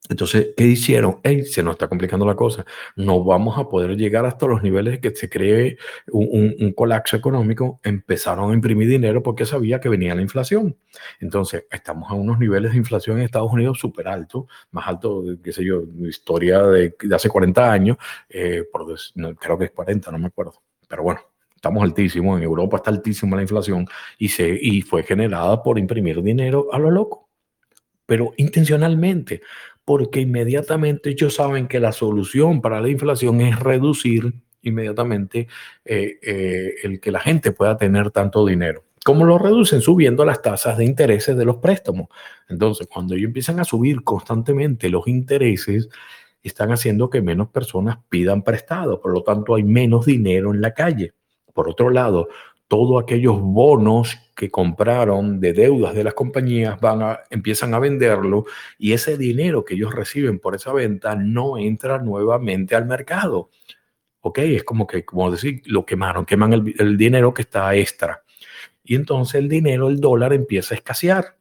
Entonces, 0.09 0.49
¿qué 0.57 0.65
hicieron? 0.65 1.19
se 1.45 1.63
nos 1.63 1.73
está 1.73 1.87
complicando 1.87 2.25
la 2.25 2.35
cosa. 2.35 2.65
No 2.95 3.23
vamos 3.23 3.57
a 3.57 3.69
poder 3.69 3.95
llegar 3.95 4.25
hasta 4.25 4.47
los 4.47 4.61
niveles 4.63 4.99
que 4.99 5.15
se 5.15 5.29
cree 5.29 5.77
un, 6.11 6.73
colapso 6.75 7.15
económico. 7.15 7.79
Empezaron 7.83 8.51
a 8.51 8.53
imprimir 8.53 8.89
dinero 8.89 9.21
porque 9.23 9.45
sabía 9.45 9.79
que 9.79 9.89
venía 9.89 10.15
la 10.15 10.21
inflación. 10.21 10.75
Entonces, 11.19 11.65
estamos 11.71 12.09
a 12.11 12.15
unos 12.15 12.39
niveles 12.39 12.71
de 12.71 12.77
inflación 12.77 13.19
en 13.19 13.25
Estados 13.25 13.51
Unidos 13.51 13.79
súper 13.79 14.07
altos, 14.07 14.45
más 14.71 14.87
alto, 14.87 15.23
qué 15.41 15.53
sé 15.53 15.63
yo, 15.63 15.83
historia 16.07 16.63
de, 16.63 16.93
hace 17.13 17.29
40 17.29 17.71
años, 17.71 17.97
eh, 18.29 18.63
creo 19.39 19.57
que 19.57 19.65
es 19.65 19.71
40, 19.71 20.11
no 20.11 20.17
me 20.17 20.27
acuerdo. 20.27 20.61
Pero 20.87 21.03
bueno, 21.03 21.21
estamos 21.55 21.83
altísimos. 21.83 22.37
En 22.37 22.43
Europa 22.43 22.77
está 22.77 22.89
altísima 22.89 23.35
la 23.37 23.43
inflación 23.43 23.87
y, 24.17 24.29
se, 24.29 24.49
y 24.61 24.81
fue 24.81 25.03
generada 25.03 25.61
por 25.63 25.79
imprimir 25.79 26.21
dinero 26.21 26.67
a 26.73 26.79
lo 26.79 26.91
loco 26.91 27.31
pero 28.11 28.33
intencionalmente, 28.35 29.41
porque 29.91 30.21
inmediatamente 30.21 31.09
ellos 31.09 31.33
saben 31.33 31.67
que 31.67 31.81
la 31.81 31.91
solución 31.91 32.61
para 32.61 32.79
la 32.79 32.87
inflación 32.87 33.41
es 33.41 33.59
reducir 33.59 34.33
inmediatamente 34.61 35.49
eh, 35.83 36.17
eh, 36.21 36.75
el 36.83 37.01
que 37.01 37.11
la 37.11 37.19
gente 37.19 37.51
pueda 37.51 37.75
tener 37.75 38.09
tanto 38.09 38.45
dinero. 38.45 38.85
¿Cómo 39.03 39.25
lo 39.25 39.37
reducen? 39.37 39.81
Subiendo 39.81 40.23
las 40.23 40.41
tasas 40.41 40.77
de 40.77 40.85
intereses 40.85 41.35
de 41.35 41.43
los 41.43 41.57
préstamos. 41.57 42.07
Entonces, 42.47 42.87
cuando 42.87 43.15
ellos 43.15 43.27
empiezan 43.27 43.59
a 43.59 43.65
subir 43.65 44.01
constantemente 44.05 44.87
los 44.87 45.09
intereses, 45.09 45.89
están 46.41 46.71
haciendo 46.71 47.09
que 47.09 47.21
menos 47.21 47.49
personas 47.49 47.97
pidan 48.07 48.43
prestado, 48.43 49.01
por 49.01 49.11
lo 49.11 49.23
tanto 49.23 49.55
hay 49.55 49.63
menos 49.63 50.05
dinero 50.05 50.53
en 50.53 50.61
la 50.61 50.73
calle. 50.73 51.15
Por 51.53 51.67
otro 51.67 51.89
lado, 51.89 52.29
todos 52.71 53.03
aquellos 53.03 53.37
bonos 53.41 54.17
que 54.33 54.49
compraron 54.49 55.41
de 55.41 55.51
deudas 55.51 55.93
de 55.93 56.05
las 56.05 56.13
compañías 56.13 56.79
van 56.79 57.01
a, 57.01 57.19
empiezan 57.29 57.73
a 57.73 57.79
venderlo 57.79 58.45
y 58.79 58.93
ese 58.93 59.17
dinero 59.17 59.65
que 59.65 59.73
ellos 59.73 59.93
reciben 59.93 60.39
por 60.39 60.55
esa 60.55 60.71
venta 60.71 61.13
no 61.13 61.57
entra 61.57 61.97
nuevamente 61.97 62.73
al 62.73 62.85
mercado. 62.85 63.49
¿Ok? 64.21 64.37
Es 64.37 64.63
como 64.63 64.87
que, 64.87 65.03
como 65.03 65.29
decir, 65.29 65.61
lo 65.65 65.85
quemaron, 65.85 66.25
queman 66.25 66.53
el, 66.53 66.73
el 66.79 66.95
dinero 66.95 67.33
que 67.33 67.41
está 67.41 67.75
extra. 67.75 68.23
Y 68.85 68.95
entonces 68.95 69.35
el 69.35 69.49
dinero, 69.49 69.89
el 69.89 69.99
dólar 69.99 70.31
empieza 70.31 70.73
a 70.73 70.77
escasear. 70.77 71.35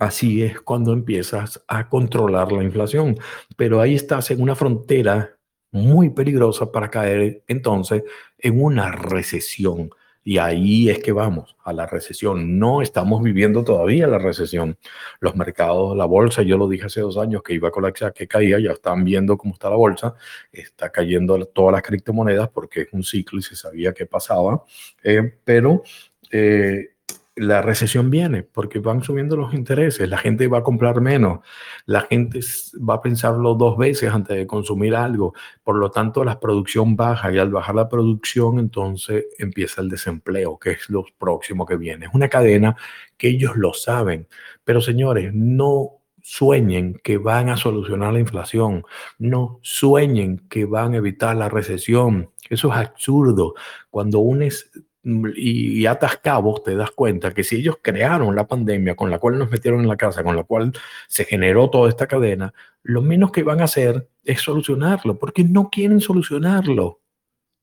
Así 0.00 0.42
es 0.42 0.60
cuando 0.60 0.92
empiezas 0.92 1.62
a 1.68 1.88
controlar 1.88 2.50
la 2.50 2.64
inflación. 2.64 3.16
Pero 3.56 3.80
ahí 3.80 3.94
estás 3.94 4.32
en 4.32 4.42
una 4.42 4.56
frontera 4.56 5.38
muy 5.70 6.10
peligrosa 6.10 6.72
para 6.72 6.90
caer 6.90 7.44
entonces 7.46 8.02
en 8.38 8.60
una 8.60 8.90
recesión. 8.90 9.92
Y 10.24 10.38
ahí 10.38 10.88
es 10.88 11.00
que 11.00 11.12
vamos, 11.12 11.56
a 11.64 11.72
la 11.72 11.86
recesión. 11.86 12.58
No 12.58 12.82
estamos 12.82 13.22
viviendo 13.22 13.64
todavía 13.64 14.06
la 14.06 14.18
recesión. 14.18 14.78
Los 15.20 15.34
mercados, 15.36 15.96
la 15.96 16.04
bolsa, 16.04 16.42
yo 16.42 16.56
lo 16.56 16.68
dije 16.68 16.86
hace 16.86 17.00
dos 17.00 17.18
años 17.18 17.42
que 17.42 17.54
iba 17.54 17.68
a 17.68 17.72
colapsar, 17.72 18.12
que 18.12 18.28
caía, 18.28 18.58
ya 18.60 18.72
están 18.72 19.04
viendo 19.04 19.36
cómo 19.36 19.54
está 19.54 19.70
la 19.70 19.76
bolsa. 19.76 20.14
Está 20.52 20.90
cayendo 20.90 21.44
todas 21.46 21.72
las 21.72 21.82
criptomonedas 21.82 22.48
porque 22.50 22.82
es 22.82 22.88
un 22.92 23.02
ciclo 23.02 23.40
y 23.40 23.42
se 23.42 23.56
sabía 23.56 23.92
que 23.92 24.06
pasaba. 24.06 24.64
Eh, 25.02 25.38
pero 25.44 25.82
eh, 26.30 26.91
la 27.34 27.62
recesión 27.62 28.10
viene 28.10 28.42
porque 28.42 28.78
van 28.78 29.02
subiendo 29.02 29.36
los 29.36 29.54
intereses, 29.54 30.08
la 30.08 30.18
gente 30.18 30.48
va 30.48 30.58
a 30.58 30.62
comprar 30.62 31.00
menos, 31.00 31.40
la 31.86 32.02
gente 32.02 32.40
va 32.78 32.94
a 32.94 33.00
pensarlo 33.00 33.54
dos 33.54 33.78
veces 33.78 34.12
antes 34.12 34.36
de 34.36 34.46
consumir 34.46 34.94
algo, 34.94 35.32
por 35.62 35.76
lo 35.76 35.90
tanto 35.90 36.24
la 36.24 36.38
producción 36.40 36.94
baja 36.94 37.32
y 37.32 37.38
al 37.38 37.50
bajar 37.50 37.74
la 37.74 37.88
producción 37.88 38.58
entonces 38.58 39.26
empieza 39.38 39.80
el 39.80 39.88
desempleo, 39.88 40.58
que 40.58 40.72
es 40.72 40.90
lo 40.90 41.04
próximo 41.18 41.64
que 41.64 41.76
viene. 41.76 42.06
Es 42.06 42.14
una 42.14 42.28
cadena 42.28 42.76
que 43.16 43.28
ellos 43.28 43.56
lo 43.56 43.72
saben, 43.72 44.28
pero 44.64 44.82
señores, 44.82 45.32
no 45.32 46.02
sueñen 46.20 47.00
que 47.02 47.18
van 47.18 47.48
a 47.48 47.56
solucionar 47.56 48.12
la 48.12 48.20
inflación, 48.20 48.84
no 49.18 49.58
sueñen 49.62 50.38
que 50.48 50.66
van 50.66 50.94
a 50.94 50.98
evitar 50.98 51.34
la 51.36 51.48
recesión. 51.48 52.30
Eso 52.48 52.68
es 52.68 52.76
absurdo. 52.76 53.54
Cuando 53.90 54.20
unes 54.20 54.70
y, 55.04 55.86
atas 55.86 56.18
cabos, 56.18 56.62
te 56.62 56.76
das 56.76 56.90
cuenta 56.92 57.32
que 57.34 57.42
si 57.42 57.56
ellos 57.56 57.78
crearon 57.82 58.36
la 58.36 58.46
pandemia 58.46 58.94
con 58.94 59.10
la 59.10 59.18
cual 59.18 59.38
nos 59.38 59.50
metieron 59.50 59.80
en 59.80 59.88
la 59.88 59.96
casa, 59.96 60.22
con 60.22 60.36
la 60.36 60.44
cual 60.44 60.72
se 61.08 61.24
generó 61.24 61.70
toda 61.70 61.88
esta 61.88 62.06
cadena, 62.06 62.54
lo 62.82 63.02
menos 63.02 63.32
que 63.32 63.42
van 63.42 63.60
a 63.60 63.64
hacer 63.64 64.08
es 64.24 64.40
solucionarlo, 64.40 65.18
porque 65.18 65.44
no 65.44 65.70
quieren 65.70 66.00
solucionarlo, 66.00 67.00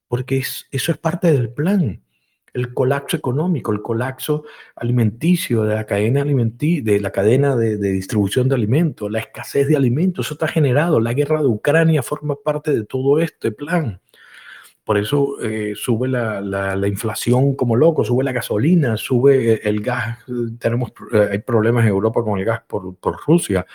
porque 0.07 0.37
eso 0.37 0.91
es 0.91 0.97
parte 0.97 1.31
del 1.31 1.49
plan. 1.49 2.03
El 2.51 2.73
colapso 2.73 3.15
económico, 3.15 3.71
el 3.71 3.81
colapso 3.81 4.43
alimenticio 4.75 5.63
de 5.63 5.75
la 5.75 5.85
cadena 5.85 6.23
alimenticia, 6.23 6.83
de 6.83 6.99
la 6.99 7.11
cadena 7.11 7.55
de, 7.55 7.77
de 7.77 7.91
distribución 7.91 8.49
de 8.49 8.55
alimentos, 8.55 9.09
la 9.09 9.19
escasez 9.19 9.67
de 9.67 9.77
alimentos, 9.77 10.25
eso 10.25 10.33
está 10.33 10.47
generado. 10.47 10.99
La 10.99 11.13
guerra 11.13 11.41
de 11.41 11.47
Ucrania 11.47 12.01
forma 12.01 12.35
parte 12.35 12.73
de 12.73 12.85
todo 12.85 13.19
este 13.19 13.51
plan. 13.51 14.01
Por 14.89 14.97
eso 14.97 15.39
eh, 15.39 15.73
sube 15.75 16.07
la, 16.07 16.41
la, 16.41 16.87
inflación 16.87 17.53
como 17.53 17.75
loco, 17.75 18.03
sube 18.03 18.23
la 18.23 18.31
gasolina, 18.31 18.97
sube 18.97 19.53
eh, 19.53 19.61
el 19.65 19.81
gas. 19.81 20.17
Tenemos 20.57 20.93
eh, 21.13 21.29
hay 21.33 21.37
problemas 21.37 21.83
en 21.83 21.89
Europa 21.89 22.23
con 22.23 22.39
el 22.39 22.45
gas 22.45 22.63
por, 22.65 22.95
por 22.95 23.19
Rusia, 23.27 23.67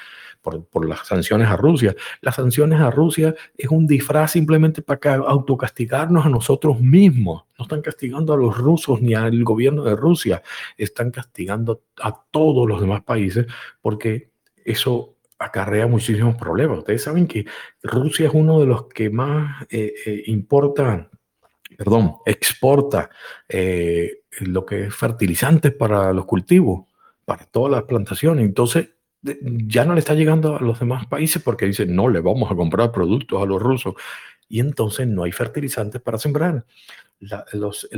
por, 0.42 0.64
por, 0.64 0.88
las 0.88 1.06
sanciones 1.06 1.46
a 1.46 1.56
Rusia. 1.56 1.94
Las 2.20 2.34
sanciones 2.34 2.80
a 2.80 2.90
Rusia 2.90 3.32
es 3.56 3.68
un 3.68 3.86
disfraz 3.86 4.32
simplemente 4.32 4.82
para 4.82 5.14
autocastigarnos 5.14 6.26
a 6.26 6.30
nosotros 6.30 6.80
mismos. 6.80 7.44
No 7.60 7.62
están 7.62 7.80
castigando 7.80 8.32
a 8.32 8.36
los 8.36 8.58
rusos 8.58 9.00
ni 9.00 9.14
al 9.14 9.44
gobierno 9.44 9.84
de 9.84 9.94
Rusia, 9.94 10.42
están 10.76 11.12
castigando 11.12 11.82
a 12.02 12.24
todos 12.32 12.68
los 12.68 12.80
demás 12.80 13.04
países 13.04 13.46
porque 13.80 14.30
eso 14.64 15.13
acarrea 15.38 15.86
muchísimos 15.86 16.36
problemas. 16.36 16.78
Ustedes 16.78 17.02
saben 17.02 17.26
que 17.26 17.44
Rusia 17.82 18.28
es 18.28 18.34
uno 18.34 18.60
de 18.60 18.66
los 18.66 18.88
que 18.88 19.10
más 19.10 19.66
eh, 19.70 19.94
eh, 20.06 20.22
importa, 20.26 21.10
perdón, 21.76 22.16
exporta 22.24 23.10
eh, 23.48 24.22
lo 24.40 24.64
que 24.64 24.84
es 24.84 24.94
fertilizantes 24.94 25.72
para 25.72 26.12
los 26.12 26.24
cultivos, 26.24 26.86
para 27.24 27.44
todas 27.46 27.72
las 27.72 27.82
plantaciones. 27.84 28.44
Entonces, 28.44 28.90
ya 29.22 29.84
no 29.84 29.94
le 29.94 30.00
está 30.00 30.14
llegando 30.14 30.56
a 30.56 30.60
los 30.60 30.78
demás 30.78 31.06
países 31.06 31.42
porque 31.42 31.66
dicen, 31.66 31.96
no 31.96 32.08
le 32.08 32.20
vamos 32.20 32.50
a 32.50 32.54
comprar 32.54 32.92
productos 32.92 33.42
a 33.42 33.46
los 33.46 33.60
rusos. 33.60 33.94
Y 34.48 34.60
entonces 34.60 35.08
no 35.08 35.24
hay 35.24 35.32
fertilizantes 35.32 36.00
para 36.02 36.18
sembrar. 36.18 36.66
los, 37.54 37.88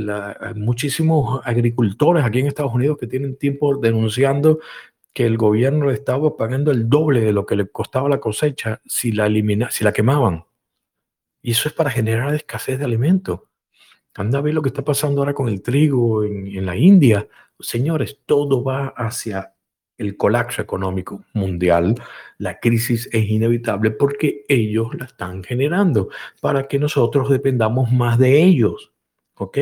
muchísimos 0.55 1.41
agricultores 1.43 2.23
aquí 2.23 2.39
en 2.39 2.47
Estados 2.47 2.73
Unidos 2.73 2.97
que 2.97 3.07
tienen 3.07 3.37
tiempo 3.37 3.77
denunciando 3.77 4.59
que 5.17 5.25
el 5.25 5.35
gobierno 5.35 5.89
estaba 5.89 6.37
pagando 6.37 6.69
el 6.69 6.89
doble 6.89 7.21
de 7.21 7.31
lo 7.31 7.47
que 7.47 7.55
le 7.55 7.67
costaba 7.67 8.07
la 8.07 8.19
cosecha 8.19 8.81
si 8.85 9.11
la, 9.11 9.27
si 9.71 9.83
la 9.83 9.91
quemaban. 9.91 10.45
Y 11.41 11.53
eso 11.53 11.67
es 11.67 11.73
para 11.73 11.89
generar 11.89 12.35
escasez 12.35 12.77
de 12.77 12.85
alimentos. 12.85 13.39
Anda 14.13 14.37
a 14.37 14.41
ver 14.43 14.53
lo 14.53 14.61
que 14.61 14.69
está 14.69 14.83
pasando 14.83 15.21
ahora 15.21 15.33
con 15.33 15.49
el 15.49 15.63
trigo 15.63 16.23
en, 16.23 16.45
en 16.45 16.67
la 16.67 16.75
India. 16.75 17.27
Señores, 17.59 18.19
todo 18.27 18.63
va 18.63 18.89
hacia 18.89 19.55
el 19.97 20.17
colapso 20.17 20.61
económico 20.61 21.25
mundial. 21.33 21.95
La 22.37 22.59
crisis 22.59 23.09
es 23.11 23.27
inevitable 23.27 23.89
porque 23.89 24.45
ellos 24.47 24.93
la 24.99 25.05
están 25.05 25.43
generando 25.43 26.09
para 26.41 26.67
que 26.67 26.77
nosotros 26.77 27.27
dependamos 27.31 27.91
más 27.91 28.19
de 28.19 28.43
ellos. 28.43 28.93
¿Ok? 29.33 29.57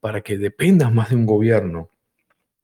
Para 0.00 0.20
que 0.20 0.36
dependas 0.36 0.92
más 0.92 1.08
de 1.08 1.16
un 1.16 1.24
gobierno 1.24 1.88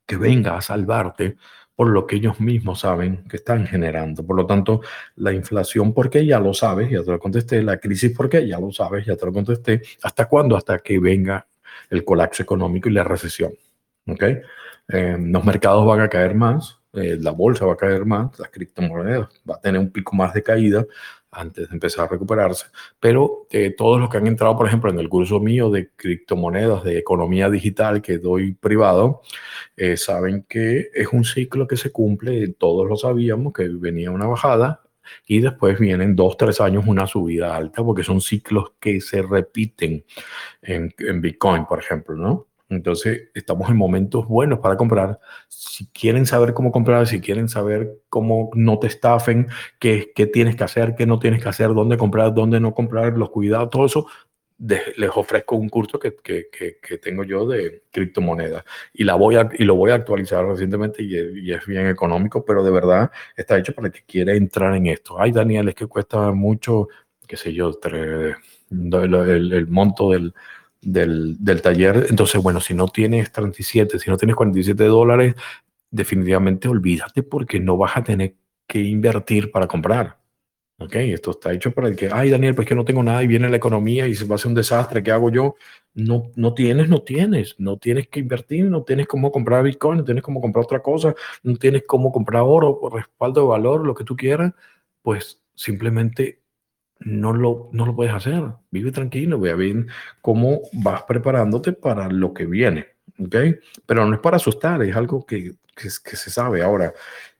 que 0.04 0.18
venga 0.18 0.58
a 0.58 0.60
salvarte 0.60 1.38
por 1.78 1.90
lo 1.90 2.08
que 2.08 2.16
ellos 2.16 2.40
mismos 2.40 2.80
saben 2.80 3.22
que 3.28 3.36
están 3.36 3.64
generando. 3.64 4.26
Por 4.26 4.34
lo 4.34 4.44
tanto, 4.46 4.80
la 5.14 5.32
inflación, 5.32 5.94
porque 5.94 6.26
ya 6.26 6.40
lo 6.40 6.52
sabes, 6.52 6.90
ya 6.90 7.04
te 7.04 7.12
lo 7.12 7.20
contesté, 7.20 7.62
la 7.62 7.76
crisis, 7.78 8.12
porque 8.16 8.44
ya 8.48 8.58
lo 8.58 8.72
sabes, 8.72 9.06
ya 9.06 9.14
te 9.14 9.24
lo 9.24 9.32
contesté. 9.32 9.82
¿Hasta 10.02 10.24
cuándo? 10.26 10.56
Hasta 10.56 10.80
que 10.80 10.98
venga 10.98 11.46
el 11.88 12.04
colapso 12.04 12.42
económico 12.42 12.88
y 12.88 12.94
la 12.94 13.04
recesión. 13.04 13.52
¿Ok? 14.08 14.24
Eh, 14.88 15.16
los 15.20 15.44
mercados 15.44 15.86
van 15.86 16.00
a 16.00 16.08
caer 16.08 16.34
más, 16.34 16.80
eh, 16.94 17.16
la 17.20 17.30
bolsa 17.30 17.64
va 17.64 17.74
a 17.74 17.76
caer 17.76 18.04
más, 18.04 18.36
las 18.40 18.50
criptomonedas 18.50 19.28
va 19.48 19.54
a 19.54 19.60
tener 19.60 19.80
un 19.80 19.92
pico 19.92 20.16
más 20.16 20.34
de 20.34 20.42
caída, 20.42 20.84
antes 21.30 21.68
de 21.68 21.74
empezar 21.74 22.06
a 22.06 22.08
recuperarse. 22.08 22.66
Pero 23.00 23.46
eh, 23.50 23.74
todos 23.76 24.00
los 24.00 24.08
que 24.10 24.18
han 24.18 24.26
entrado, 24.26 24.56
por 24.56 24.66
ejemplo, 24.66 24.90
en 24.90 24.98
el 24.98 25.08
curso 25.08 25.40
mío 25.40 25.70
de 25.70 25.90
criptomonedas, 25.94 26.84
de 26.84 26.98
economía 26.98 27.50
digital 27.50 28.02
que 28.02 28.18
doy 28.18 28.54
privado, 28.54 29.22
eh, 29.76 29.96
saben 29.96 30.44
que 30.48 30.88
es 30.94 31.08
un 31.12 31.24
ciclo 31.24 31.66
que 31.66 31.76
se 31.76 31.92
cumple, 31.92 32.48
todos 32.48 32.88
lo 32.88 32.96
sabíamos, 32.96 33.52
que 33.52 33.68
venía 33.68 34.10
una 34.10 34.26
bajada 34.26 34.82
y 35.26 35.40
después 35.40 35.78
vienen 35.78 36.16
dos, 36.16 36.36
tres 36.36 36.60
años 36.60 36.84
una 36.86 37.06
subida 37.06 37.56
alta, 37.56 37.82
porque 37.82 38.02
son 38.02 38.20
ciclos 38.20 38.72
que 38.80 39.00
se 39.00 39.22
repiten 39.22 40.04
en, 40.62 40.94
en 40.98 41.20
Bitcoin, 41.20 41.64
por 41.66 41.78
ejemplo, 41.78 42.14
¿no? 42.14 42.46
Entonces, 42.68 43.31
estamos 43.35 43.70
en 43.70 43.76
momentos 43.76 44.26
buenos 44.26 44.59
para 44.59 44.76
comprar. 44.76 45.18
Si 45.48 45.87
quieren 45.87 46.26
saber 46.26 46.52
cómo 46.52 46.70
comprar, 46.70 47.07
si 47.07 47.20
quieren 47.20 47.48
saber 47.48 48.02
cómo 48.11 48.50
no 48.54 48.78
te 48.78 48.88
estafen, 48.88 49.48
qué, 49.78 50.12
qué 50.14 50.26
tienes 50.26 50.57
que 50.57 50.64
hacer, 50.64 50.94
qué 50.94 51.07
no 51.07 51.18
tienes 51.18 51.42
que 51.42 51.48
hacer, 51.48 51.68
dónde 51.72 51.96
comprar, 51.96 52.35
dónde 52.35 52.61
no 52.61 52.74
comprar, 52.74 53.16
los 53.16 53.31
cuidados, 53.31 53.70
todo 53.70 53.87
eso, 53.87 54.07
les 54.59 55.11
ofrezco 55.14 55.57
un 55.57 55.68
curso 55.68 55.98
que, 55.98 56.16
que, 56.16 56.48
que, 56.50 56.98
tengo 56.98 57.22
yo 57.22 57.46
de 57.46 57.85
criptomonedas 57.92 58.64
y, 58.92 59.04
la 59.04 59.14
voy 59.14 59.37
a, 59.37 59.48
y 59.57 59.64
lo 59.64 59.76
voy 59.76 59.92
a 59.92 59.94
actualizar 59.94 60.44
recientemente 60.44 61.02
y, 61.02 61.16
y, 61.16 61.52
es 61.52 61.64
bien 61.64 61.87
económico, 61.87 62.44
pero 62.44 62.64
de 62.64 62.72
verdad 62.72 63.11
está 63.37 63.57
hecho 63.57 63.72
para 63.72 63.87
el 63.87 63.92
que 63.92 64.02
quiera 64.04 64.35
entrar 64.35 64.74
en 64.74 64.87
esto. 64.87 65.20
Ay, 65.20 65.31
Daniel, 65.31 65.68
es 65.68 65.74
que 65.76 65.87
cuesta 65.87 66.33
mucho, 66.33 66.88
qué 67.26 67.37
sé 67.37 67.52
yo, 67.54 67.70
el, 68.70 69.52
el 69.52 69.66
monto 69.68 70.11
del 70.11 70.35
del, 70.80 71.36
del, 71.38 71.62
taller. 71.62 72.06
Entonces, 72.08 72.42
bueno, 72.42 72.60
si 72.60 72.74
no 72.74 72.88
tienes 72.88 73.32
37, 73.32 73.98
si 73.98 74.10
no 74.10 74.16
tienes 74.16 74.36
47 74.36 74.84
dólares, 74.84 75.34
definitivamente 75.90 76.68
olvídate 76.68 77.22
porque 77.22 77.60
no 77.60 77.76
vas 77.76 77.96
a 77.96 78.04
tener 78.04 78.34
que 78.66 78.80
invertir 78.80 79.50
para 79.50 79.66
comprar. 79.66 80.18
Ok, 80.80 80.94
esto 80.94 81.32
está 81.32 81.52
hecho 81.52 81.72
para 81.72 81.92
que, 81.96 82.08
ay 82.12 82.30
Daniel, 82.30 82.54
pues 82.54 82.68
que 82.68 82.74
no 82.76 82.84
tengo 82.84 83.02
nada 83.02 83.20
y 83.24 83.26
viene 83.26 83.50
la 83.50 83.56
economía 83.56 84.06
y 84.06 84.14
se 84.14 84.24
va 84.24 84.34
a 84.34 84.36
hacer 84.36 84.46
un 84.46 84.54
desastre, 84.54 85.02
¿qué 85.02 85.10
hago 85.10 85.28
yo? 85.28 85.56
No, 85.94 86.30
no 86.36 86.54
tienes, 86.54 86.88
no 86.88 87.02
tienes, 87.02 87.56
no 87.58 87.78
tienes 87.78 88.06
que 88.06 88.20
invertir, 88.20 88.66
no 88.66 88.84
tienes 88.84 89.08
cómo 89.08 89.32
comprar 89.32 89.64
Bitcoin, 89.64 89.98
no 89.98 90.04
tienes 90.04 90.22
cómo 90.22 90.40
comprar 90.40 90.64
otra 90.64 90.80
cosa, 90.80 91.16
no 91.42 91.56
tienes 91.56 91.82
cómo 91.84 92.12
comprar 92.12 92.44
oro, 92.46 92.80
respaldo 92.92 93.40
de 93.40 93.48
valor, 93.48 93.84
lo 93.84 93.94
que 93.94 94.04
tú 94.04 94.16
quieras, 94.16 94.52
pues 95.02 95.40
simplemente 95.56 96.42
no 97.00 97.32
lo, 97.32 97.68
no 97.72 97.87
lo 97.87 97.94
puedes 97.94 98.12
hacer. 98.12 98.42
Vive 98.70 98.92
tranquilo, 98.92 99.38
ve 99.38 99.50
a 99.50 99.56
ver 99.56 99.87
cómo 100.20 100.61
vas 100.72 101.02
preparándote 101.04 101.72
para 101.72 102.08
lo 102.08 102.32
que 102.32 102.46
viene. 102.46 102.87
¿ok? 103.18 103.37
Pero 103.87 104.06
no 104.06 104.14
es 104.14 104.20
para 104.20 104.37
asustar, 104.37 104.82
es 104.82 104.94
algo 104.94 105.24
que, 105.24 105.54
que, 105.74 105.88
que 106.04 106.16
se 106.16 106.30
sabe. 106.30 106.62
Ahora, 106.62 106.92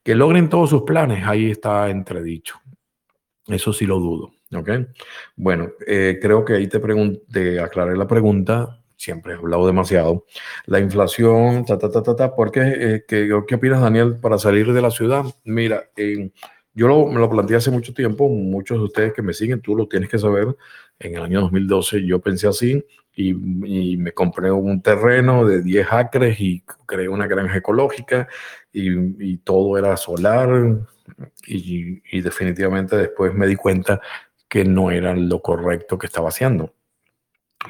que 0.03 0.15
logren 0.15 0.49
todos 0.49 0.71
sus 0.71 0.83
planes, 0.83 1.25
ahí 1.27 1.51
está 1.51 1.89
entredicho. 1.91 2.61
Eso 3.47 3.73
sí 3.73 3.87
lo 3.87 3.99
dudo. 3.99 4.33
¿Ok? 4.55 4.71
Bueno, 5.37 5.73
eh, 5.87 6.19
creo 6.21 6.45
que 6.45 6.55
ahí 6.55 6.69
te, 6.69 6.81
te 7.31 7.61
aclaré 7.61 7.97
la 7.97 8.07
pregunta. 8.07 8.83
Siempre 8.97 9.35
he 9.35 9.37
hablado 9.37 9.67
demasiado. 9.67 10.25
La 10.67 10.81
inflación, 10.81 11.65
ta, 11.65 11.79
ta, 11.79 11.91
ta, 11.91 12.03
ta, 12.03 12.17
ta. 12.17 12.35
¿Por 12.35 12.51
qué? 12.51 12.61
Eh, 12.61 13.05
¿qué, 13.07 13.29
¿Qué 13.47 13.55
opinas, 13.55 13.81
Daniel, 13.81 14.17
para 14.21 14.39
salir 14.39 14.73
de 14.73 14.83
la 14.83 14.91
ciudad? 14.91 15.25
Mira, 15.45 15.85
yo 16.79 16.87
lo, 16.87 17.07
me 17.07 17.19
lo 17.19 17.29
planteé 17.29 17.57
hace 17.57 17.71
mucho 17.71 17.93
tiempo. 17.93 18.29
Muchos 18.29 18.79
de 18.79 18.85
ustedes 18.85 19.13
que 19.13 19.23
me 19.23 19.35
siguen, 19.35 19.61
tú 19.61 19.75
lo 19.75 19.89
tienes 19.89 20.09
que 20.09 20.19
saber. 20.19 20.57
En 21.01 21.17
el 21.17 21.23
año 21.23 21.41
2012 21.43 22.07
yo 22.07 22.21
pensé 22.21 22.47
así 22.49 22.85
y, 23.15 23.35
me 23.35 24.13
compré 24.13 24.53
un 24.53 24.81
terreno 24.81 25.45
de 25.45 25.63
10 25.63 25.87
acres 25.91 26.41
y 26.41 26.63
creé 26.87 27.09
una 27.09 27.27
granja 27.27 27.59
ecológica 27.59 28.29
y 28.73 29.39
todo 29.39 29.77
era 29.77 29.97
solar, 29.97 30.49
y, 31.47 32.21
definitivamente 32.21 32.97
después 32.97 33.35
me 33.35 33.47
di 33.47 33.57
cuenta 33.57 34.01
que 34.49 34.65
no 34.65 34.91
era 34.91 35.15
lo 35.15 35.43
correcto 35.43 35.99
que 35.99 36.07
estaba 36.07 36.29
haciendo. 36.29 36.75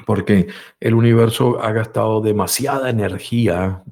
Porque 0.05 0.47
el 0.79 0.93
universo 0.93 1.61
ha 1.61 1.71
gastado 1.71 2.21
demasiada 2.21 2.89
energía, 2.89 3.83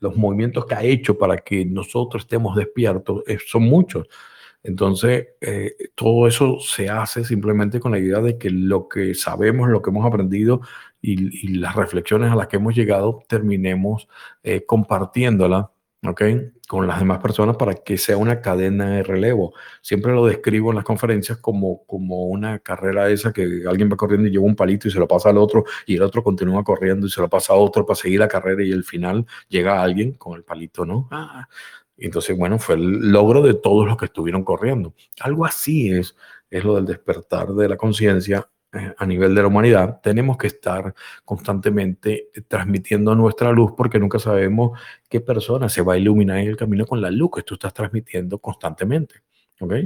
los 0.00 0.16
movimientos 0.16 0.64
que 0.66 0.74
ha 0.74 0.82
hecho 0.82 1.18
para 1.18 1.36
que 1.38 1.66
nosotros 1.66 2.22
estemos 2.22 2.56
despiertos 2.56 3.22
eh, 3.26 3.38
son 3.46 3.64
muchos. 3.64 4.08
Entonces, 4.62 5.28
eh, 5.40 5.74
todo 5.94 6.26
eso 6.26 6.58
se 6.60 6.88
hace 6.90 7.24
simplemente 7.24 7.80
con 7.80 7.92
la 7.92 7.98
idea 7.98 8.20
de 8.20 8.36
que 8.38 8.50
lo 8.50 8.88
que 8.88 9.14
sabemos, 9.14 9.68
lo 9.68 9.80
que 9.82 9.90
hemos 9.90 10.06
aprendido 10.06 10.60
y, 11.00 11.58
las 11.58 11.76
reflexiones 11.76 12.30
a 12.30 12.36
las 12.36 12.48
que 12.48 12.56
hemos 12.56 12.74
llegado, 12.74 13.22
terminemos 13.28 14.08
eh, 14.42 14.64
compartiéndola 14.66 15.72
¿ok? 16.06 16.22
Con 16.68 16.86
las 16.86 16.98
demás 16.98 17.18
personas 17.18 17.56
para 17.56 17.74
que 17.74 17.98
sea 17.98 18.16
una 18.16 18.40
cadena 18.40 18.90
de 18.96 19.02
relevo. 19.02 19.54
Siempre 19.82 20.12
lo 20.12 20.26
describo 20.26 20.70
en 20.70 20.76
las 20.76 20.84
conferencias 20.84 21.38
como, 21.38 21.84
como 21.86 22.26
una 22.26 22.58
carrera 22.60 23.10
esa 23.10 23.32
que 23.32 23.64
alguien 23.68 23.90
va 23.90 23.96
corriendo 23.96 24.28
y 24.28 24.30
lleva 24.30 24.44
un 24.44 24.56
palito 24.56 24.88
y 24.88 24.90
se 24.90 24.98
lo 24.98 25.08
pasa 25.08 25.30
al 25.30 25.38
otro 25.38 25.64
y 25.86 25.96
el 25.96 26.02
otro 26.02 26.22
continúa 26.22 26.64
corriendo 26.64 27.06
y 27.06 27.10
se 27.10 27.20
lo 27.20 27.28
pasa 27.28 27.52
a 27.52 27.56
otro 27.56 27.84
para 27.84 27.96
seguir 27.96 28.20
la 28.20 28.28
carrera 28.28 28.62
y 28.62 28.72
al 28.72 28.84
final 28.84 29.26
llega 29.48 29.82
alguien 29.82 30.12
con 30.12 30.36
el 30.36 30.44
palito, 30.44 30.84
¿no? 30.86 31.08
Ah, 31.10 31.46
entonces, 31.98 32.36
bueno, 32.36 32.58
fue 32.58 32.76
el 32.76 33.12
logro 33.12 33.42
de 33.42 33.54
todos 33.54 33.86
los 33.86 33.96
que 33.98 34.06
estuvieron 34.06 34.42
corriendo. 34.42 34.94
Algo 35.20 35.44
así 35.44 35.92
es, 35.92 36.16
es 36.50 36.64
lo 36.64 36.76
del 36.76 36.86
despertar 36.86 37.48
de 37.48 37.68
la 37.68 37.76
conciencia 37.76 38.48
a 38.72 39.06
nivel 39.06 39.34
de 39.34 39.42
la 39.42 39.48
humanidad, 39.48 40.00
tenemos 40.00 40.36
que 40.36 40.46
estar 40.46 40.94
constantemente 41.24 42.30
transmitiendo 42.48 43.14
nuestra 43.14 43.50
luz 43.52 43.72
porque 43.76 43.98
nunca 43.98 44.18
sabemos 44.18 44.78
qué 45.08 45.20
persona 45.20 45.68
se 45.68 45.82
va 45.82 45.94
a 45.94 45.98
iluminar 45.98 46.38
en 46.38 46.48
el 46.48 46.56
camino 46.56 46.86
con 46.86 47.00
la 47.00 47.10
luz 47.10 47.30
que 47.34 47.42
tú 47.42 47.54
estás 47.54 47.74
transmitiendo 47.74 48.38
constantemente. 48.38 49.16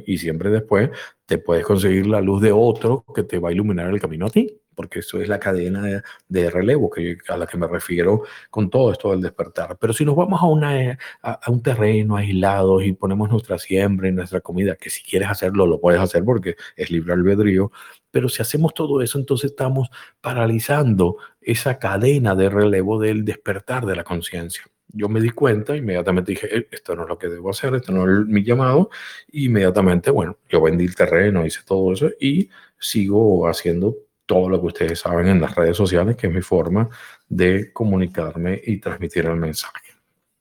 Y 0.07 0.19
siempre 0.19 0.51
después 0.51 0.91
te 1.27 1.39
puedes 1.39 1.65
conseguir 1.65 2.07
la 2.07 2.21
luz 2.21 2.41
de 2.41 2.53
otro 2.53 3.05
que 3.15 3.25
te 3.25 3.39
va 3.39 3.49
a 3.49 3.53
iluminar 3.53 3.91
el 3.91 4.01
camino 4.01 4.27
a 4.27 4.31
ti, 4.31 4.61
porque 4.75 5.01
eso 5.01 5.21
es 5.21 5.29
la 5.29 5.41
cadena 5.41 6.03
de, 6.29 6.51
relevo 6.51 6.91
que, 6.91 7.19
a 7.29 7.37
la 7.37 7.47
que 7.47 7.57
me 7.57 7.67
refiero 7.67 8.23
con 8.51 8.71
todo 8.71 8.93
esto 8.93 9.11
del 9.11 9.21
despertar. 9.21 9.77
Pero 9.81 9.93
si 9.93 10.05
nos 10.05 10.15
vamos 10.15 10.41
a, 10.43 10.47
una, 10.47 10.99
a, 11.23 11.33
a 11.33 11.51
un 11.51 11.63
terreno 11.63 12.17
aislado 12.17 12.81
y 12.81 12.93
ponemos 12.93 13.31
nuestra 13.31 13.59
siembra 13.59 14.09
y 14.09 14.13
nuestra 14.13 14.41
comida, 14.41 14.77
que 14.77 14.91
si 14.91 15.03
quieres 15.03 15.29
hacerlo, 15.29 15.67
lo 15.67 15.81
puedes 15.81 16.01
hacer 16.01 16.25
porque 16.25 16.57
es 16.77 16.91
libre 16.91 17.15
albedrío, 17.15 17.73
pero 18.11 18.29
si 18.29 18.43
hacemos 18.43 18.75
todo 18.75 19.03
eso, 19.03 19.19
entonces 19.19 19.51
estamos 19.51 19.89
paralizando 20.21 21.17
esa 21.41 21.79
cadena 21.79 22.37
de 22.37 22.49
relevo 22.49 23.01
del 23.01 23.25
despertar 23.25 23.87
de 23.87 23.97
la 23.97 24.05
conciencia. 24.05 24.63
Yo 24.95 25.09
me 25.09 25.21
di 25.21 25.31
cuenta, 25.31 25.77
inmediatamente 25.77 26.33
dije, 26.33 26.57
eh, 26.57 26.69
esto 26.71 26.95
no 26.95 27.03
es 27.03 27.09
lo 27.09 27.19
que 27.19 27.29
debo 27.29 27.51
hacer, 27.51 27.75
esto 27.75 27.93
no 27.93 28.05
es 28.05 28.27
mi 28.27 28.43
llamado. 28.45 28.91
inmediatamente, 29.33 30.11
bueno, 30.11 30.39
yo 30.49 30.63
vendí 30.63 30.85
el 30.85 30.95
terreno, 30.95 31.45
hice 31.45 31.61
todo 31.67 31.93
eso 31.93 32.11
y 32.21 32.49
sigo 32.79 33.49
haciendo 33.49 33.97
todo 34.27 34.49
lo 34.49 34.61
que 34.61 34.67
ustedes 34.69 35.01
saben 35.01 35.29
en 35.29 35.41
las 35.41 35.55
redes 35.55 35.77
sociales, 35.77 36.17
que 36.17 36.29
es 36.29 36.33
mi 36.33 36.43
forma 36.43 36.89
de 37.29 37.73
comunicarme 37.73 38.61
y 38.65 38.79
transmitir 38.79 39.27
el 39.27 39.37
mensaje. 39.37 39.95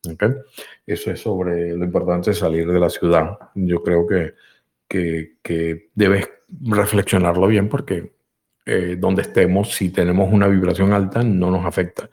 ¿Okay? 0.10 0.32
Eso 0.86 1.12
es 1.12 1.22
sobre 1.22 1.76
lo 1.76 1.86
importante 1.86 2.32
de 2.32 2.36
salir 2.36 2.68
de 2.68 2.80
la 2.80 2.90
ciudad. 2.90 3.38
Yo 3.56 3.82
creo 3.84 4.06
que, 4.06 4.34
que, 4.88 5.38
que 5.42 5.90
debes 5.96 6.30
reflexionarlo 6.62 7.48
bien 7.48 7.70
porque 7.70 8.14
eh, 8.66 8.96
donde 8.98 9.24
estemos, 9.24 9.74
si 9.74 9.90
tenemos 9.90 10.32
una 10.32 10.48
vibración 10.48 10.94
alta, 10.94 11.22
no 11.22 11.52
nos 11.52 11.66
afecta. 11.66 12.10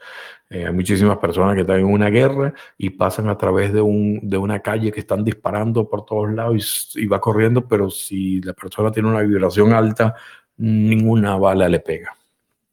Eh, 0.52 0.66
hay 0.66 0.72
muchísimas 0.72 1.16
personas 1.18 1.54
que 1.54 1.60
están 1.60 1.78
en 1.78 1.86
una 1.86 2.10
guerra 2.10 2.52
y 2.76 2.90
pasan 2.90 3.28
a 3.28 3.38
través 3.38 3.72
de, 3.72 3.80
un, 3.80 4.18
de 4.28 4.36
una 4.36 4.60
calle 4.60 4.90
que 4.90 4.98
están 4.98 5.24
disparando 5.24 5.88
por 5.88 6.04
todos 6.04 6.32
lados 6.32 6.92
y, 6.96 7.06
va 7.06 7.20
corriendo, 7.20 7.68
pero 7.68 7.88
si 7.88 8.40
la 8.40 8.52
persona 8.52 8.90
tiene 8.90 9.08
una 9.08 9.22
vibración 9.22 9.72
alta, 9.72 10.16
ninguna 10.56 11.36
bala 11.36 11.68
le 11.68 11.78
pega. 11.78 12.16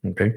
¿okay? 0.02 0.34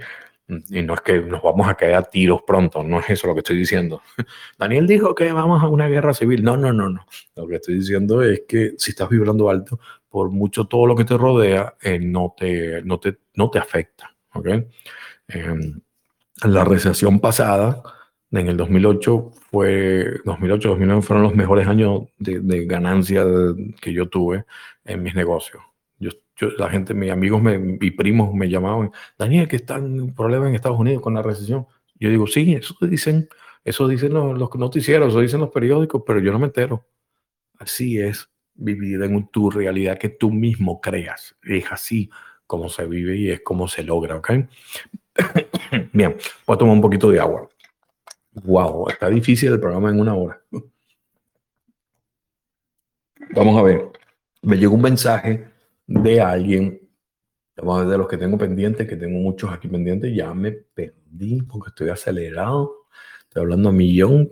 Y 0.69 0.83
no 0.83 0.93
es 0.93 1.01
que 1.01 1.19
nos 1.19 1.41
vamos 1.41 1.67
a 1.67 1.73
caer 1.73 1.95
a 1.95 2.03
tiros 2.03 2.43
pronto, 2.45 2.83
no 2.83 2.99
es 2.99 3.09
eso 3.09 3.25
lo 3.25 3.33
que 3.33 3.39
estoy 3.39 3.57
diciendo. 3.57 4.03
Daniel 4.59 4.85
dijo 4.85 5.15
que 5.15 5.31
vamos 5.31 5.63
a 5.63 5.67
una 5.67 5.87
guerra 5.87 6.13
civil. 6.13 6.43
No, 6.43 6.57
no, 6.57 6.71
no, 6.71 6.89
no. 6.89 7.07
Lo 7.35 7.47
que 7.47 7.55
estoy 7.55 7.75
diciendo 7.75 8.21
es 8.21 8.43
que 8.47 8.75
si 8.77 8.91
estás 8.91 9.09
vibrando 9.09 9.49
alto, 9.49 9.79
por 10.09 10.29
mucho 10.29 10.65
todo 10.65 10.85
lo 10.85 10.95
que 10.95 11.05
te 11.05 11.17
rodea, 11.17 11.75
eh, 11.81 11.97
no, 11.97 12.35
te, 12.37 12.83
no, 12.83 12.99
te, 12.99 13.17
no 13.33 13.49
te 13.49 13.57
afecta. 13.57 14.13
¿okay? 14.33 14.67
Eh, 15.27 15.73
la 16.43 16.63
recesión 16.63 17.19
pasada, 17.19 17.81
en 18.31 18.47
el 18.47 18.57
2008, 18.57 19.31
fue 19.51 20.21
2008, 20.25 20.69
2009 20.69 21.01
fueron 21.01 21.23
los 21.23 21.35
mejores 21.35 21.67
años 21.67 22.03
de, 22.17 22.39
de 22.39 22.65
ganancia 22.65 23.25
que 23.81 23.93
yo 23.93 24.07
tuve 24.07 24.45
en 24.85 25.03
mis 25.03 25.15
negocios 25.15 25.61
la 26.57 26.69
gente, 26.69 26.93
mis 26.93 27.11
amigos 27.11 27.41
me, 27.41 27.77
y 27.79 27.91
primos 27.91 28.33
me 28.33 28.49
llamaban, 28.49 28.91
Daniel, 29.17 29.47
que 29.47 29.57
están 29.57 29.99
en 29.99 30.13
problemas 30.13 30.49
en 30.49 30.55
Estados 30.55 30.79
Unidos 30.79 31.01
con 31.01 31.13
la 31.13 31.21
recesión. 31.21 31.67
Yo 31.99 32.09
digo, 32.09 32.27
sí, 32.27 32.53
eso 32.53 32.75
dicen, 32.81 33.29
eso 33.63 33.87
dicen 33.87 34.13
los, 34.13 34.37
los 34.37 34.55
noticieros, 34.55 35.09
eso 35.09 35.19
dicen 35.19 35.39
los 35.39 35.51
periódicos, 35.51 36.03
pero 36.05 36.19
yo 36.19 36.31
no 36.31 36.39
me 36.39 36.47
entero. 36.47 36.87
Así 37.59 37.99
es 37.99 38.29
vivir 38.53 39.01
en 39.03 39.27
tu 39.27 39.51
realidad 39.51 39.97
que 39.97 40.09
tú 40.09 40.31
mismo 40.31 40.81
creas. 40.81 41.35
Es 41.43 41.71
así 41.71 42.09
como 42.47 42.69
se 42.69 42.85
vive 42.85 43.17
y 43.17 43.29
es 43.29 43.41
como 43.41 43.67
se 43.67 43.83
logra, 43.83 44.15
¿ok? 44.15 44.31
Bien, 45.93 46.15
voy 46.45 46.55
a 46.55 46.57
tomar 46.57 46.75
un 46.75 46.81
poquito 46.81 47.09
de 47.09 47.19
agua. 47.19 47.47
Wow, 48.33 48.89
está 48.89 49.09
difícil 49.09 49.51
el 49.51 49.59
programa 49.59 49.89
en 49.89 49.99
una 49.99 50.15
hora. 50.15 50.41
Vamos 53.33 53.57
a 53.57 53.63
ver. 53.63 53.91
Me 54.41 54.57
llegó 54.57 54.75
un 54.75 54.81
mensaje 54.81 55.47
de 55.87 56.21
alguien, 56.21 56.81
de 57.55 57.97
los 57.97 58.07
que 58.07 58.17
tengo 58.17 58.37
pendientes, 58.37 58.87
que 58.87 58.95
tengo 58.95 59.19
muchos 59.19 59.51
aquí 59.51 59.67
pendientes, 59.67 60.15
ya 60.15 60.33
me 60.33 60.51
perdí 60.51 61.41
porque 61.43 61.69
estoy 61.69 61.89
acelerado, 61.89 62.87
estoy 63.21 63.43
hablando 63.43 63.69
a 63.69 63.73
millón. 63.73 64.31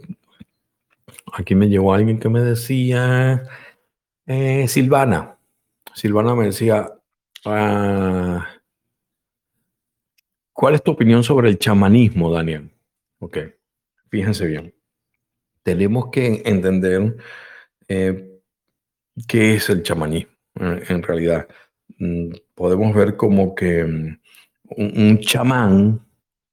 Aquí 1.33 1.53
me 1.55 1.69
llegó 1.69 1.93
alguien 1.93 2.19
que 2.19 2.29
me 2.29 2.41
decía, 2.41 3.43
eh, 4.25 4.67
Silvana, 4.67 5.37
Silvana 5.93 6.33
me 6.35 6.45
decía, 6.45 6.91
ah, 7.45 8.47
¿cuál 10.59 10.75
es 10.75 10.83
tu 10.83 10.91
opinión 10.91 11.23
sobre 11.23 11.47
el 11.47 11.57
chamanismo, 11.57 12.33
Daniel? 12.33 12.69
Ok, 13.19 13.37
fíjense 14.09 14.45
bien. 14.45 14.75
Tenemos 15.63 16.09
que 16.11 16.41
entender 16.43 17.15
eh, 17.87 18.41
qué 19.25 19.53
es 19.53 19.69
el 19.69 19.83
chamanismo 19.83 20.33
en 20.55 21.01
realidad. 21.01 21.47
Mm, 21.97 22.31
podemos 22.55 22.93
ver 22.93 23.15
como 23.15 23.55
que 23.55 23.85
mm, 23.85 24.19
un, 24.75 25.19
chamán, 25.21 26.05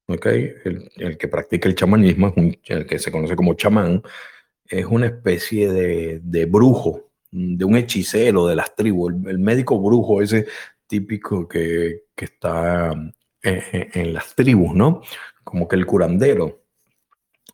¿okay? 0.07 0.53
El, 0.65 1.19
que 1.19 1.27
practica 1.27 1.69
el 1.69 1.75
chamanismo, 1.75 2.33
el 2.67 2.87
que 2.87 3.01
se 3.01 3.11
conoce 3.11 3.35
como 3.35 3.55
chamán, 3.55 4.05
es 4.69 4.87
una 4.87 5.07
especie 5.07 5.73
de, 5.73 6.21
de 6.23 6.45
brujo, 6.45 7.11
de 7.33 7.65
un 7.65 7.77
hechicero 7.77 8.47
de 8.47 8.55
las 8.55 8.73
tribus, 8.77 9.15
el, 9.27 9.41
médico 9.41 9.81
brujo 9.81 10.23
ese 10.23 10.47
típico 10.87 11.49
que, 11.49 12.05
que 12.15 12.27
está 12.27 12.95
en, 13.47 13.91
en, 13.93 14.13
las 14.13 14.35
tribus, 14.35 14.75
¿no? 14.75 15.03
Como 15.45 15.69
que 15.69 15.77
el 15.77 15.87
curandero. 15.87 16.63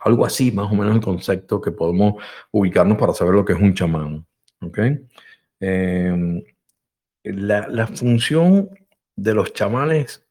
Algo 0.00 0.26
así, 0.26 0.50
más 0.50 0.70
o 0.70 0.74
menos 0.74 0.96
el 0.96 1.02
concepto 1.02 1.60
que 1.60 1.70
podemos 1.70 2.14
ubicarnos 2.50 2.98
para 2.98 3.14
saber 3.14 3.34
lo 3.34 3.44
que 3.44 3.52
es 3.52 3.60
un 3.60 3.74
chamán. 3.74 4.26
¿ok? 4.62 4.78
Em, 5.60 6.42
la, 7.24 7.86
función 7.86 8.70
de 9.16 9.34
los 9.34 9.52
chamanes 9.52 10.26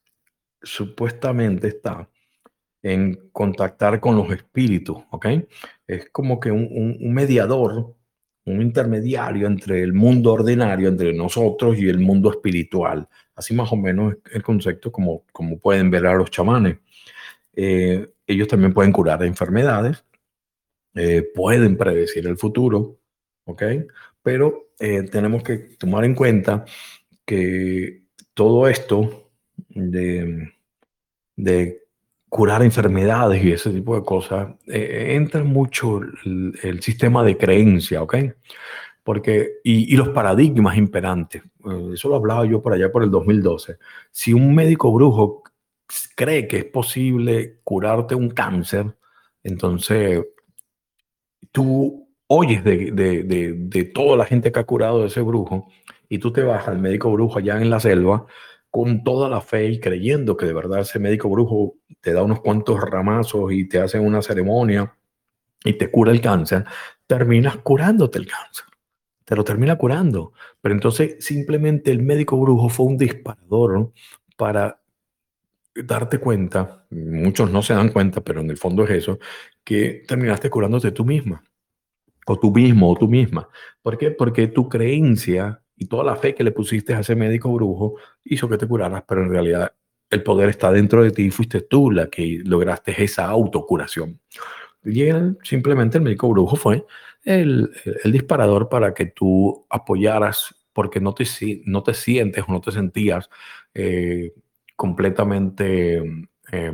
supuestamente 0.61 1.67
está 1.67 2.09
en 2.83 3.29
contactar 3.31 3.99
con 3.99 4.15
los 4.15 4.31
espíritus, 4.31 4.97
¿ok? 5.11 5.27
Es 5.87 6.09
como 6.09 6.39
que 6.39 6.51
un, 6.51 6.97
mediador, 7.13 7.95
un 8.45 8.61
intermediario 8.61 9.47
entre 9.47 9.83
el 9.83 9.93
mundo 9.93 10.33
ordinario, 10.33 10.89
entre 10.89 11.13
nosotros 11.13 11.77
y 11.77 11.87
el 11.87 11.99
mundo 11.99 12.31
espiritual. 12.31 13.07
Así 13.41 13.55
más 13.55 13.71
o 13.71 13.75
menos 13.75 14.15
el 14.31 14.43
concepto 14.43 14.91
como, 14.91 15.23
como 15.31 15.57
pueden 15.57 15.89
ver 15.89 16.05
a 16.05 16.13
los 16.13 16.29
chamanes. 16.29 16.77
Eh, 17.55 18.07
ellos 18.27 18.47
también 18.47 18.71
pueden 18.71 18.91
curar 18.91 19.23
enfermedades, 19.23 20.05
eh, 20.93 21.23
pueden 21.33 21.75
predecir 21.75 22.27
el 22.27 22.37
futuro, 22.37 22.99
¿ok? 23.45 23.63
Pero 24.21 24.69
eh, 24.79 25.01
tenemos 25.03 25.41
que 25.41 25.57
tomar 25.79 26.05
en 26.05 26.13
cuenta 26.13 26.65
que 27.25 28.03
todo 28.35 28.67
esto 28.67 29.31
de, 29.69 30.53
de 31.35 31.81
curar 32.29 32.63
enfermedades 32.63 33.43
y 33.43 33.51
ese 33.51 33.71
tipo 33.71 33.93
de 33.93 34.05
cosas, 34.05 34.55
eh, 34.67 35.15
entra 35.15 35.43
mucho 35.43 35.99
el, 36.23 36.79
sistema 36.81 37.25
de 37.25 37.35
creencia, 37.35 38.01
¿ok? 38.01 38.15
Porque, 39.03 39.59
y, 39.63 39.95
los 39.95 40.09
paradigmas 40.09 40.77
imperantes. 40.77 41.41
Eh, 41.65 41.91
eso 41.93 42.09
lo 42.09 42.15
hablaba 42.15 42.45
yo 42.45 42.61
por 42.61 42.73
allá 42.73 42.91
por 42.91 43.03
el 43.03 43.11
2012. 43.11 43.77
Si 44.11 44.33
un 44.33 44.53
médico 44.53 44.91
brujo 44.93 45.43
cree 46.15 46.47
que 46.47 46.57
es 46.57 46.65
posible 46.65 47.59
curarte 47.63 48.15
un 48.15 48.29
cáncer, 48.29 48.95
entonces 49.43 50.23
tú 51.51 52.07
oyes 52.27 52.63
de, 52.63 52.91
de, 52.91 53.23
de, 53.23 53.53
de 53.53 53.83
toda 53.85 54.15
la 54.15 54.25
gente 54.25 54.51
que 54.51 54.59
ha 54.59 54.63
curado 54.63 55.01
de 55.01 55.07
ese 55.07 55.21
brujo 55.21 55.67
y 56.07 56.19
tú 56.19 56.31
te 56.31 56.43
vas 56.43 56.67
al 56.67 56.79
médico 56.79 57.11
brujo 57.11 57.39
allá 57.39 57.61
en 57.61 57.69
la 57.69 57.79
selva 57.79 58.25
con 58.71 59.03
toda 59.03 59.27
la 59.29 59.41
fe 59.41 59.67
y 59.67 59.79
creyendo 59.79 60.37
que 60.37 60.45
de 60.45 60.53
verdad 60.53 60.79
ese 60.79 60.97
médico 60.97 61.29
brujo 61.29 61.75
te 61.99 62.13
da 62.13 62.23
unos 62.23 62.39
cuantos 62.39 62.79
ramazos 62.79 63.51
y 63.51 63.67
te 63.67 63.79
hace 63.79 63.99
una 63.99 64.21
ceremonia 64.21 64.95
y 65.63 65.73
te 65.73 65.91
cura 65.91 66.11
el 66.11 66.21
cáncer, 66.21 66.65
terminas 67.05 67.57
curándote 67.57 68.17
el 68.17 68.27
cáncer. 68.27 68.65
Te 69.31 69.37
lo 69.37 69.45
termina 69.45 69.77
curando. 69.77 70.33
Pero 70.59 70.75
entonces 70.75 71.15
simplemente 71.23 71.89
el 71.89 72.01
médico 72.01 72.37
brujo 72.37 72.67
fue 72.67 72.87
un 72.87 72.97
disparador 72.97 73.93
para 74.35 74.81
darte 75.73 76.17
cuenta, 76.17 76.85
muchos 76.89 77.49
no 77.49 77.61
se 77.61 77.73
dan 77.73 77.93
cuenta, 77.93 78.19
pero 78.19 78.41
en 78.41 78.49
el 78.49 78.57
fondo 78.57 78.83
es 78.83 78.89
eso, 78.89 79.19
que 79.63 80.03
terminaste 80.05 80.49
curándote 80.49 80.91
tú 80.91 81.05
misma, 81.05 81.41
o 82.27 82.37
tú 82.37 82.51
mismo, 82.51 82.91
o 82.91 82.97
tú 82.97 83.07
misma. 83.07 83.47
¿Por 83.81 83.97
qué? 83.97 84.11
Porque 84.11 84.49
tu 84.49 84.67
creencia 84.67 85.61
y 85.77 85.85
toda 85.85 86.03
la 86.03 86.17
fe 86.17 86.35
que 86.35 86.43
le 86.43 86.51
pusiste 86.51 86.93
a 86.93 86.99
ese 86.99 87.15
médico 87.15 87.53
brujo 87.53 87.95
hizo 88.25 88.49
que 88.49 88.57
te 88.57 88.67
curaras, 88.67 89.05
pero 89.07 89.23
en 89.23 89.29
realidad 89.29 89.73
el 90.09 90.23
poder 90.23 90.49
está 90.49 90.73
dentro 90.73 91.03
de 91.03 91.11
ti 91.11 91.31
fuiste 91.31 91.61
tú 91.61 91.89
la 91.89 92.09
que 92.09 92.41
lograste 92.43 93.01
esa 93.01 93.27
autocuración. 93.27 94.19
Y 94.83 95.03
él, 95.03 95.37
simplemente 95.41 95.99
el 95.99 96.03
médico 96.03 96.27
brujo 96.27 96.57
fue 96.57 96.85
el, 97.23 97.71
disparador 98.05 98.69
para 98.69 98.93
que 98.93 99.07
tú 99.07 99.65
apoyaras 99.69 100.55
porque 100.73 100.99
no 100.99 101.13
te, 101.13 101.25
no 101.65 101.83
te 101.83 101.93
sientes 101.93 102.43
o 102.47 102.51
no 102.51 102.61
te 102.61 102.71
sentías 102.71 103.29
eh, 103.73 104.33
completamente 104.75 106.27
eh, 106.51 106.73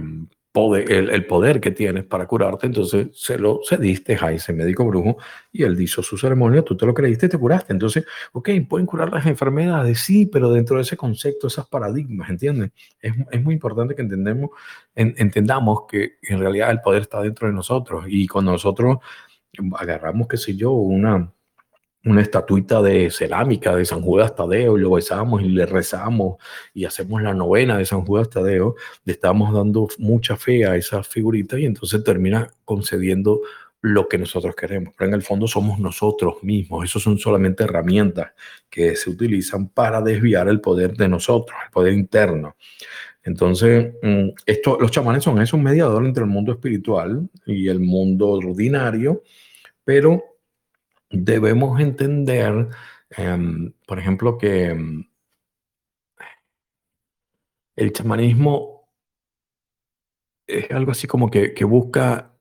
el, 0.58 1.26
poder 1.28 1.60
que 1.60 1.72
tienes 1.72 2.06
para 2.06 2.26
curarte, 2.26 2.66
entonces 2.66 3.10
se 3.14 3.38
lo 3.38 3.60
cediste 3.68 4.18
a 4.20 4.32
ese 4.32 4.54
médico 4.54 4.86
brujo 4.86 5.18
y 5.52 5.64
él 5.64 5.80
hizo 5.80 6.02
su 6.02 6.18
ceremonia, 6.18 6.64
tú 6.64 6.76
te 6.76 6.86
lo 6.86 6.94
creíste 6.94 7.28
y 7.28 7.30
te 7.30 7.38
curaste. 7.38 7.74
Entonces, 7.74 8.06
ok, 8.32 8.50
pueden 8.68 8.88
curar 8.88 9.12
las 9.12 9.26
enfermedades, 9.28 10.00
sí, 10.00 10.26
pero 10.26 10.52
dentro 10.52 10.78
de 10.78 10.84
ese 10.84 10.98
concepto, 10.98 11.48
esos 11.48 11.68
paradigmas, 11.68 12.30
¿entiendes? 12.30 12.72
Es, 13.00 13.14
es 13.32 13.44
muy 13.44 13.54
importante 13.54 13.94
que 13.94 14.02
entendemos, 14.02 14.50
entendamos 14.96 15.82
que 15.88 16.14
en 16.24 16.40
realidad 16.40 16.72
el 16.72 16.82
poder 16.82 17.04
está 17.04 17.22
dentro 17.22 17.48
de 17.48 17.54
nosotros 17.54 18.06
y 18.08 18.28
cuando 18.28 18.52
nosotros 18.52 18.98
agarramos, 19.78 20.28
qué 20.28 20.38
sé 20.38 20.56
yo, 20.56 20.72
una 20.72 21.32
una 22.08 22.22
estatuita 22.22 22.82
de 22.82 23.12
cerámica 23.12 23.76
de 23.76 23.86
San 23.86 24.02
Judas 24.02 24.36
Tadeo 24.36 24.78
y 24.78 24.82
lo 24.82 24.92
besamos 24.92 25.42
y 25.42 25.50
le 25.50 25.66
rezamos 25.66 26.38
y 26.74 26.86
hacemos 26.86 27.22
la 27.22 27.34
novena 27.34 27.78
de 27.78 27.86
San 27.86 28.06
Judas 28.06 28.30
Tadeo, 28.30 28.76
le 29.04 29.14
estamos 29.14 29.54
dando 29.54 29.88
mucha 29.98 30.38
fe 30.38 30.66
a 30.66 30.76
esa 30.76 31.04
figurita 31.04 31.60
y 31.60 31.66
entonces 31.66 32.04
termina 32.04 32.50
concediendo 32.64 33.42
lo 33.82 34.08
que 34.08 34.18
nosotros 34.18 34.56
queremos. 34.56 34.94
Pero 34.98 35.10
en 35.10 35.16
el 35.16 35.22
fondo 35.22 35.48
somos 35.48 35.80
nosotros 35.80 36.42
mismos. 36.44 36.84
Esos 36.84 37.04
son 37.04 37.18
solamente 37.18 37.64
herramientas 37.64 38.32
que 38.70 38.96
se 38.96 39.10
utilizan 39.10 39.70
para 39.70 40.02
desviar 40.02 40.48
el 40.48 40.62
poder 40.62 40.96
de 40.96 41.08
nosotros, 41.08 41.58
el 41.66 41.72
poder 41.72 41.94
interno. 41.94 42.56
Entonces, 43.24 43.94
mm, 44.02 44.30
esto, 44.46 44.78
los 44.80 44.92
chamanes 44.92 45.24
son 45.24 45.42
es 45.42 45.54
un 45.54 45.62
mediador 45.62 46.06
entre 46.06 46.24
el 46.24 46.30
mundo 46.30 46.54
espiritual 46.54 47.30
y 47.46 47.68
el 47.68 47.80
mundo 47.80 48.30
ordinario, 48.30 49.24
pero 49.88 50.22
debemos 51.10 51.80
entender, 51.80 52.68
em, 53.12 53.72
por 53.88 53.98
ejemplo, 53.98 54.38
que 54.38 54.66
em, 54.66 55.10
el 57.78 57.94
chamanismo 57.94 58.90
es 60.46 60.70
algo 60.72 60.92
así 60.92 61.08
como 61.08 61.32
que, 61.32 61.54
busca 61.64 62.34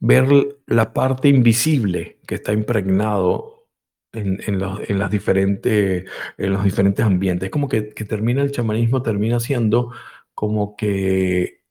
ver 0.00 0.58
la 0.66 0.92
parte 0.92 1.28
invisible 1.28 2.20
que 2.26 2.34
está 2.34 2.52
impregnado 2.52 3.66
en, 4.12 4.58
las 4.98 5.10
diferentes, 5.10 6.04
en 6.36 6.52
los 6.52 6.62
diferentes 6.62 7.06
ambientes. 7.06 7.46
Es 7.46 7.50
como 7.50 7.68
que, 7.68 7.80
termina 7.82 8.42
el 8.42 8.52
chamanismo, 8.52 9.02
termina 9.02 9.40
siendo 9.40 9.92
como 10.34 10.76
que 10.76 11.62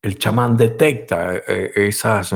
el 0.00 0.16
chamán 0.16 0.56
detecta 0.56 1.36
eh, 1.36 1.72
esas 1.74 2.32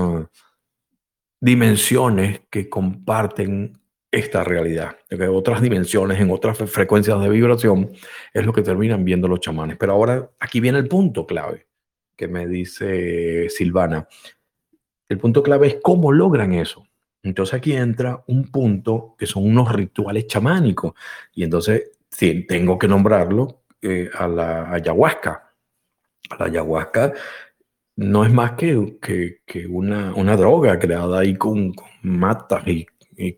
dimensiones 1.43 2.43
que 2.51 2.69
comparten 2.69 3.77
esta 4.13 4.45
realidad. 4.45 4.97
Otras 5.31 5.61
dimensiones 5.61 6.21
en 6.21 6.31
otras 6.31 6.59
frecuencias 6.71 7.21
de 7.21 7.29
vibración 7.29 7.91
es 8.33 8.47
lo 8.47 8.53
que 8.53 8.63
terminan 8.63 9.05
viendo 9.05 9.27
los 9.27 9.41
chamanes. 9.41 9.77
Pero 9.77 9.93
ahora 9.93 10.31
aquí 10.39 10.61
viene 10.61 10.79
el 10.79 10.87
punto 10.87 11.27
clave 11.27 11.67
que 12.15 12.29
me 12.29 12.47
dice 12.47 13.49
Silvana. 13.51 14.07
El 15.09 15.19
punto 15.19 15.43
clave 15.43 15.67
es 15.67 15.77
cómo 15.83 16.13
logran 16.13 16.53
eso. 16.53 16.87
Entonces 17.25 17.55
aquí 17.55 17.73
entra 17.73 18.23
un 18.29 18.53
punto 18.53 19.17
que 19.19 19.27
son 19.27 19.45
unos 19.45 19.73
rituales 19.73 20.29
chamánicos. 20.29 20.93
Y 21.35 21.43
entonces 21.43 21.91
sí, 22.09 22.47
tengo 22.47 22.79
que 22.79 22.87
nombrarlo 22.87 23.65
eh, 23.81 24.09
a 24.15 24.29
la 24.29 24.73
ayahuasca. 24.73 25.55
A 26.31 26.37
la 26.39 26.45
ayahuasca 26.45 27.15
no 27.97 28.25
es 28.25 28.33
más 28.33 28.53
que, 28.53 28.99
que, 29.01 29.67
una, 29.67 30.15
una, 30.15 30.37
droga 30.37 30.79
creada 30.79 31.21
ahí 31.21 31.37
con, 31.37 31.73
matas 32.03 32.67
y, 32.67 32.87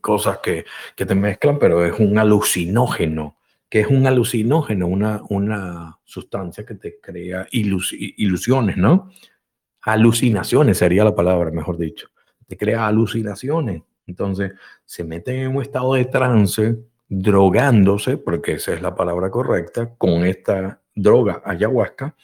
cosas 0.00 0.38
que, 0.38 0.64
que, 0.96 1.04
te 1.04 1.14
mezclan, 1.14 1.58
pero 1.58 1.84
es 1.84 1.98
un 1.98 2.18
alucinógeno. 2.18 3.36
que 3.68 3.80
es 3.80 3.88
un 3.88 4.06
alucinógeno? 4.06 4.86
Una, 4.86 5.20
una 5.28 5.98
sustancia 6.04 6.64
que 6.64 6.76
te 6.76 7.00
crea 7.00 7.46
ilusiones, 7.50 8.76
¿no? 8.76 9.10
Alucinaciones 9.82 10.78
sería 10.78 11.04
la 11.04 11.14
palabra, 11.14 11.50
mejor 11.50 11.76
dicho. 11.76 12.08
Te 12.46 12.56
crea 12.56 12.86
alucinaciones. 12.86 13.82
Entonces, 14.06 14.52
se 14.84 15.04
meten 15.04 15.36
en 15.36 15.56
un 15.56 15.62
estado 15.62 15.94
de 15.94 16.04
trance, 16.06 16.76
drogándose, 17.08 18.16
porque 18.16 18.52
esa 18.52 18.74
es 18.74 18.82
la 18.82 18.94
palabra 18.94 19.30
correcta, 19.30 19.94
con 19.96 20.24
esta 20.24 20.80
droga 20.94 21.42
ayahuasca, 21.44 22.14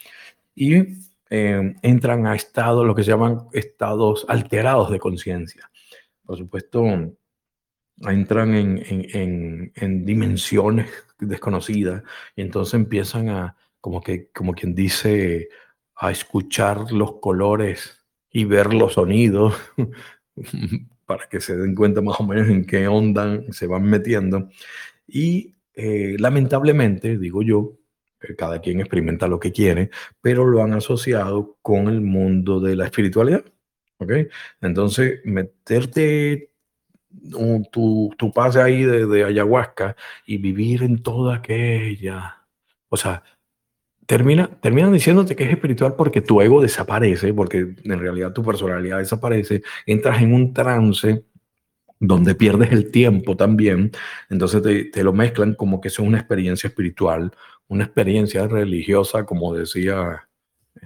y 0.55 1.10
eh, 1.31 1.75
entran 1.83 2.27
a 2.27 2.35
estados, 2.35 2.85
lo 2.85 2.95
que 2.95 3.05
se 3.05 3.13
llaman 3.13 3.47
estados 3.53 4.27
alterados 4.29 4.91
de 4.91 4.99
conciencia. 4.99 5.71
Por 6.27 6.37
supuesto, 6.37 6.85
entran 8.01 8.55
en, 8.55 8.83
en, 8.89 9.73
en, 9.75 10.05
dimensiones 10.05 10.91
desconocidas 11.19 12.03
y 12.35 12.43
entonces 12.43 12.75
empiezan 12.75 13.29
a, 13.29 13.57
como, 13.81 14.01
que, 14.01 14.31
como 14.33 14.55
quien 14.55 14.75
dice, 14.75 15.49
a 15.97 16.11
escuchar 16.11 16.91
los 16.93 17.21
colores 17.21 18.05
y 18.31 18.45
ver 18.45 18.73
los 18.75 18.95
sonidos 18.95 19.55
para 21.07 21.29
que 21.29 21.41
se 21.41 21.57
den 21.57 21.75
cuenta 21.75 22.01
más 22.01 22.19
o 22.21 22.25
menos 22.25 22.49
en 22.49 22.65
qué 22.65 22.89
onda 22.89 23.41
se 23.51 23.67
van 23.67 23.85
metiendo. 23.85 24.49
Y 25.07 25.55
eh, 25.75 26.17
lamentablemente, 26.19 27.19
digo 27.19 27.43
yo, 27.43 27.80
cada 28.37 28.61
quien 28.61 28.81
experimenta 28.81 29.29
lo 29.29 29.41
que 29.41 29.53
quiere, 29.53 29.91
pero 30.21 30.47
lo 30.47 30.63
han 30.63 30.75
asociado 30.75 31.57
con 31.63 31.89
el 31.89 32.01
mundo 32.01 32.61
de 32.61 32.77
la 32.77 32.85
espiritualidad. 32.85 33.45
¿Ok? 33.99 34.13
Entonces, 34.61 35.21
meterte 35.25 36.51
tu, 37.71 38.11
tu 38.17 38.33
pase 38.33 38.61
ahí 38.63 38.85
de, 38.85 39.07
de, 39.07 39.25
ayahuasca 39.25 39.97
y 40.27 40.39
vivir 40.39 40.83
en 40.83 41.03
toda 41.03 41.37
aquella. 41.37 42.47
O 42.89 42.97
sea, 42.97 43.23
termina, 44.07 44.49
terminan 44.61 44.93
diciéndote 44.93 45.37
que 45.37 45.45
es 45.45 45.51
espiritual 45.51 45.95
porque 45.97 46.21
tu 46.21 46.41
ego 46.41 46.63
desaparece, 46.63 47.35
porque 47.35 47.75
en 47.85 47.99
realidad 47.99 48.33
tu 48.33 48.43
personalidad 48.45 48.99
desaparece, 48.99 49.63
entras 49.87 50.23
en 50.23 50.35
un 50.35 50.53
trance 50.53 51.25
donde 52.01 52.35
pierdes 52.35 52.73
el 52.73 52.91
tiempo 52.91 53.37
también, 53.37 53.93
entonces 54.31 54.63
te, 54.63 54.85
te 54.87 55.05
lo 55.05 55.13
mezclan 55.13 55.55
como 55.55 55.83
que 55.83 55.89
es 55.89 55.99
una 55.99 56.19
experiencia 56.19 56.69
espiritual, 56.69 57.31
una 57.71 57.85
experiencia 57.85 58.47
religiosa, 58.49 59.25
como 59.25 59.55
decía 59.55 60.29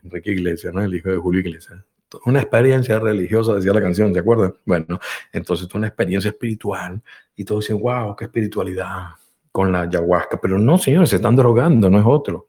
Enrique 0.02 0.32
Iglesias, 0.32 0.72
¿no? 0.74 0.82
el 0.82 0.94
hijo 0.94 1.08
de 1.08 1.16
Julio 1.16 1.40
Iglesias. 1.40 1.82
Una 2.26 2.40
experiencia 2.40 2.98
religiosa, 3.00 3.54
decía 3.54 3.72
la 3.72 3.80
canción, 3.80 4.12
¿de 4.12 4.20
acuerdo? 4.20 4.60
Bueno, 4.66 5.00
entonces 5.32 5.74
una 5.74 5.88
experiencia 5.88 6.28
espiritual 6.28 7.02
y 7.34 7.44
todos 7.44 7.64
dicen, 7.64 7.80
wow, 7.80 8.14
qué 8.14 8.26
espiritualidad 8.26 9.12
con 9.50 9.72
la 9.72 9.82
ayahuasca. 9.82 10.38
Pero 10.40 10.58
no, 10.58 10.76
señores, 10.76 11.08
se 11.08 11.16
están 11.16 11.34
drogando, 11.34 11.88
no 11.88 11.98
es 11.98 12.04
otro. 12.06 12.48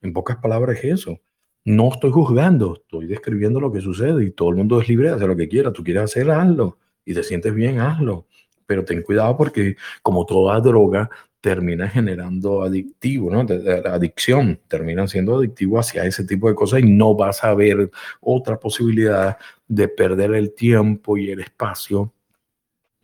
En 0.00 0.14
pocas 0.14 0.38
palabras 0.38 0.78
es 0.78 1.00
eso. 1.00 1.20
No 1.66 1.90
estoy 1.92 2.10
juzgando, 2.10 2.80
estoy 2.82 3.06
describiendo 3.06 3.60
lo 3.60 3.70
que 3.70 3.80
sucede 3.80 4.24
y 4.24 4.30
todo 4.30 4.48
el 4.48 4.56
mundo 4.56 4.80
es 4.80 4.88
libre 4.88 5.08
de 5.08 5.14
hacer 5.14 5.28
lo 5.28 5.36
que 5.36 5.48
quiera. 5.48 5.72
Tú 5.72 5.84
quieres 5.84 6.04
hacer, 6.04 6.30
hazlo. 6.30 6.78
Y 7.04 7.12
te 7.12 7.22
sientes 7.22 7.54
bien, 7.54 7.80
hazlo. 7.80 8.26
Pero 8.66 8.84
ten 8.84 9.02
cuidado 9.02 9.36
porque 9.36 9.76
como 10.02 10.24
toda 10.24 10.58
droga, 10.60 11.10
termina 11.44 11.86
generando 11.90 12.62
adictivo, 12.62 13.30
¿no? 13.30 13.46
Adicción 13.84 14.58
termina 14.66 15.06
siendo 15.06 15.36
adictivo 15.36 15.78
hacia 15.78 16.06
ese 16.06 16.24
tipo 16.24 16.48
de 16.48 16.54
cosas 16.54 16.80
y 16.80 16.90
no 16.90 17.14
vas 17.14 17.44
a 17.44 17.52
ver 17.52 17.90
otra 18.22 18.58
posibilidad 18.58 19.36
de 19.68 19.88
perder 19.88 20.32
el 20.36 20.54
tiempo 20.54 21.18
y 21.18 21.30
el 21.30 21.40
espacio, 21.40 22.14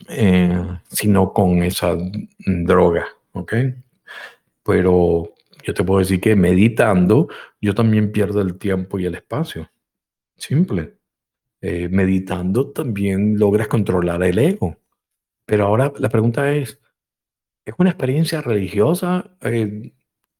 eh, 0.08 0.58
sino 0.90 1.34
con 1.34 1.62
esa 1.62 1.94
droga, 2.38 3.08
¿ok? 3.32 3.52
Pero 4.62 5.34
yo 5.62 5.74
te 5.74 5.84
puedo 5.84 6.00
decir 6.00 6.18
que 6.18 6.34
meditando, 6.34 7.28
yo 7.60 7.74
también 7.74 8.10
pierdo 8.10 8.40
el 8.40 8.56
tiempo 8.56 8.98
y 8.98 9.04
el 9.04 9.16
espacio. 9.16 9.70
Simple. 10.38 10.94
Eh, 11.60 11.90
meditando 11.90 12.70
también 12.70 13.38
logras 13.38 13.68
controlar 13.68 14.22
el 14.22 14.38
ego. 14.38 14.78
Pero 15.44 15.66
ahora 15.66 15.92
la 15.98 16.08
pregunta 16.08 16.50
es, 16.54 16.80
¿Es 17.64 17.74
una 17.78 17.90
experiencia 17.90 18.40
religiosa 18.40 19.36
eh, 19.42 19.92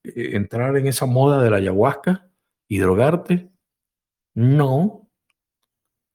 eh, 0.05 0.31
entrar 0.33 0.77
en 0.77 0.87
esa 0.87 1.07
moda 1.07 1.43
de 1.43 1.51
la 1.51 1.59
ayahuasca 1.59 2.31
y 2.69 2.79
drogarte? 2.79 3.51
No. 4.35 5.09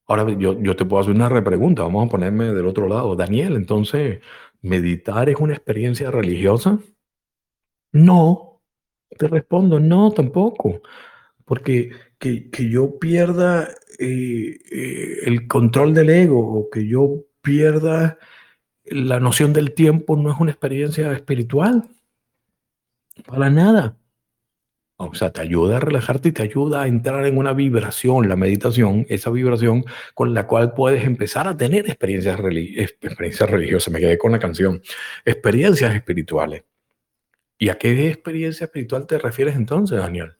Ahora 0.07 0.31
yo, 0.37 0.59
yo 0.59 0.75
te 0.75 0.85
puedo 0.85 1.01
hacer 1.01 1.15
una 1.15 1.29
repregunta, 1.29 1.83
vamos 1.83 2.07
a 2.07 2.11
ponerme 2.11 2.53
del 2.53 2.67
otro 2.67 2.87
lado. 2.87 3.15
Daniel, 3.15 3.55
entonces, 3.55 4.21
¿meditar 4.61 5.29
es 5.29 5.37
una 5.37 5.53
experiencia 5.53 6.11
religiosa? 6.11 6.79
No. 7.91 8.61
Te 9.17 9.27
respondo, 9.27 9.79
no, 9.79 10.11
tampoco. 10.11 10.81
Porque 11.45 11.91
que, 12.19 12.49
que 12.49 12.69
yo 12.69 12.97
pierda 12.99 13.69
eh, 13.99 14.57
el 15.23 15.47
control 15.47 15.93
del 15.93 16.09
ego 16.09 16.39
o 16.39 16.69
que 16.69 16.87
yo 16.87 17.25
pierda 17.41 18.17
la 18.85 19.19
noción 19.19 19.53
del 19.53 19.73
tiempo 19.73 20.15
no 20.15 20.31
es 20.31 20.39
una 20.39 20.51
experiencia 20.51 21.11
espiritual. 21.11 21.89
Para 23.25 23.49
nada. 23.49 23.97
O 24.97 25.13
sea, 25.13 25.31
te 25.31 25.41
ayuda 25.41 25.77
a 25.77 25.79
relajarte 25.81 26.29
y 26.29 26.31
te 26.31 26.43
ayuda 26.43 26.83
a 26.83 26.87
entrar 26.87 27.25
en 27.25 27.37
una 27.37 27.53
vibración, 27.53 28.29
la 28.29 28.37
meditación, 28.37 29.05
esa 29.09 29.29
vibración 29.29 29.83
con 30.13 30.33
la 30.33 30.47
cual 30.47 30.73
puedes 30.73 31.03
empezar 31.03 31.47
a 31.49 31.57
tener 31.57 31.85
experiencias, 31.87 32.39
experiencias 32.39 33.49
religiosas. 33.49 33.93
Me 33.93 33.99
quedé 33.99 34.17
con 34.17 34.31
la 34.31 34.39
canción. 34.39 34.81
Experiencias 35.25 35.93
espirituales. 35.93 36.63
¿Y 37.57 37.69
a 37.69 37.77
qué 37.77 38.09
experiencia 38.09 38.65
espiritual 38.65 39.05
te 39.05 39.17
refieres 39.17 39.55
entonces, 39.55 39.97
Daniel? 39.97 40.37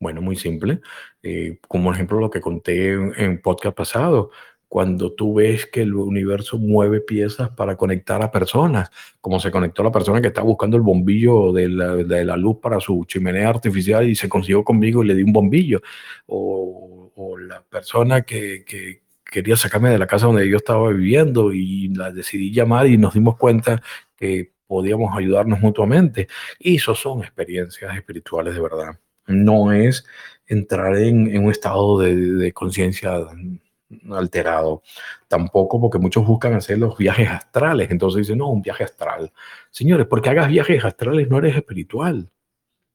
Bueno, 0.00 0.20
muy 0.20 0.36
simple. 0.36 0.80
Eh, 1.22 1.58
como 1.68 1.92
ejemplo 1.92 2.18
lo 2.20 2.30
que 2.30 2.40
conté 2.40 2.92
en 2.92 3.40
podcast 3.40 3.76
pasado 3.76 4.30
cuando 4.68 5.12
tú 5.12 5.34
ves 5.34 5.66
que 5.66 5.82
el 5.82 5.94
universo 5.94 6.58
mueve 6.58 7.00
piezas 7.00 7.50
para 7.50 7.76
conectar 7.76 8.22
a 8.22 8.30
personas, 8.30 8.90
como 9.20 9.38
se 9.38 9.50
conectó 9.50 9.84
la 9.84 9.92
persona 9.92 10.20
que 10.20 10.28
está 10.28 10.42
buscando 10.42 10.76
el 10.76 10.82
bombillo 10.82 11.52
de 11.52 11.68
la, 11.68 12.36
luz 12.36 12.58
para 12.60 12.80
su 12.80 13.04
chimenea 13.04 13.48
artificial 13.48 14.08
y 14.08 14.16
se 14.16 14.28
consiguió 14.28 14.64
conmigo 14.64 15.04
y 15.04 15.06
le 15.06 15.14
di 15.14 15.22
un 15.22 15.32
bombillo, 15.32 15.80
o, 16.26 16.90
la 17.38 17.62
persona 17.62 18.22
que, 18.22 18.64
quería 19.24 19.56
sacarme 19.56 19.90
de 19.90 19.98
la 19.98 20.06
casa 20.06 20.26
donde 20.26 20.48
yo 20.48 20.56
estaba 20.56 20.90
viviendo 20.90 21.52
y 21.52 21.88
la 21.88 22.10
decidí 22.10 22.52
llamar 22.52 22.86
y 22.86 22.96
nos 22.96 23.14
dimos 23.14 23.36
cuenta 23.36 23.82
que 24.16 24.52
podíamos 24.66 25.16
ayudarnos 25.16 25.60
mutuamente. 25.60 26.28
Y 26.58 26.76
eso 26.76 26.94
son 26.94 27.20
experiencias 27.20 27.96
espirituales 27.96 28.54
de 28.54 28.60
verdad. 28.60 28.98
No 29.26 29.72
es 29.72 30.04
entrar 30.46 30.96
en, 30.96 31.38
un 31.38 31.50
estado 31.50 32.00
de, 32.00 32.16
de 32.16 32.52
conciencia 32.52 33.18
alterado. 34.12 34.82
Tampoco 35.28 35.80
porque 35.80 35.98
muchos 35.98 36.26
buscan 36.26 36.54
hacer 36.54 36.78
los 36.78 36.96
viajes 36.96 37.28
astrales. 37.28 37.90
Entonces 37.90 38.20
dicen, 38.20 38.38
no, 38.38 38.48
un 38.50 38.62
viaje 38.62 38.84
astral. 38.84 39.32
Señores, 39.70 40.06
porque 40.06 40.30
hagas 40.30 40.48
viajes 40.48 40.84
astrales 40.84 41.28
no 41.28 41.38
eres 41.38 41.56
espiritual. 41.56 42.30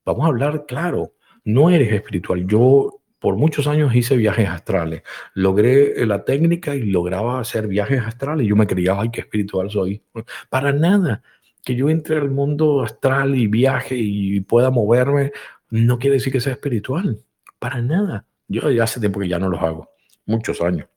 Vamos 0.05 0.25
a 0.25 0.27
hablar 0.27 0.65
claro, 0.65 1.13
no 1.43 1.69
eres 1.69 1.91
espiritual. 1.93 2.47
Yo 2.47 2.99
por 3.19 3.35
muchos 3.35 3.67
años 3.67 3.93
hice 3.93 4.15
viajes 4.17 4.47
astrales. 4.47 5.03
Logré 5.33 6.05
la 6.05 6.23
técnica 6.23 6.75
y 6.75 6.83
lograba 6.83 7.39
hacer 7.39 7.67
viajes 7.67 8.01
astrales. 8.01 8.47
Yo 8.47 8.55
me 8.55 8.67
creía, 8.67 8.99
ay, 8.99 9.09
qué 9.11 9.21
espiritual 9.21 9.69
soy. 9.69 10.01
Para 10.49 10.71
nada. 10.71 11.21
Que 11.63 11.75
yo 11.75 11.89
entre 11.89 12.17
al 12.17 12.31
mundo 12.31 12.81
astral 12.81 13.35
y 13.35 13.47
viaje 13.47 13.95
y 13.97 14.39
pueda 14.41 14.71
moverme, 14.71 15.33
no 15.69 15.99
quiere 15.99 16.15
decir 16.15 16.31
que 16.31 16.39
sea 16.39 16.53
espiritual. 16.53 17.19
Para 17.59 17.81
nada. 17.81 18.25
Yo 18.47 18.71
ya 18.71 18.85
hace 18.85 18.99
tiempo 18.99 19.19
que 19.19 19.27
ya 19.27 19.37
no 19.37 19.49
los 19.49 19.61
hago 19.61 19.89
muchos 20.29 20.61
años. 20.61 20.87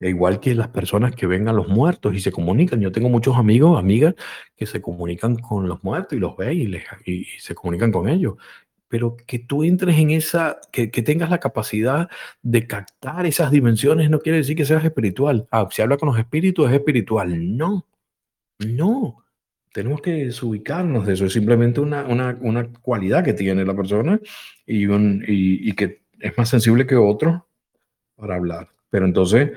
E 0.00 0.10
igual 0.10 0.38
que 0.38 0.54
las 0.54 0.68
personas 0.68 1.14
que 1.14 1.26
ven 1.26 1.48
a 1.48 1.52
los 1.52 1.68
muertos 1.68 2.14
y 2.14 2.20
se 2.20 2.30
comunican. 2.30 2.80
Yo 2.80 2.92
tengo 2.92 3.08
muchos 3.08 3.36
amigos, 3.36 3.78
amigas 3.78 4.14
que 4.56 4.66
se 4.66 4.80
comunican 4.80 5.36
con 5.36 5.68
los 5.68 5.82
muertos 5.82 6.16
y 6.16 6.20
los 6.20 6.36
ve 6.36 6.54
y, 6.54 6.66
les, 6.68 6.84
y, 7.04 7.24
se 7.40 7.54
comunican 7.54 7.90
con 7.90 8.08
ellos. 8.08 8.36
Pero 8.88 9.16
que 9.16 9.40
tú 9.40 9.64
entres 9.64 9.98
en 9.98 10.10
esa, 10.10 10.60
que, 10.72 10.90
que, 10.90 11.02
tengas 11.02 11.30
la 11.30 11.40
capacidad 11.40 12.08
de 12.42 12.66
captar 12.66 13.26
esas 13.26 13.50
dimensiones 13.50 14.08
no 14.08 14.20
quiere 14.20 14.38
decir 14.38 14.56
que 14.56 14.64
seas 14.64 14.84
espiritual. 14.84 15.48
Ah, 15.50 15.68
si 15.70 15.82
habla 15.82 15.96
con 15.96 16.08
los 16.08 16.18
espíritus 16.18 16.68
es 16.68 16.74
espiritual. 16.76 17.56
No, 17.56 17.86
no. 18.60 19.24
Tenemos 19.72 20.00
que 20.00 20.12
desubicarnos 20.26 21.06
de 21.06 21.14
eso. 21.14 21.26
Es 21.26 21.32
simplemente 21.32 21.80
una, 21.80 22.04
una, 22.06 22.38
una 22.40 22.72
cualidad 22.72 23.24
que 23.24 23.34
tiene 23.34 23.64
la 23.64 23.74
persona 23.74 24.20
y, 24.64 24.86
un, 24.86 25.24
y, 25.26 25.68
y 25.68 25.72
que 25.74 26.02
es 26.20 26.38
más 26.38 26.48
sensible 26.48 26.86
que 26.86 26.96
otros 26.96 27.42
para 28.18 28.34
hablar. 28.34 28.68
Pero 28.90 29.06
entonces, 29.06 29.52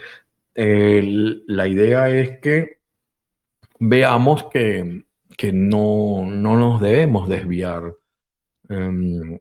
la 0.55 1.67
idea 1.67 2.09
es 2.09 2.39
que 2.39 2.77
veamos 3.79 4.45
que, 4.45 5.05
que 5.35 5.51
no, 5.51 6.25
no, 6.25 6.57
nos 6.57 6.81
debemos 6.81 7.27
desviar. 7.27 7.95
Um, 8.69 9.39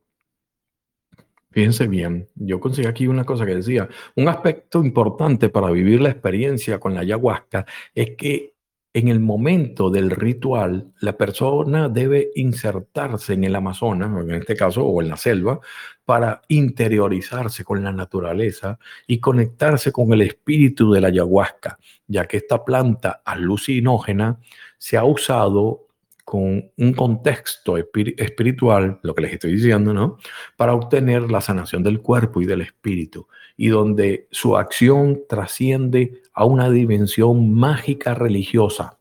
fíjense 1.51 1.87
bien, 1.87 2.29
yo 2.35 2.59
conseguí 2.59 2.89
aquí 2.89 3.07
una 3.07 3.25
cosa 3.25 3.45
que 3.45 3.57
decía, 3.57 3.89
un 4.17 4.29
aspecto 4.29 4.83
importante 4.83 5.51
para 5.51 5.71
vivir 5.71 6.01
la 6.01 6.11
experiencia 6.11 6.81
con 6.81 6.95
la 6.95 7.01
ayahuasca 7.01 7.67
es 7.95 8.17
que 8.17 8.50
en 8.93 9.09
el 9.09 9.21
momento 9.21 9.89
del 9.91 10.11
ritual, 10.11 10.93
la 11.01 11.17
persona 11.17 11.89
debe 11.89 12.31
insertarse 12.35 13.35
en 13.35 13.45
el 13.45 13.55
Amazonas, 13.55 14.11
en 14.21 14.35
este 14.35 14.57
caso, 14.57 14.85
o 14.85 15.01
en 15.01 15.09
la 15.09 15.17
selva, 15.17 15.61
para 16.05 16.43
interiorizarse 16.49 17.63
con 17.63 17.85
la 17.85 17.93
naturaleza 17.93 18.81
y 19.07 19.19
conectarse 19.21 19.93
con 19.93 20.13
el 20.13 20.23
espíritu 20.23 20.91
de 20.91 21.01
la 21.01 21.09
ayahuasca, 21.09 21.79
ya 22.09 22.27
que 22.27 22.39
esta 22.39 22.65
planta 22.65 23.23
alucinógena 23.25 24.41
se 24.79 24.97
ha 24.97 25.05
usado 25.05 25.87
con 26.25 26.71
un 26.77 26.93
contexto 26.93 27.77
espiritual, 27.77 29.01
lo 29.03 29.15
que 29.15 29.23
les 29.23 29.33
estoy 29.33 29.53
diciendo, 29.53 29.93
¿no? 29.93 30.19
Para 30.57 30.75
obtener 30.75 31.31
la 31.31 31.41
sanación 31.41 31.83
del 31.83 32.01
cuerpo 32.01 32.41
y 32.41 32.47
del 32.47 32.61
espíritu, 32.61 33.27
y 33.57 33.69
donde 33.69 34.29
su 34.31 34.57
acción 34.57 35.23
trasciende 35.29 36.23
a 36.41 36.47
una 36.47 36.71
dimensión 36.71 37.53
mágica 37.53 38.15
religiosa. 38.15 38.99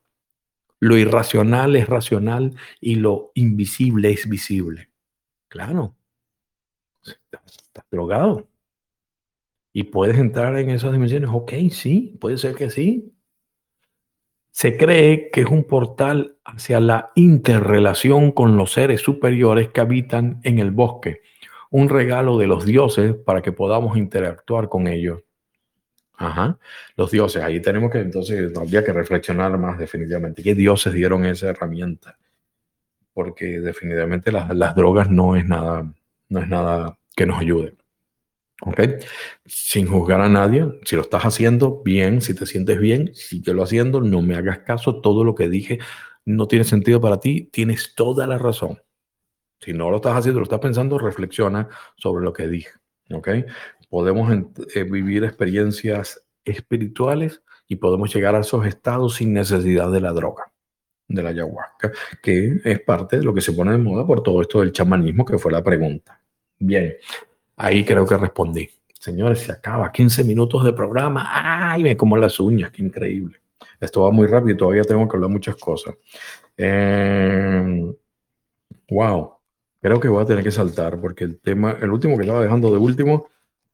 Lo 0.82 0.98
irracional 0.98 1.78
es 1.78 1.88
racional 1.88 2.54
y 2.82 2.96
lo 2.96 3.32
invisible 3.34 4.12
es 4.12 4.28
visible. 4.28 4.90
Claro, 5.48 5.96
estás, 7.02 7.86
drogado. 7.90 8.50
Y 9.72 9.84
puedes 9.84 10.18
entrar 10.18 10.58
en 10.58 10.70
esas 10.70 10.92
dimensiones. 10.92 11.30
Ok, 11.32 11.54
sí, 11.72 12.18
puede 12.20 12.38
ser 12.38 12.56
que 12.56 12.70
sí. 12.70 13.16
Se 14.52 14.76
cree 14.76 15.32
que 15.32 15.40
es 15.40 15.48
un 15.48 15.64
portal 15.64 16.38
hacia 16.44 16.82
la 16.82 17.14
interrelación 17.16 18.34
con 18.34 18.58
los 18.58 18.74
seres 18.74 19.00
superiores 19.00 19.70
que 19.70 19.80
habitan 19.80 20.42
en 20.44 20.60
el 20.60 20.72
bosque. 20.72 21.22
Un 21.72 21.88
regalo 21.88 22.38
de 22.38 22.48
los 22.48 22.66
dioses 22.66 23.16
para 23.16 23.42
que 23.42 23.54
podamos 23.54 23.96
interactuar 23.96 24.68
con 24.68 24.88
ellos. 24.88 25.22
Ajá, 26.20 26.60
los 26.98 27.12
dioses. 27.12 27.42
Ahí 27.42 27.62
tenemos 27.62 27.92
que 27.92 28.00
entonces, 28.00 28.52
habría 28.58 28.84
que 28.84 28.92
reflexionar 28.92 29.58
más 29.58 29.80
definitivamente. 29.80 30.44
¿Qué 30.44 30.54
dioses 30.54 30.94
dieron 30.94 31.26
esa 31.26 31.48
herramienta? 31.50 32.18
Porque 33.14 33.62
definitivamente 33.62 34.30
las, 34.30 34.76
drogas 34.76 35.10
no 35.10 35.38
es 35.38 35.46
nada, 35.46 35.94
no 36.28 36.42
es 36.42 36.48
nada 36.50 37.00
que 37.16 37.26
nos 37.26 37.40
ayude. 37.40 37.78
¿Ok? 38.64 38.82
Sin 39.46 39.88
juzgar 39.88 40.20
a 40.20 40.28
nadie, 40.28 40.66
si 40.84 40.98
lo 40.98 41.04
estás 41.04 41.24
haciendo 41.24 41.82
bien, 41.84 42.22
si 42.22 42.34
te 42.34 42.46
sientes 42.46 42.78
bien, 42.80 43.14
lo 43.46 43.64
haciendo, 43.64 44.02
no 44.02 44.22
me 44.22 44.36
hagas 44.36 44.60
caso, 44.60 45.00
todo 45.00 45.24
lo 45.24 45.36
que 45.36 45.48
dije 45.48 45.80
no 46.26 46.48
tiene 46.48 46.66
sentido 46.66 47.00
para 47.00 47.22
ti, 47.22 47.50
tienes 47.52 47.96
toda 47.96 48.28
la 48.28 48.38
razón. 48.38 48.82
Si 49.62 49.72
no 49.72 49.90
lo 49.90 49.98
estás 49.98 50.18
haciendo, 50.18 50.42
lo 50.42 50.44
estás 50.44 50.60
pensando, 50.60 51.00
reflexiona 51.00 51.70
sobre 51.96 52.26
lo 52.26 52.34
que 52.34 52.50
dije. 52.50 52.72
¿Ok? 53.12 53.30
Podemos 53.90 54.32
eh, 54.76 54.84
vivir 54.84 55.24
experiencias 55.24 56.24
espirituales 56.46 57.42
y 57.68 57.76
podemos 57.76 58.14
llegar 58.14 58.36
a 58.36 58.40
esos 58.40 58.66
estados 58.66 59.16
sin 59.16 59.34
necesidad 59.34 59.92
de 59.92 60.02
la 60.02 60.14
droga, 60.14 60.52
de 61.08 61.24
la 61.24 61.30
ayahuasca, 61.30 61.92
que 62.22 62.62
es 62.64 62.80
parte 62.82 63.18
de 63.18 63.24
lo 63.24 63.34
que 63.34 63.42
se 63.42 63.54
pone 63.54 63.72
de 63.72 63.78
moda 63.78 64.06
por 64.06 64.24
todo 64.24 64.42
esto 64.42 64.62
del 64.62 64.72
chamanismo, 64.72 65.26
que 65.26 65.38
fue 65.38 65.52
la 65.52 65.64
pregunta. 65.64 66.22
Bien, 66.58 66.96
ahí 67.58 67.84
creo 67.84 68.06
que 68.06 68.18
respondí. 68.18 68.70
Señores, 69.00 69.40
se 69.40 69.52
acaba 69.52 69.92
15 69.92 70.24
minutos 70.24 70.64
de 70.66 70.74
programa. 70.74 71.26
¡Ay, 71.72 71.84
me 71.84 71.96
como 71.96 72.18
las 72.18 72.40
uñas! 72.40 72.72
¡Qué 72.72 72.82
increíble! 72.84 73.40
Esto 73.80 74.02
va 74.02 74.12
muy 74.12 74.28
rápido 74.28 74.52
y 74.52 74.58
todavía 74.58 74.84
tengo 74.84 75.08
que 75.08 75.16
hablar 75.16 75.30
muchas 75.30 75.56
cosas. 75.56 75.96
Eh, 76.58 77.94
wow. 78.90 79.34
Creo 79.82 80.00
que 80.02 80.10
voy 80.10 80.22
a 80.22 80.26
tener 80.26 80.44
que 80.44 80.52
saltar 80.52 81.00
porque 81.00 81.24
el 81.24 81.40
tema, 81.40 81.78
el 81.82 81.90
último 81.92 82.18
que 82.18 82.24
estaba 82.24 82.42
dejando 82.42 82.72
de 82.72 82.78
último 82.78 83.30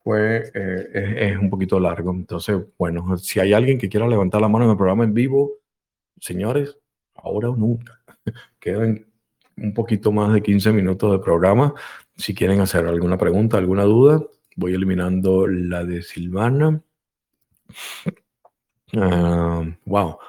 fue, 0.06 0.52
eh, 0.54 1.32
es, 1.32 1.38
un 1.40 1.50
poquito 1.50 1.80
largo. 1.80 2.12
Entonces, 2.12 2.58
bueno, 2.78 3.18
si 3.18 3.40
hay 3.40 3.54
alguien 3.54 3.80
que 3.80 3.90
quiera 3.90 4.08
levantar 4.08 4.40
la 4.40 4.48
mano 4.48 4.66
en 4.66 4.72
el 4.72 4.78
programa 4.78 5.04
en 5.04 5.16
vivo, 5.16 5.54
señores, 6.22 6.78
ahora 7.16 7.50
o 7.50 7.56
nunca. 7.56 8.00
Quedan 8.60 9.08
un 9.58 9.74
poquito 9.74 10.12
más 10.12 10.32
de 10.32 10.44
15 10.44 10.74
minutos 10.74 11.12
de 11.12 11.18
programa. 11.18 11.74
Si 12.16 12.36
quieren 12.36 12.60
hacer 12.60 12.86
alguna 12.86 13.18
pregunta, 13.18 13.58
alguna 13.58 13.84
duda, 13.84 14.22
voy 14.56 14.76
eliminando 14.76 15.48
la 15.48 15.84
de 15.84 16.04
Silvana. 16.04 16.84
Ah, 18.96 19.64
wow, 19.86 20.20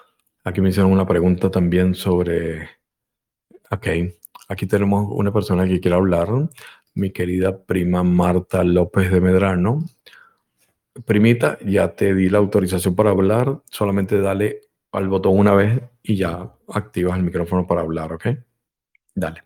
aquí 0.43 0.62
me 0.62 0.70
hicieron 0.70 0.91
una 0.91 1.07
pregunta 1.07 1.51
también 1.51 1.95
sobre... 1.95 2.66
Ok, 3.70 3.89
aquí 4.49 4.66
tenemos 4.66 5.07
una 5.11 5.31
persona 5.35 5.66
que 5.66 5.81
quiere 5.81 5.97
hablar 5.97 6.29
mi 6.97 7.11
querida 7.11 7.64
prima 7.64 8.03
Marta 8.03 8.64
López 8.64 9.11
de 9.11 9.20
Medrano. 9.20 9.84
Primita, 11.05 11.59
ya 11.64 11.94
te 11.94 12.14
di 12.14 12.30
la 12.30 12.38
autorización 12.38 12.97
para 12.97 13.11
hablar, 13.11 13.61
solamente 13.70 14.18
dale 14.18 14.62
al 14.92 15.09
botón 15.09 15.38
una 15.38 15.55
vez 15.55 15.82
y 16.03 16.16
ya 16.16 16.55
activas 16.68 17.18
el 17.18 17.24
micrófono 17.24 17.66
para 17.66 17.82
hablar, 17.82 18.14
¿ok? 18.14 18.28
Dale. 19.14 19.44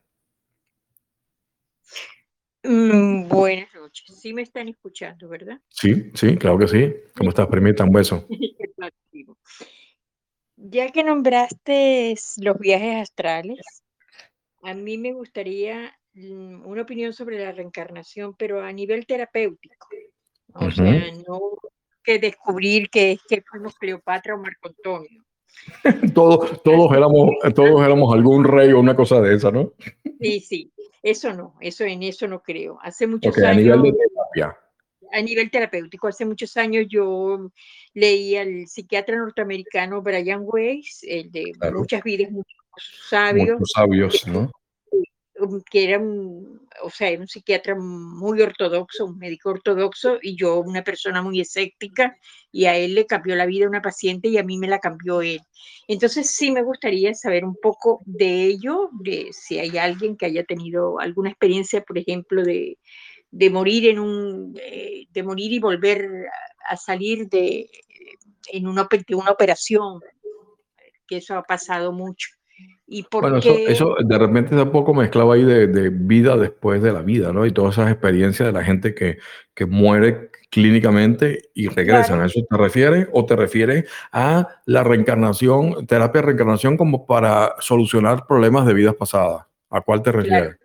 Mm, 2.62 3.28
buenas 3.28 3.74
noches. 3.74 4.16
Sí 4.20 4.32
me 4.32 4.42
están 4.42 4.68
escuchando, 4.68 5.28
¿verdad? 5.28 5.60
Sí, 5.68 6.12
sí, 6.14 6.36
claro 6.36 6.56
que 6.56 6.68
sí. 6.68 6.94
¿Cómo 7.16 7.30
estás, 7.30 7.48
primita? 7.48 7.82
Un 7.82 7.92
beso. 7.92 8.28
ya 10.56 10.88
que 10.90 11.02
nombraste 11.02 12.14
los 12.36 12.58
viajes 12.58 13.02
astrales, 13.02 13.82
a 14.62 14.74
mí 14.74 14.98
me 14.98 15.12
gustaría 15.14 15.98
una 16.14 16.82
opinión 16.82 17.12
sobre 17.12 17.38
la 17.38 17.52
reencarnación, 17.52 18.34
pero 18.36 18.62
a 18.62 18.72
nivel 18.72 19.06
terapéutico. 19.06 19.88
O 20.54 20.70
sea, 20.70 21.00
no 21.28 21.40
que 22.02 22.18
descubrir 22.18 22.90
que 22.90 23.12
es 23.12 23.20
que 23.28 23.42
fuimos 23.42 23.74
Cleopatra 23.76 24.34
o 24.34 24.38
Marco 24.38 24.68
Antonio. 24.68 25.24
todos, 26.14 26.62
todos, 26.62 26.92
éramos, 26.96 27.30
todos 27.54 27.84
éramos 27.84 28.14
algún 28.14 28.44
rey 28.44 28.72
o 28.72 28.80
una 28.80 28.96
cosa 28.96 29.20
de 29.20 29.34
esa, 29.34 29.50
¿no? 29.50 29.72
Sí, 30.20 30.40
sí, 30.40 30.72
eso 31.02 31.32
no, 31.32 31.56
eso 31.60 31.84
en 31.84 32.02
eso 32.02 32.26
no 32.26 32.42
creo. 32.42 32.78
Hace 32.82 33.06
muchos 33.06 33.36
años. 33.38 33.48
A 33.48 33.54
nivel 33.54 33.82
de 33.82 33.92
terapia. 33.92 34.56
A 35.12 35.22
nivel 35.22 35.50
terapéutico, 35.50 36.06
hace 36.06 36.24
muchos 36.24 36.56
años 36.56 36.86
yo 36.88 37.50
leí 37.94 38.36
al 38.36 38.68
psiquiatra 38.68 39.16
norteamericano 39.16 40.02
Brian 40.02 40.42
Weiss, 40.44 41.00
el 41.02 41.32
de 41.32 41.52
muchas 41.72 42.02
vidas, 42.04 42.30
muchos 42.30 42.56
sabios. 43.08 43.58
Muchos 43.58 43.72
sabios, 43.74 44.26
¿no? 44.28 44.50
Que 45.70 45.84
era 45.84 45.98
un, 45.98 46.66
o 46.82 46.90
sea, 46.90 47.18
un 47.18 47.28
psiquiatra 47.28 47.74
muy 47.76 48.40
ortodoxo, 48.42 49.06
un 49.06 49.18
médico 49.18 49.50
ortodoxo, 49.50 50.18
y 50.22 50.36
yo 50.36 50.60
una 50.60 50.82
persona 50.82 51.22
muy 51.22 51.40
escéptica, 51.40 52.16
y 52.52 52.66
a 52.66 52.76
él 52.76 52.94
le 52.94 53.06
cambió 53.06 53.36
la 53.36 53.46
vida 53.46 53.68
una 53.68 53.82
paciente 53.82 54.28
y 54.28 54.38
a 54.38 54.42
mí 54.42 54.58
me 54.58 54.68
la 54.68 54.78
cambió 54.78 55.22
él. 55.22 55.40
Entonces 55.88 56.30
sí 56.30 56.50
me 56.50 56.62
gustaría 56.62 57.14
saber 57.14 57.44
un 57.44 57.56
poco 57.60 58.00
de 58.06 58.44
ello, 58.44 58.90
de 58.92 59.28
si 59.32 59.58
hay 59.58 59.78
alguien 59.78 60.16
que 60.16 60.26
haya 60.26 60.44
tenido 60.44 60.98
alguna 60.98 61.30
experiencia, 61.30 61.82
por 61.82 61.98
ejemplo, 61.98 62.42
de, 62.42 62.78
de 63.30 63.50
morir 63.50 63.88
en 63.88 63.98
un, 63.98 64.54
eh, 64.60 65.06
de 65.10 65.22
morir 65.22 65.52
y 65.52 65.58
volver 65.58 66.08
a 66.68 66.76
salir 66.76 67.28
de, 67.28 67.68
en 68.52 68.64
de 68.64 69.14
una 69.14 69.30
operación, 69.30 70.00
que 71.06 71.18
eso 71.18 71.34
ha 71.36 71.42
pasado 71.42 71.92
mucho. 71.92 72.39
¿Y 72.92 73.06
bueno, 73.08 73.36
eso, 73.38 73.94
de 74.04 74.18
repente 74.18 74.56
tampoco 74.56 74.92
mezclaba 74.92 75.34
ahí 75.34 75.44
de, 75.44 75.90
vida 75.90 76.36
después 76.36 76.82
de 76.82 76.92
la 76.92 77.02
vida, 77.02 77.32
¿no? 77.32 77.46
Y 77.46 77.52
todas 77.52 77.74
esas 77.74 77.92
experiencias 77.92 78.48
de 78.48 78.52
la 78.52 78.64
gente 78.64 78.96
que, 78.96 79.18
que 79.54 79.64
muere 79.64 80.30
clínicamente 80.50 81.50
y 81.54 81.68
regresan. 81.68 82.20
¿A 82.20 82.26
eso 82.26 82.40
te 82.50 82.56
refieres? 82.56 83.08
¿O 83.12 83.24
te 83.24 83.36
refieres 83.36 83.88
a 84.10 84.48
la 84.66 84.82
reencarnación, 84.82 85.86
terapia 85.86 86.20
de 86.20 86.26
reencarnación 86.26 86.76
como 86.76 87.06
para 87.06 87.54
solucionar 87.60 88.26
problemas 88.26 88.66
de 88.66 88.74
vidas 88.74 88.96
pasadas? 88.96 89.46
¿A 89.70 89.80
cuál 89.80 90.02
te 90.02 90.10
refieres? 90.10 90.56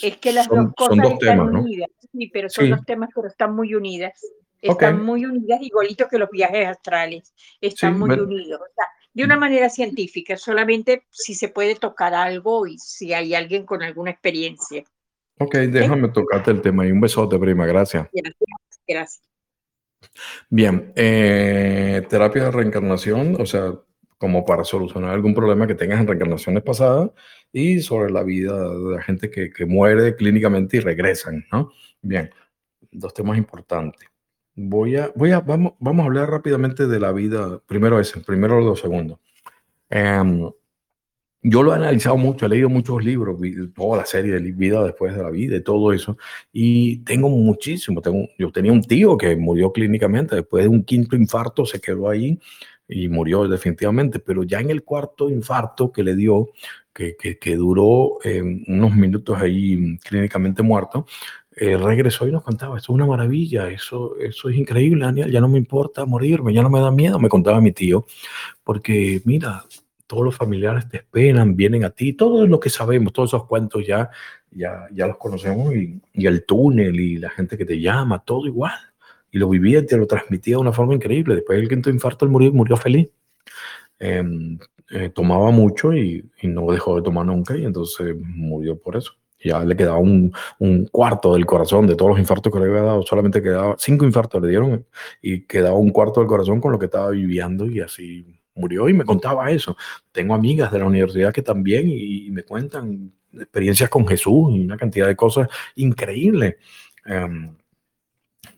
Es 0.00 0.18
que 0.18 0.32
las 0.32 0.48
dos 0.48 0.72
cosas 0.76 0.98
están 0.98 1.18
temas, 1.18 1.48
unidas, 1.48 1.88
sí, 2.12 2.30
pero 2.32 2.48
son 2.48 2.70
dos 2.70 2.84
temas, 2.84 3.10
pero 3.14 3.26
están 3.26 3.56
muy 3.56 3.74
unidas. 3.74 4.12
Están 4.60 5.04
muy 5.04 5.24
unidas, 5.24 5.60
igualito 5.62 6.06
que 6.08 6.18
los 6.18 6.30
viajes 6.30 6.66
astrales. 6.66 7.34
Están 7.60 7.98
muy 7.98 8.10
unidos. 8.10 8.60
O 8.60 8.74
sea, 8.74 8.86
de 9.16 9.24
una 9.24 9.38
manera 9.38 9.70
científica, 9.70 10.36
solamente 10.36 11.06
si 11.10 11.34
se 11.34 11.48
puede 11.48 11.74
tocar 11.74 12.12
algo 12.12 12.66
y 12.66 12.78
si 12.78 13.14
hay 13.14 13.34
alguien 13.34 13.64
con 13.64 13.82
alguna 13.82 14.10
experiencia. 14.10 14.84
Ok, 15.38 15.54
déjame 15.54 16.08
tocarte 16.08 16.50
el 16.50 16.60
tema 16.60 16.86
y 16.86 16.92
un 16.92 17.00
besote, 17.00 17.38
prima, 17.38 17.64
gracias. 17.64 18.06
Gracias. 18.86 19.22
Bien, 20.50 20.92
eh, 20.94 22.06
terapia 22.10 22.44
de 22.44 22.50
reencarnación, 22.50 23.40
o 23.40 23.46
sea, 23.46 23.72
como 24.18 24.44
para 24.44 24.64
solucionar 24.64 25.12
algún 25.14 25.34
problema 25.34 25.66
que 25.66 25.74
tengas 25.74 25.98
en 25.98 26.08
reencarnaciones 26.08 26.62
pasadas 26.62 27.10
y 27.50 27.80
sobre 27.80 28.12
la 28.12 28.22
vida 28.22 28.68
de 28.68 28.96
la 28.96 29.02
gente 29.02 29.30
que, 29.30 29.50
que 29.50 29.64
muere 29.64 30.14
clínicamente 30.14 30.76
y 30.76 30.80
regresan, 30.80 31.42
¿no? 31.50 31.72
Bien, 32.02 32.30
dos 32.90 33.14
temas 33.14 33.38
importantes. 33.38 34.10
Voy 34.56 34.96
a, 34.96 35.12
voy 35.14 35.32
a, 35.32 35.40
vamos, 35.40 35.74
vamos 35.78 36.02
a 36.02 36.06
hablar 36.06 36.30
rápidamente 36.30 36.86
de 36.86 36.98
la 36.98 37.12
vida, 37.12 37.60
primero 37.66 38.00
ese, 38.00 38.20
primero 38.20 38.56
los 38.56 38.64
dos 38.64 38.80
segundos. 38.80 39.18
Em, 39.90 40.50
yo 41.42 41.62
lo 41.62 41.72
he 41.72 41.76
analizado 41.76 42.16
mucho, 42.16 42.46
he 42.46 42.48
leído 42.48 42.70
muchos 42.70 43.04
libros, 43.04 43.38
toda 43.74 43.98
la 43.98 44.06
serie 44.06 44.32
de 44.32 44.40
vida 44.52 44.82
después 44.82 45.14
de 45.14 45.22
la 45.22 45.30
vida 45.30 45.56
y 45.56 45.62
todo 45.62 45.92
eso, 45.92 46.16
y 46.52 46.98
tengo 47.04 47.28
muchísimo. 47.28 48.00
Tengo, 48.00 48.28
yo 48.38 48.50
tenía 48.50 48.72
un 48.72 48.82
tío 48.82 49.16
que 49.18 49.36
murió 49.36 49.72
clínicamente, 49.72 50.36
después 50.36 50.64
de 50.64 50.70
un 50.70 50.82
quinto 50.84 51.16
infarto 51.16 51.66
se 51.66 51.80
quedó 51.80 52.08
ahí 52.08 52.40
y 52.88 53.08
murió 53.08 53.46
definitivamente, 53.46 54.20
pero 54.20 54.42
ya 54.42 54.60
en 54.60 54.70
el 54.70 54.84
cuarto 54.84 55.28
infarto 55.28 55.92
que 55.92 56.02
le 56.02 56.16
dio, 56.16 56.48
que, 56.94 57.14
que, 57.16 57.38
que 57.38 57.56
duró 57.56 58.18
em, 58.24 58.64
unos 58.68 58.96
minutos 58.96 59.38
ahí 59.40 59.98
clínicamente 59.98 60.62
muerto, 60.62 61.06
eh, 61.58 61.78
regresó 61.78 62.28
y 62.28 62.32
nos 62.32 62.42
contaba, 62.42 62.76
eso 62.76 62.92
es 62.92 62.94
una 62.94 63.06
maravilla, 63.06 63.70
eso, 63.70 64.14
eso 64.18 64.50
es 64.50 64.56
increíble, 64.56 65.06
Daniel, 65.06 65.30
ya 65.30 65.40
no 65.40 65.48
me 65.48 65.56
importa 65.56 66.04
morirme, 66.04 66.52
ya 66.52 66.62
no 66.62 66.68
me 66.68 66.80
da 66.80 66.90
miedo, 66.90 67.18
me 67.18 67.30
contaba 67.30 67.62
mi 67.62 67.72
tío, 67.72 68.04
porque 68.62 69.22
mira, 69.24 69.64
todos 70.06 70.22
los 70.22 70.36
familiares 70.36 70.86
te 70.88 70.98
esperan, 70.98 71.56
vienen 71.56 71.84
a 71.84 71.90
ti, 71.90 72.12
todo 72.12 72.46
lo 72.46 72.60
que 72.60 72.68
sabemos, 72.68 73.12
todos 73.14 73.30
esos 73.30 73.46
cuentos 73.46 73.86
ya, 73.86 74.10
ya, 74.50 74.86
ya 74.92 75.06
los 75.06 75.16
conocemos 75.16 75.74
y, 75.74 76.00
el 76.14 76.44
túnel 76.44 77.00
y 77.00 77.16
la 77.16 77.30
gente 77.30 77.56
que 77.56 77.64
te 77.64 77.80
llama, 77.80 78.22
todo 78.24 78.46
igual. 78.46 78.78
Y 79.32 79.38
lo 79.38 79.48
vivía 79.48 79.80
y 79.80 79.86
te 79.86 79.96
lo 79.96 80.06
transmitía 80.06 80.56
de 80.56 80.60
una 80.60 80.72
forma 80.72 80.94
increíble. 80.94 81.34
Después 81.34 81.58
del 81.58 81.68
quinto 81.68 81.90
infarto, 81.90 82.24
él 82.24 82.30
murió, 82.30 82.52
murió 82.52 82.76
feliz. 82.76 83.08
Em, 83.98 84.58
eh, 84.90 85.10
tomaba 85.10 85.50
mucho 85.50 85.92
y, 85.94 86.24
y 86.42 86.48
no 86.48 86.70
dejó 86.70 86.96
de 86.96 87.02
tomar 87.02 87.26
nunca 87.26 87.56
y 87.56 87.64
entonces 87.64 88.14
murió 88.16 88.78
por 88.78 88.96
eso 88.96 89.16
ya 89.38 89.64
le 89.64 89.76
quedaba 89.76 89.98
un, 89.98 90.32
un, 90.58 90.86
cuarto 90.86 91.34
del 91.34 91.46
corazón 91.46 91.86
de 91.86 91.94
todos 91.94 92.10
los 92.10 92.18
infartos 92.18 92.52
que 92.52 92.58
le 92.58 92.66
había 92.66 92.82
dado, 92.82 93.02
solamente 93.02 93.42
quedaba, 93.42 93.76
cinco 93.78 94.04
infartos 94.04 94.42
le 94.42 94.48
dieron 94.48 94.86
y 95.22 95.42
quedaba 95.42 95.76
un 95.76 95.90
cuarto 95.90 96.20
del 96.20 96.28
corazón 96.28 96.60
con 96.60 96.72
lo 96.72 96.78
que 96.78 96.86
estaba 96.86 97.10
viviendo 97.10 97.66
y 97.66 97.80
así 97.80 98.36
murió 98.56 98.88
y 98.88 98.94
me 98.94 99.04
contaba 99.04 99.50
eso. 99.50 99.76
Tengo 100.10 100.34
amigas 100.34 100.72
de 100.72 100.78
la 100.78 100.86
universidad 100.86 101.32
que 101.32 101.42
también 101.42 101.88
y, 101.88 102.30
me 102.30 102.42
cuentan 102.42 103.12
experiencias 103.32 103.90
con 103.90 104.06
Jesús 104.06 104.54
y 104.54 104.64
una 104.64 104.76
cantidad 104.76 105.06
de 105.06 105.16
cosas 105.16 105.48
increíbles. 105.76 106.56
Em, 107.04 107.54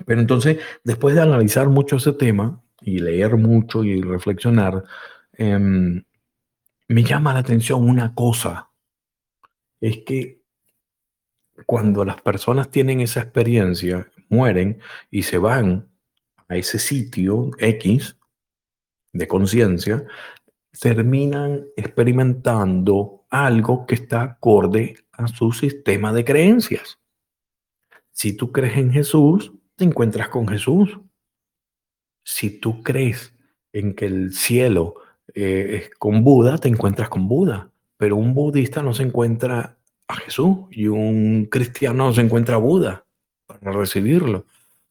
pero 0.07 0.20
entonces, 0.20 0.59
después 0.85 1.14
de 1.14 1.22
analizar 1.22 1.68
mucho 1.68 1.97
ese 1.97 2.12
tema 2.12 2.62
y 2.81 3.01
leer 3.01 3.37
mucho 3.37 3.85
y 3.85 4.01
reflexionar, 4.01 4.85
em, 5.33 6.03
me 6.89 7.03
llama 7.05 7.35
la 7.35 7.41
atención 7.41 7.89
una 7.89 8.14
cosa, 8.14 8.70
es 9.81 9.99
que 9.99 10.38
cuando 11.67 12.05
las 12.05 12.21
personas 12.21 12.71
tienen 12.71 13.01
esa 13.01 13.21
experiencia, 13.21 14.11
mueren 14.29 14.81
y 15.11 15.23
se 15.23 15.39
van 15.39 15.89
a 16.49 16.57
ese 16.57 16.79
sitio 16.79 17.51
X 17.59 18.17
de 19.13 19.29
conciencia, 19.29 20.05
terminan 20.81 21.67
experimentando 21.77 23.25
algo 23.31 23.87
que 23.87 23.97
está 23.97 24.23
acorde 24.23 24.97
a 25.13 25.29
su 25.29 25.53
sistema 25.53 26.13
de 26.13 26.25
creencias. 26.25 26.99
Si 28.13 28.33
tú 28.33 28.53
crees 28.53 28.77
en 28.77 28.91
Jesús, 28.91 29.53
te 29.77 29.85
encuentras 29.85 30.29
con 30.29 30.49
Jesús. 30.49 30.99
Si 32.25 32.51
tú 32.51 32.83
crees 32.83 33.35
en 33.73 33.95
que 33.95 34.07
el 34.07 34.33
cielo 34.33 34.95
eh, 35.35 35.83
es 35.83 35.91
con 35.99 36.25
Buda, 36.25 36.59
te 36.59 36.69
encuentras 36.69 37.09
con 37.09 37.29
Buda. 37.29 37.71
Pero 37.97 38.17
un 38.17 38.35
budista 38.35 38.83
no 38.83 38.95
se 38.95 39.05
encuentra 39.05 39.78
a 40.09 40.17
Jesús 40.17 40.59
y 40.71 40.89
un 40.89 41.47
cristiano 41.47 42.07
no 42.07 42.13
se 42.15 42.23
encuentra 42.23 42.57
Buda 42.57 43.05
para 43.47 43.73
recibirlo. 43.73 44.47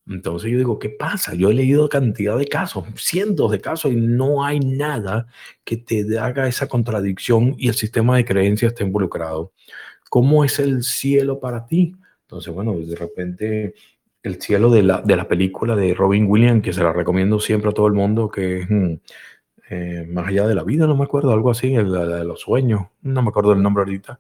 Entonces 0.08 0.52
yo 0.52 0.58
digo, 0.58 0.80
¿qué 0.80 0.90
pasa? 0.90 1.34
Yo 1.34 1.50
he 1.50 1.54
leído 1.54 1.90
cantidad 1.90 2.38
de 2.38 2.48
casos, 2.48 2.86
cientos 2.96 3.52
de 3.52 3.60
casos, 3.60 3.92
y 3.92 3.96
no 3.96 4.46
hay 4.46 4.60
nada 4.60 5.28
que 5.66 5.76
te 5.76 6.18
haga 6.18 6.48
esa 6.48 6.68
contradicción 6.68 7.56
y 7.58 7.68
el 7.68 7.74
sistema 7.74 8.16
de 8.16 8.24
creencias 8.24 8.72
está 8.72 8.86
involucrado. 8.86 9.52
¿Cómo 10.10 10.46
es 10.46 10.60
el 10.60 10.84
cielo 10.84 11.40
para 11.40 11.66
ti? 11.66 11.96
Entonces, 12.22 12.54
bueno, 12.54 12.78
de 12.78 12.96
repente 12.96 13.74
el 14.24 14.42
cielo 14.42 14.70
de 14.70 14.84
la, 14.84 15.02
de 15.02 15.16
la 15.16 15.28
película 15.28 15.76
de 15.76 15.94
Robin 15.94 16.26
Williams, 16.30 16.64
que 16.64 16.74
se 16.74 16.84
la 16.84 16.94
recomiendo 16.94 17.40
siempre 17.40 17.70
a 17.70 17.74
todo 17.74 17.88
el 17.88 17.94
mundo, 17.94 18.30
que 18.30 18.62
es 18.62 18.70
mm, 18.70 18.94
eh, 19.70 20.08
Más 20.10 20.28
allá 20.28 20.48
de 20.48 20.56
la 20.56 20.64
vida, 20.64 20.88
no 20.88 20.96
me 20.96 21.04
acuerdo, 21.04 21.34
algo 21.34 21.52
así, 21.52 21.76
el, 21.76 21.92
de 21.92 22.24
los 22.24 22.40
sueños, 22.40 22.88
no 23.02 23.22
me 23.22 23.30
acuerdo 23.30 23.52
el 23.52 23.62
nombre 23.62 23.84
ahorita, 23.84 24.20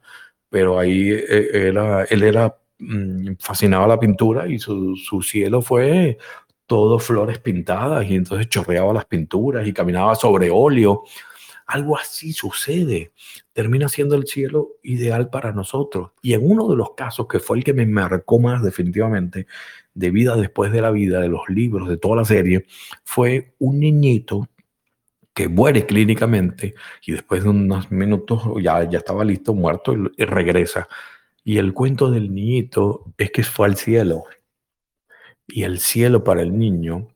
pero 0.50 0.80
ahí 0.80 1.10
eh, 1.12 2.06
él 2.10 2.24
era 2.24 2.56
Mm, 2.80 3.36
fascinaba 3.40 3.88
la 3.88 4.00
pintura 4.00 4.48
y 4.48 4.60
su, 4.60 4.96
cielo 5.24 5.64
fue 5.64 6.20
todo 6.68 7.00
flores 7.00 7.40
pintadas 7.40 8.06
y 8.08 8.16
entonces 8.16 8.50
chorreaba 8.50 8.94
las 8.94 9.06
pinturas 9.06 9.68
y 9.68 9.74
caminaba 9.74 10.16
sobre 10.16 10.50
óleo. 10.52 11.04
Algo 11.66 11.98
así 11.98 12.34
sucede. 12.34 13.14
Termina 13.54 13.90
siendo 13.90 14.16
el 14.16 14.28
cielo 14.28 14.70
ideal 14.84 15.30
para 15.30 15.52
nosotros. 15.52 16.12
Y 16.22 16.34
en 16.34 16.50
uno 16.50 16.68
de 16.70 16.76
los 16.76 16.92
casos 16.96 17.28
que 17.28 17.40
fue 17.40 17.58
el 17.58 17.64
que 17.64 17.74
me 17.74 17.86
marcó 17.86 18.40
más 18.40 18.64
definitivamente 18.64 19.48
de 19.94 20.12
vida 20.12 20.36
después 20.36 20.72
de 20.72 20.82
la 20.82 20.92
vida, 20.92 21.20
de 21.20 21.30
los 21.30 21.50
libros, 21.50 21.90
de 21.90 21.98
toda 21.98 22.18
la 22.18 22.26
serie, 22.26 22.66
fue 23.04 23.54
un 23.60 23.80
niñito 23.80 24.48
que 25.38 25.48
muere 25.48 25.86
clínicamente 25.86 26.74
y 27.06 27.12
después 27.12 27.44
de 27.44 27.50
unos 27.50 27.92
minutos 27.92 28.42
ya, 28.60 28.84
ya 28.90 28.98
estaba 28.98 29.24
listo, 29.24 29.54
muerto 29.54 29.94
y 30.18 30.26
regresa 30.26 30.88
y 31.48 31.60
el 31.60 31.74
cuento 31.74 32.12
del 32.12 32.36
niñito 32.36 33.06
es 33.18 33.32
que 33.32 33.42
fue 33.42 33.68
al 33.68 33.78
cielo. 33.78 34.26
Y 35.48 35.64
el 35.64 35.80
cielo 35.80 36.22
para 36.22 36.42
el 36.42 36.60
niño 36.60 37.08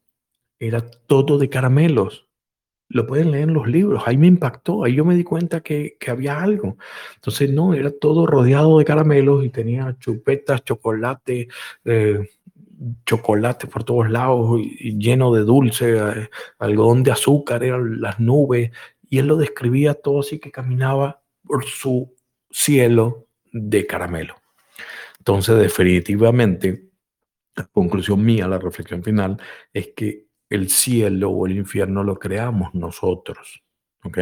era 0.58 0.90
todo 0.90 1.38
de 1.38 1.50
caramelos. 1.50 2.30
Lo 2.88 3.06
pueden 3.06 3.32
leer 3.32 3.50
en 3.50 3.54
los 3.56 3.68
libros. 3.68 4.04
Ahí 4.06 4.16
me 4.16 4.28
impactó. 4.28 4.86
Ahí 4.86 4.96
yo 4.96 5.04
me 5.04 5.16
di 5.16 5.26
cuenta 5.26 5.60
que, 5.60 5.98
había 6.08 6.42
algo. 6.42 6.78
Entonces, 7.16 7.52
no, 7.52 7.74
era 7.74 7.92
todo 7.92 8.26
rodeado 8.26 8.80
de 8.80 8.86
caramelos 8.86 9.44
y 9.44 9.50
tenía 9.50 9.98
chupetas, 10.00 10.64
chocolate, 10.64 11.50
eh, 11.84 12.30
chocolate 13.06 13.68
por 13.68 13.84
todos 13.84 14.10
lados 14.10 14.60
y, 14.60 14.98
lleno 14.98 15.34
de 15.34 15.42
dulce, 15.42 16.30
algodón 16.60 17.04
de 17.04 17.12
azúcar, 17.12 17.64
eran 17.64 18.02
las 18.02 18.20
nubes. 18.20 18.72
Y 19.10 19.20
él 19.20 19.28
lo 19.28 19.38
describía 19.38 19.94
todo 19.94 20.22
así 20.22 20.40
que 20.40 20.52
caminaba 20.52 21.22
por 21.46 21.66
su 21.66 22.14
cielo 22.50 23.28
de 23.52 23.86
caramelo. 23.86 24.36
Entonces, 25.20 25.58
definitivamente, 25.60 26.90
la 27.56 27.66
conclusión 27.66 28.24
mía, 28.24 28.48
la 28.48 28.58
reflexión 28.58 29.04
final, 29.04 29.38
es 29.74 29.90
que 29.96 30.28
el 30.50 30.70
cielo 30.70 31.30
o 31.30 31.46
el 31.46 31.58
infierno 31.58 32.04
lo 32.04 32.18
creamos 32.18 32.74
nosotros. 32.74 33.64
¿Ok? 34.04 34.18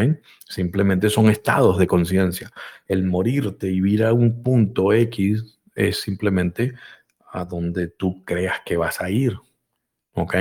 Simplemente 0.45 1.09
son 1.09 1.29
estados 1.29 1.77
de 1.77 1.87
conciencia. 1.87 2.51
El 2.85 3.05
morirte 3.05 3.71
y 3.71 3.77
ir 3.77 4.03
a 4.03 4.11
un 4.11 4.43
punto 4.43 4.91
X 4.91 5.59
es 5.73 6.01
simplemente 6.01 6.73
a 7.31 7.45
donde 7.45 7.87
tú 7.87 8.23
creas 8.25 8.61
que 8.65 8.77
vas 8.77 9.01
a 9.01 9.09
ir. 9.09 9.37
¿Ok? 10.13 10.35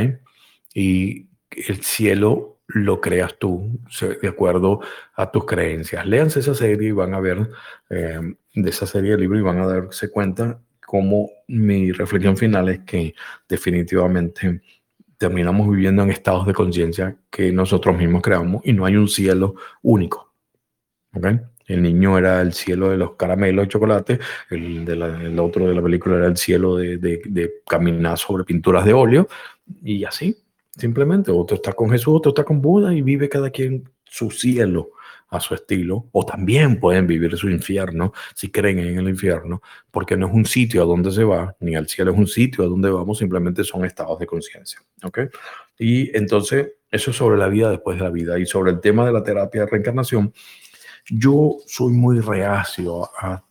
Y 0.74 1.28
el 1.50 1.82
cielo 1.82 2.58
lo 2.68 3.00
creas 3.00 3.38
tú 3.38 3.80
de 4.20 4.28
acuerdo 4.28 4.80
a 5.14 5.30
tus 5.30 5.46
creencias. 5.46 6.06
Léanse 6.06 6.40
esa 6.40 6.54
serie 6.54 6.88
y 6.88 6.92
van 6.92 7.14
a 7.14 7.20
ver 7.20 7.50
eh, 7.88 8.20
de 8.54 8.70
esa 8.70 8.86
serie 8.86 9.12
de 9.12 9.18
libros 9.18 9.40
y 9.40 9.44
van 9.44 9.58
a 9.58 9.66
darse 9.66 10.10
cuenta 10.10 10.60
cómo 10.86 11.30
mi 11.48 11.92
reflexión 11.92 12.36
final 12.36 12.68
es 12.68 12.80
que 12.80 13.14
definitivamente 13.48 14.60
terminamos 15.16 15.68
viviendo 15.68 16.02
en 16.02 16.10
estados 16.10 16.46
de 16.46 16.54
conciencia 16.54 17.16
que 17.30 17.52
nosotros 17.52 17.96
mismos 17.96 18.22
creamos 18.22 18.62
y 18.64 18.72
no 18.72 18.84
hay 18.84 18.96
un 18.96 19.08
cielo 19.08 19.54
único. 19.82 20.32
¿Okay? 21.14 21.40
El 21.68 21.82
niño 21.82 22.18
era 22.18 22.40
el 22.40 22.52
cielo 22.52 22.90
de 22.90 22.96
los 22.96 23.14
caramelos 23.14 23.66
de 23.66 23.68
chocolate, 23.68 24.18
el, 24.50 24.84
de 24.84 24.94
el 24.94 25.38
otro 25.38 25.68
de 25.68 25.74
la 25.74 25.82
película 25.82 26.16
era 26.16 26.26
el 26.26 26.36
cielo 26.36 26.76
de, 26.76 26.98
de, 26.98 27.22
de 27.24 27.52
caminar 27.66 28.18
sobre 28.18 28.42
pinturas 28.44 28.84
de 28.84 28.94
óleo 28.94 29.28
y 29.82 30.04
así. 30.04 30.36
Simplemente, 30.76 31.30
otro 31.30 31.56
está 31.56 31.72
con 31.72 31.90
Jesús, 31.90 32.14
otro 32.16 32.30
está 32.30 32.44
con 32.44 32.60
Buda 32.60 32.94
y 32.94 33.02
vive 33.02 33.28
cada 33.28 33.50
quien 33.50 33.88
su 34.04 34.30
cielo 34.30 34.90
a 35.30 35.40
su 35.40 35.54
estilo, 35.54 36.06
o 36.12 36.24
también 36.24 36.80
pueden 36.80 37.06
vivir 37.06 37.36
su 37.36 37.50
infierno 37.50 38.12
si 38.34 38.50
creen 38.50 38.78
en 38.78 38.98
el 38.98 39.08
infierno, 39.08 39.62
porque 39.90 40.16
no 40.16 40.26
es 40.26 40.32
un 40.32 40.46
sitio 40.46 40.82
a 40.82 40.86
donde 40.86 41.10
se 41.10 41.24
va, 41.24 41.54
ni 41.60 41.76
al 41.76 41.86
cielo 41.86 42.12
es 42.12 42.18
un 42.18 42.26
sitio 42.26 42.64
a 42.64 42.66
donde 42.66 42.90
vamos, 42.90 43.18
simplemente 43.18 43.62
son 43.62 43.84
estados 43.84 44.18
de 44.18 44.26
conciencia. 44.26 44.80
¿ok? 45.02 45.20
Y 45.78 46.16
entonces, 46.16 46.72
eso 46.90 47.10
es 47.10 47.16
sobre 47.16 47.36
la 47.36 47.48
vida 47.48 47.70
después 47.70 47.98
de 47.98 48.04
la 48.04 48.10
vida. 48.10 48.38
Y 48.38 48.46
sobre 48.46 48.70
el 48.72 48.80
tema 48.80 49.04
de 49.04 49.12
la 49.12 49.22
terapia 49.22 49.62
de 49.62 49.70
reencarnación, 49.70 50.32
yo 51.10 51.58
soy 51.66 51.92
muy 51.92 52.20
reacio 52.20 53.10
a, 53.18 53.42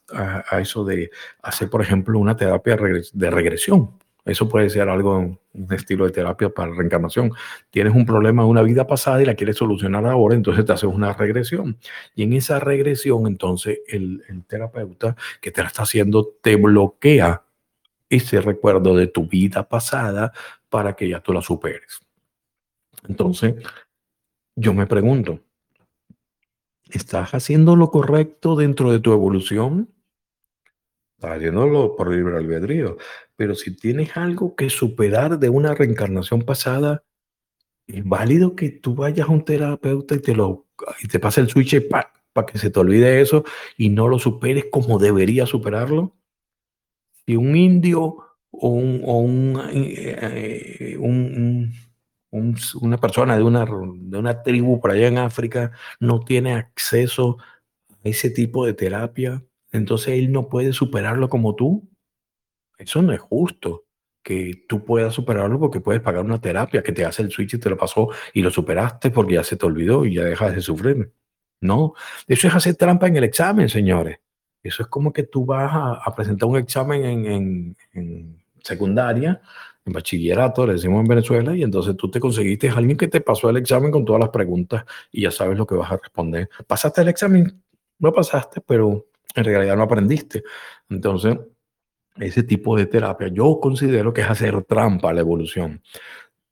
eso 0.59 0.85
de 0.85 1.11
hacer, 1.41 1.69
por 1.69 1.81
ejemplo, 1.81 2.17
una 2.17 2.37
terapia 2.37 2.77
de 3.13 3.29
regresión. 3.29 3.91
Eso 4.27 4.49
puede 4.49 4.69
ser 4.69 4.89
algo, 4.89 5.17
un 5.17 5.73
estilo 5.73 6.05
de 6.05 6.11
terapia 6.11 6.49
para 6.49 6.73
reencarnación. 6.73 7.31
Tienes 7.69 7.95
un 7.95 8.05
problema 8.05 8.43
de 8.43 8.49
una 8.49 8.61
vida 8.61 8.85
pasada 8.85 9.21
y 9.21 9.25
la 9.25 9.35
quieres 9.35 9.55
solucionar 9.55 10.05
ahora, 10.05 10.35
entonces 10.35 10.65
te 10.65 10.73
haces 10.73 10.89
una 10.89 11.13
regresión. 11.13 11.77
Y 12.13 12.23
en 12.23 12.33
esa 12.33 12.59
regresión, 12.59 13.25
entonces, 13.25 13.79
el, 13.87 14.21
terapeuta 14.47 15.15
que 15.41 15.51
te 15.51 15.61
la 15.61 15.67
está 15.67 15.83
haciendo 15.83 16.35
te 16.41 16.57
bloquea 16.57 17.43
ese 18.09 18.41
recuerdo 18.41 18.95
de 18.95 19.07
tu 19.07 19.27
vida 19.27 19.67
pasada 19.67 20.33
para 20.69 20.93
que 20.93 21.07
ya 21.07 21.21
tú 21.21 21.31
la 21.31 21.41
superes. 21.41 21.99
Entonces, 23.07 23.55
yo 24.55 24.73
me 24.73 24.87
pregunto, 24.87 25.39
¿estás 26.91 27.33
haciendo 27.33 27.75
lo 27.75 27.89
correcto 27.89 28.55
dentro 28.55 28.91
de 28.91 28.99
tu 28.99 29.13
evolución? 29.13 29.93
Estás 31.17 31.37
haciéndolo 31.37 31.95
por 31.95 32.13
libre 32.13 32.37
albedrío. 32.37 32.97
Pero 33.35 33.55
si 33.55 33.75
tienes 33.75 34.15
algo 34.17 34.55
que 34.55 34.69
superar 34.69 35.39
de 35.39 35.49
una 35.49 35.73
reencarnación 35.73 36.43
pasada, 36.43 37.03
es 37.87 38.03
válido 38.03 38.55
que 38.55 38.69
tú 38.69 38.95
vayas 38.95 39.27
a 39.27 39.31
un 39.31 39.45
terapeuta 39.45 40.15
y 40.15 40.19
te, 40.19 40.35
lo, 40.35 40.67
y 41.01 41.07
te 41.07 41.19
pase 41.19 41.41
el 41.41 41.49
switch 41.49 41.87
para 41.89 42.11
que 42.45 42.57
se 42.57 42.69
te 42.69 42.79
olvide 42.79 43.21
eso 43.21 43.43
y 43.77 43.89
no 43.89 44.07
lo 44.07 44.19
superes 44.19 44.65
como 44.71 44.99
debería 44.99 45.45
superarlo. 45.45 46.15
Si 47.25 47.35
un 47.35 47.55
indio 47.55 48.17
o, 48.51 48.69
un, 48.69 49.61
eh, 49.71 50.97
una 52.31 52.97
persona 52.97 53.37
de 53.37 53.43
una, 53.43 53.65
de 53.65 54.17
una 54.17 54.43
tribu 54.43 54.79
por 54.79 54.91
allá 54.91 55.07
en 55.07 55.17
África 55.17 55.71
no 55.99 56.19
tiene 56.19 56.53
acceso 56.53 57.37
a 57.89 57.97
ese 58.03 58.29
tipo 58.29 58.65
de 58.65 58.73
terapia, 58.73 59.43
entonces 59.71 60.19
él 60.19 60.31
no 60.31 60.49
puede 60.49 60.73
superarlo 60.73 61.29
como 61.29 61.55
tú. 61.55 61.89
Eso 62.77 63.01
no 63.01 63.13
es 63.13 63.19
justo 63.19 63.85
que 64.23 64.65
tú 64.67 64.83
puedas 64.83 65.13
superarlo 65.13 65.57
porque 65.59 65.79
puedes 65.79 66.01
pagar 66.01 66.25
una 66.25 66.41
terapia 66.41 66.83
que 66.83 66.91
te 66.91 67.05
hace 67.05 67.21
el 67.21 67.31
switch 67.31 67.53
y 67.53 67.59
te 67.59 67.69
lo 67.69 67.77
pasó 67.77 68.09
y 68.33 68.41
lo 68.41 68.51
superaste 68.51 69.09
porque 69.09 69.35
ya 69.35 69.43
se 69.43 69.55
te 69.55 69.65
olvidó 69.65 70.05
y 70.05 70.15
ya 70.15 70.25
dejas 70.25 70.53
de 70.53 70.61
sufrir. 70.61 71.13
No, 71.61 71.93
eso 72.27 72.47
es 72.47 72.53
hacer 72.53 72.75
trampa 72.75 73.07
en 73.07 73.17
el 73.17 73.23
examen, 73.23 73.69
señores. 73.69 74.19
Eso 74.61 74.83
es 74.83 74.89
como 74.89 75.13
que 75.13 75.23
tú 75.23 75.45
vas 75.45 75.71
a, 75.73 76.13
presentar 76.13 76.49
un 76.49 76.57
examen 76.57 77.75
en, 77.93 78.37
secundaria, 78.61 79.41
en 79.87 79.93
bachillerato, 79.93 80.67
le 80.67 80.73
decimos 80.73 81.01
en 81.01 81.07
Venezuela, 81.07 81.55
y 81.55 81.63
entonces 81.63 81.95
tú 81.97 82.11
te 82.11 82.19
conseguiste 82.19 82.69
alguien 82.69 82.97
que 82.97 83.07
te 83.07 83.21
pasó 83.21 83.49
el 83.49 83.57
examen 83.57 83.89
con 83.89 84.05
todas 84.05 84.19
las 84.19 84.29
preguntas 84.29 84.85
y 85.11 85.21
ya 85.21 85.31
sabes 85.31 85.57
lo 85.57 85.65
que 85.65 85.75
vas 85.75 85.91
a 85.91 85.97
responder. 85.97 86.49
¿Pasaste 86.67 87.01
el 87.01 87.07
examen? 87.07 87.63
No 87.99 88.11
pasaste, 88.11 88.61
pero 88.61 89.07
en 89.33 89.43
realidad 89.43 89.77
no 89.77 89.83
aprendiste. 89.83 90.43
Entonces, 90.89 91.37
ese 92.17 92.43
tipo 92.43 92.77
de 92.77 92.85
terapia, 92.85 93.29
yo 93.29 93.59
considero 93.61 94.13
que 94.13 94.21
es 94.21 94.29
hacer 94.29 94.63
trampa 94.65 95.09
a 95.09 95.13
la 95.13 95.21
evolución. 95.21 95.81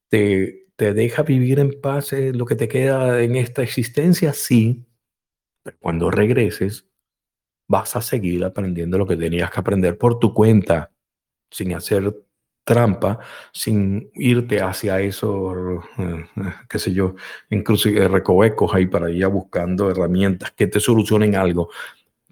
¿Te, 0.07 0.67
te 0.75 0.93
deja 0.93 1.23
vivir 1.23 1.59
en 1.59 1.79
paz 1.81 2.13
lo 2.13 2.45
que 2.45 2.55
te 2.55 2.67
queda 2.67 3.21
en 3.21 3.35
esta 3.35 3.63
existencia? 3.63 4.33
Sí. 4.33 4.85
Pero 5.61 5.77
cuando 5.79 6.09
regreses, 6.09 6.85
vas 7.67 7.95
a 7.95 8.01
seguir 8.01 8.45
aprendiendo 8.45 8.97
lo 8.97 9.07
que 9.07 9.17
tenías 9.17 9.51
que 9.51 9.59
aprender 9.59 9.97
por 9.97 10.19
tu 10.19 10.33
cuenta, 10.33 10.91
sin 11.49 11.73
hacer 11.73 12.15
trampa 12.65 13.19
sin 13.53 14.11
irte 14.15 14.61
hacia 14.61 14.99
esos, 14.99 15.85
eh, 15.97 16.25
qué 16.69 16.79
sé 16.79 16.93
yo, 16.93 17.15
incluso 17.51 17.89
recovecos 17.89 18.73
ahí 18.75 18.87
para 18.87 19.09
ir 19.09 19.27
buscando 19.27 19.89
herramientas 19.91 20.51
que 20.51 20.67
te 20.67 20.81
solucionen 20.81 21.35
algo. 21.35 21.69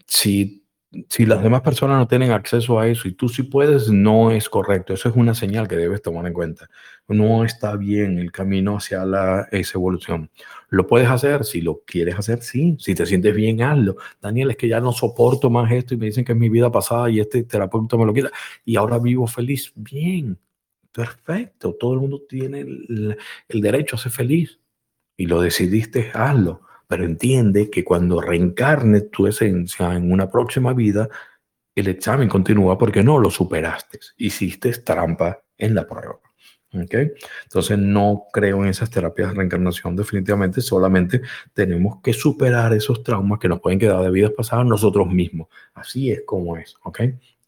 Si 0.05 0.62
si 1.09 1.25
las 1.25 1.41
demás 1.41 1.61
personas 1.61 1.97
no 1.97 2.07
tienen 2.07 2.31
acceso 2.31 2.79
a 2.79 2.87
eso 2.87 3.07
y 3.07 3.13
tú 3.13 3.27
sí 3.27 3.43
puedes, 3.43 3.89
no 3.89 4.31
es 4.31 4.49
correcto. 4.49 4.93
Eso 4.93 5.09
es 5.09 5.15
una 5.15 5.33
señal 5.33 5.67
que 5.67 5.75
debes 5.75 6.01
tomar 6.01 6.27
en 6.27 6.33
cuenta. 6.33 6.69
No 7.07 7.43
está 7.43 7.75
bien 7.75 8.19
el 8.19 8.31
camino 8.31 8.77
hacia 8.77 9.05
la, 9.05 9.47
evolución. 9.51 10.29
¿Lo 10.69 10.85
puedes 10.87 11.09
hacer? 11.09 11.45
Si 11.45 11.61
lo 11.61 11.81
quieres 11.85 12.17
hacer, 12.17 12.41
sí. 12.41 12.77
Si 12.79 12.95
te 12.95 13.05
sientes 13.05 13.35
bien, 13.35 13.61
hazlo. 13.61 13.97
Daniel, 14.21 14.51
es 14.51 14.57
que 14.57 14.67
ya 14.67 14.79
no 14.79 14.91
soporto 14.91 15.49
más 15.49 15.71
esto 15.71 15.93
y 15.93 15.97
me 15.97 16.07
dicen 16.07 16.25
que 16.25 16.33
es 16.33 16.37
mi 16.37 16.49
vida 16.49 16.71
pasada 16.71 17.09
y 17.09 17.19
este 17.19 17.43
terapeuta 17.43 17.97
me 17.97 18.05
lo 18.05 18.13
quita 18.13 18.31
y 18.63 18.75
ahora 18.75 18.99
vivo 18.99 19.25
feliz. 19.27 19.71
Bien, 19.75 20.37
perfecto. 20.91 21.75
Todo 21.79 21.93
el 21.93 21.99
mundo 22.01 22.21
tiene 22.29 22.61
el, 22.61 23.17
el 23.47 23.61
derecho 23.61 23.95
a 23.95 23.99
ser 23.99 24.11
feliz 24.11 24.59
y 25.17 25.25
lo 25.25 25.41
decidiste, 25.41 26.11
hazlo 26.13 26.61
pero 26.93 27.05
entiende 27.05 27.71
que 27.71 27.83
cuando 27.83 28.21
reencarnes 28.21 29.09
tu 29.09 29.25
esencia 29.25 29.95
en 29.95 30.11
una 30.11 30.29
próxima 30.29 30.73
vida, 30.73 31.09
el 31.73 31.87
examen 31.87 32.29
continúa 32.29 32.77
porque 32.77 33.01
no 33.01 33.17
lo 33.17 33.31
superaste, 33.31 33.99
hiciste 34.17 34.71
trampa 34.73 35.41
en 35.57 35.73
la 35.73 35.87
prueba. 35.87 36.19
¿Okay? 36.71 37.13
Entonces 37.45 37.79
no 37.79 38.25
creo 38.31 38.61
en 38.61 38.69
esas 38.69 38.91
terapias 38.91 39.29
de 39.29 39.37
reencarnación 39.37 39.95
definitivamente, 39.95 40.61
solamente 40.61 41.23
tenemos 41.51 41.99
que 42.03 42.13
superar 42.13 42.71
esos 42.75 43.01
traumas 43.01 43.39
que 43.39 43.49
nos 43.49 43.59
pueden 43.59 43.79
quedar 43.79 44.03
de 44.03 44.11
vidas 44.11 44.33
pasadas 44.37 44.67
nosotros 44.67 45.07
mismos. 45.07 45.47
Así 45.73 46.11
es 46.11 46.21
como 46.27 46.57
es, 46.57 46.75
¿ok? 46.83 47.01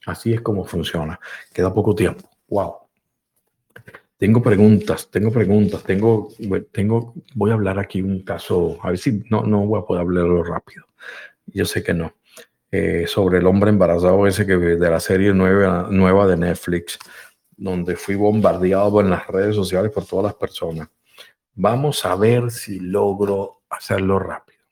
Así 0.07 0.33
es 0.33 0.41
como 0.41 0.65
funciona. 0.65 1.19
Queda 1.53 1.71
poco 1.71 1.93
tiempo. 1.93 2.27
Wow. 2.47 2.84
Tengo 4.25 4.41
preguntas, 4.41 5.07
tengo 5.11 5.29
preguntas, 5.31 5.83
tengo, 5.83 6.29
tengo, 6.71 7.13
voy 7.35 7.51
a 7.51 7.53
hablar 7.53 7.77
aquí 7.77 8.01
un 8.01 8.23
caso, 8.23 8.79
a 8.81 8.89
ver 8.89 8.97
si 8.97 9.21
no, 9.29 9.43
no 9.43 9.67
voy 9.67 9.79
a 9.79 9.85
poder 9.85 10.01
hablarlo 10.01 10.43
rápido. 10.43 10.87
Yo 11.45 11.63
sé 11.63 11.83
que 11.83 11.93
no. 11.93 12.15
Eh, 12.71 13.05
sobre 13.05 13.37
el 13.37 13.45
hombre 13.45 13.69
embarazado 13.69 14.25
ese 14.25 14.47
que 14.47 14.57
de 14.57 14.89
la 14.89 14.99
serie 14.99 15.31
nueva, 15.31 15.89
nueva 15.91 16.25
de 16.25 16.37
Netflix, 16.37 16.97
donde 17.55 17.95
fui 17.95 18.15
bombardeado 18.15 18.99
en 18.99 19.11
las 19.11 19.27
redes 19.27 19.55
sociales 19.55 19.91
por 19.91 20.07
todas 20.07 20.25
las 20.25 20.33
personas. 20.33 20.89
Vamos 21.53 22.03
a 22.03 22.15
ver 22.15 22.49
si 22.49 22.79
logro 22.79 23.61
hacerlo 23.69 24.17
rápido. 24.17 24.63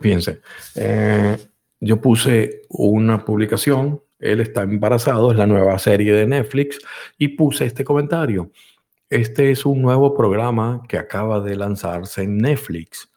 Fíjense, 0.00 0.40
eh, 0.76 1.36
yo 1.78 2.00
puse 2.00 2.62
una 2.70 3.22
publicación 3.22 4.00
él 4.24 4.40
está 4.40 4.62
embarazado, 4.62 5.30
es 5.30 5.36
la 5.36 5.46
nueva 5.46 5.78
serie 5.78 6.12
de 6.14 6.26
Netflix, 6.26 6.78
y 7.18 7.28
puse 7.28 7.66
este 7.66 7.84
comentario. 7.84 8.50
Este 9.10 9.50
es 9.50 9.66
un 9.66 9.82
nuevo 9.82 10.14
programa 10.14 10.82
que 10.88 10.96
acaba 10.96 11.40
de 11.40 11.56
lanzarse 11.56 12.22
en 12.22 12.38
Netflix. 12.38 13.12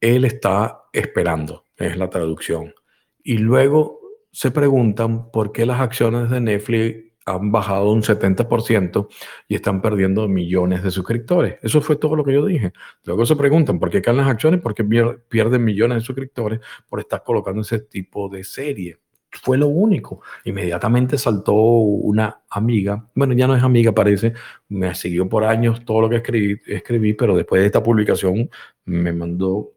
Él 0.00 0.24
está 0.24 0.84
esperando, 0.92 1.66
es 1.76 1.96
la 1.96 2.08
traducción. 2.08 2.74
Y 3.22 3.36
luego 3.36 4.00
se 4.32 4.50
preguntan 4.50 5.30
por 5.30 5.52
qué 5.52 5.66
las 5.66 5.80
acciones 5.80 6.30
de 6.30 6.40
Netflix 6.40 7.10
han 7.26 7.52
bajado 7.52 7.92
un 7.92 8.02
70% 8.02 9.08
y 9.46 9.56
están 9.56 9.82
perdiendo 9.82 10.26
millones 10.26 10.82
de 10.82 10.90
suscriptores. 10.90 11.58
Eso 11.62 11.82
fue 11.82 11.96
todo 11.96 12.16
lo 12.16 12.24
que 12.24 12.32
yo 12.32 12.46
dije. 12.46 12.72
Luego 13.04 13.26
se 13.26 13.36
preguntan 13.36 13.78
por 13.78 13.90
qué 13.90 14.00
caen 14.00 14.16
las 14.16 14.28
acciones, 14.28 14.62
por 14.62 14.74
qué 14.74 14.84
pierden 15.28 15.62
millones 15.62 15.98
de 15.98 16.04
suscriptores 16.04 16.60
por 16.88 16.98
estar 16.98 17.22
colocando 17.22 17.60
ese 17.60 17.80
tipo 17.80 18.30
de 18.30 18.42
serie 18.42 18.98
fue 19.30 19.56
lo 19.56 19.68
único. 19.68 20.22
Inmediatamente 20.44 21.16
saltó 21.18 21.54
una 21.54 22.42
amiga, 22.50 23.06
bueno, 23.14 23.32
ya 23.34 23.46
no 23.46 23.56
es 23.56 23.62
amiga, 23.62 23.92
parece, 23.92 24.34
me 24.68 24.94
siguió 24.94 25.28
por 25.28 25.44
años 25.44 25.84
todo 25.84 26.02
lo 26.02 26.10
que 26.10 26.16
escribí, 26.16 26.60
escribí 26.66 27.14
pero 27.14 27.36
después 27.36 27.60
de 27.60 27.66
esta 27.66 27.82
publicación 27.82 28.50
me 28.84 29.12
mandó 29.12 29.72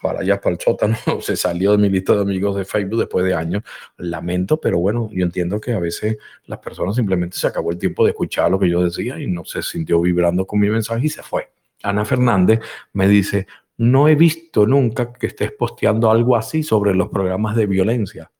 para 0.00 0.20
allá, 0.20 0.40
para 0.40 0.54
el 0.54 0.60
sótano, 0.60 0.96
se 1.20 1.36
salió 1.36 1.72
de 1.72 1.78
mi 1.78 1.88
lista 1.88 2.14
de 2.14 2.22
amigos 2.22 2.56
de 2.56 2.64
Facebook 2.64 3.00
después 3.00 3.24
de 3.24 3.34
años. 3.34 3.62
Lamento, 3.98 4.60
pero 4.60 4.78
bueno, 4.78 5.08
yo 5.12 5.24
entiendo 5.24 5.60
que 5.60 5.72
a 5.72 5.80
veces 5.80 6.16
las 6.46 6.58
personas 6.58 6.96
simplemente 6.96 7.36
se 7.36 7.46
acabó 7.46 7.70
el 7.70 7.78
tiempo 7.78 8.04
de 8.04 8.10
escuchar 8.10 8.50
lo 8.50 8.58
que 8.58 8.70
yo 8.70 8.82
decía 8.82 9.18
y 9.20 9.26
no 9.26 9.44
se 9.44 9.62
sintió 9.62 10.00
vibrando 10.00 10.46
con 10.46 10.60
mi 10.60 10.70
mensaje 10.70 11.06
y 11.06 11.10
se 11.10 11.22
fue. 11.22 11.50
Ana 11.82 12.04
Fernández 12.04 12.60
me 12.94 13.06
dice, 13.06 13.46
no 13.76 14.08
he 14.08 14.14
visto 14.14 14.66
nunca 14.66 15.12
que 15.12 15.26
estés 15.26 15.52
posteando 15.52 16.10
algo 16.10 16.36
así 16.36 16.62
sobre 16.62 16.94
los 16.94 17.08
programas 17.08 17.56
de 17.56 17.66
violencia. 17.66 18.30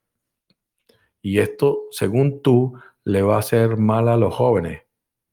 Y 1.25 1.39
esto, 1.39 1.87
según 1.91 2.43
tú, 2.43 2.75
le 3.03 3.23
va 3.23 3.37
a 3.37 3.39
hacer 3.39 3.79
mal 3.79 4.09
a 4.09 4.19
los 4.19 4.35
jóvenes. 4.35 4.83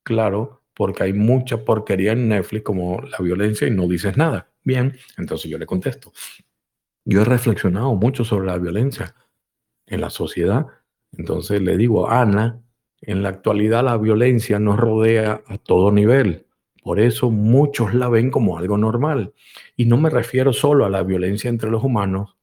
Claro, 0.04 0.62
porque 0.74 1.04
hay 1.04 1.12
mucha 1.12 1.66
porquería 1.66 2.14
en 2.14 2.30
Netflix 2.30 2.64
como 2.64 3.02
la 3.02 3.18
violencia 3.18 3.68
y 3.68 3.72
no 3.72 3.89
dices 3.89 4.16
nada. 4.16 4.50
Bien, 4.64 4.98
entonces 5.18 5.52
yo 5.52 5.58
le 5.58 5.66
contesto. 5.66 6.14
Yo 7.04 7.22
he 7.22 7.26
reflexionado 7.26 7.94
mucho 7.96 8.24
sobre 8.24 8.48
la 8.48 8.58
violencia 8.58 9.14
en 9.86 10.00
la 10.00 10.10
sociedad. 10.10 10.66
Entonces 11.12 11.62
le 11.62 11.76
digo, 11.76 12.10
Ana, 12.10 12.64
en 13.02 13.22
la 13.22 13.28
actualidad 13.28 13.84
la 13.84 13.98
violencia 13.98 14.60
nos 14.60 14.80
rodea 14.80 15.44
a 15.46 15.58
todo 15.58 15.92
nivel. 15.92 16.46
Por 16.84 17.02
eso 17.02 17.30
muchos 17.30 17.94
la 17.94 18.08
ven 18.08 18.32
como 18.32 18.58
algo 18.58 18.78
normal. 18.78 19.34
Y 19.76 19.88
no 19.88 19.98
me 19.98 20.10
refiero 20.10 20.54
solo 20.54 20.86
a 20.86 20.89
la 20.89 21.04
violencia 21.04 21.50
entre 21.50 21.70
los 21.70 21.84
humanos, 21.84 22.38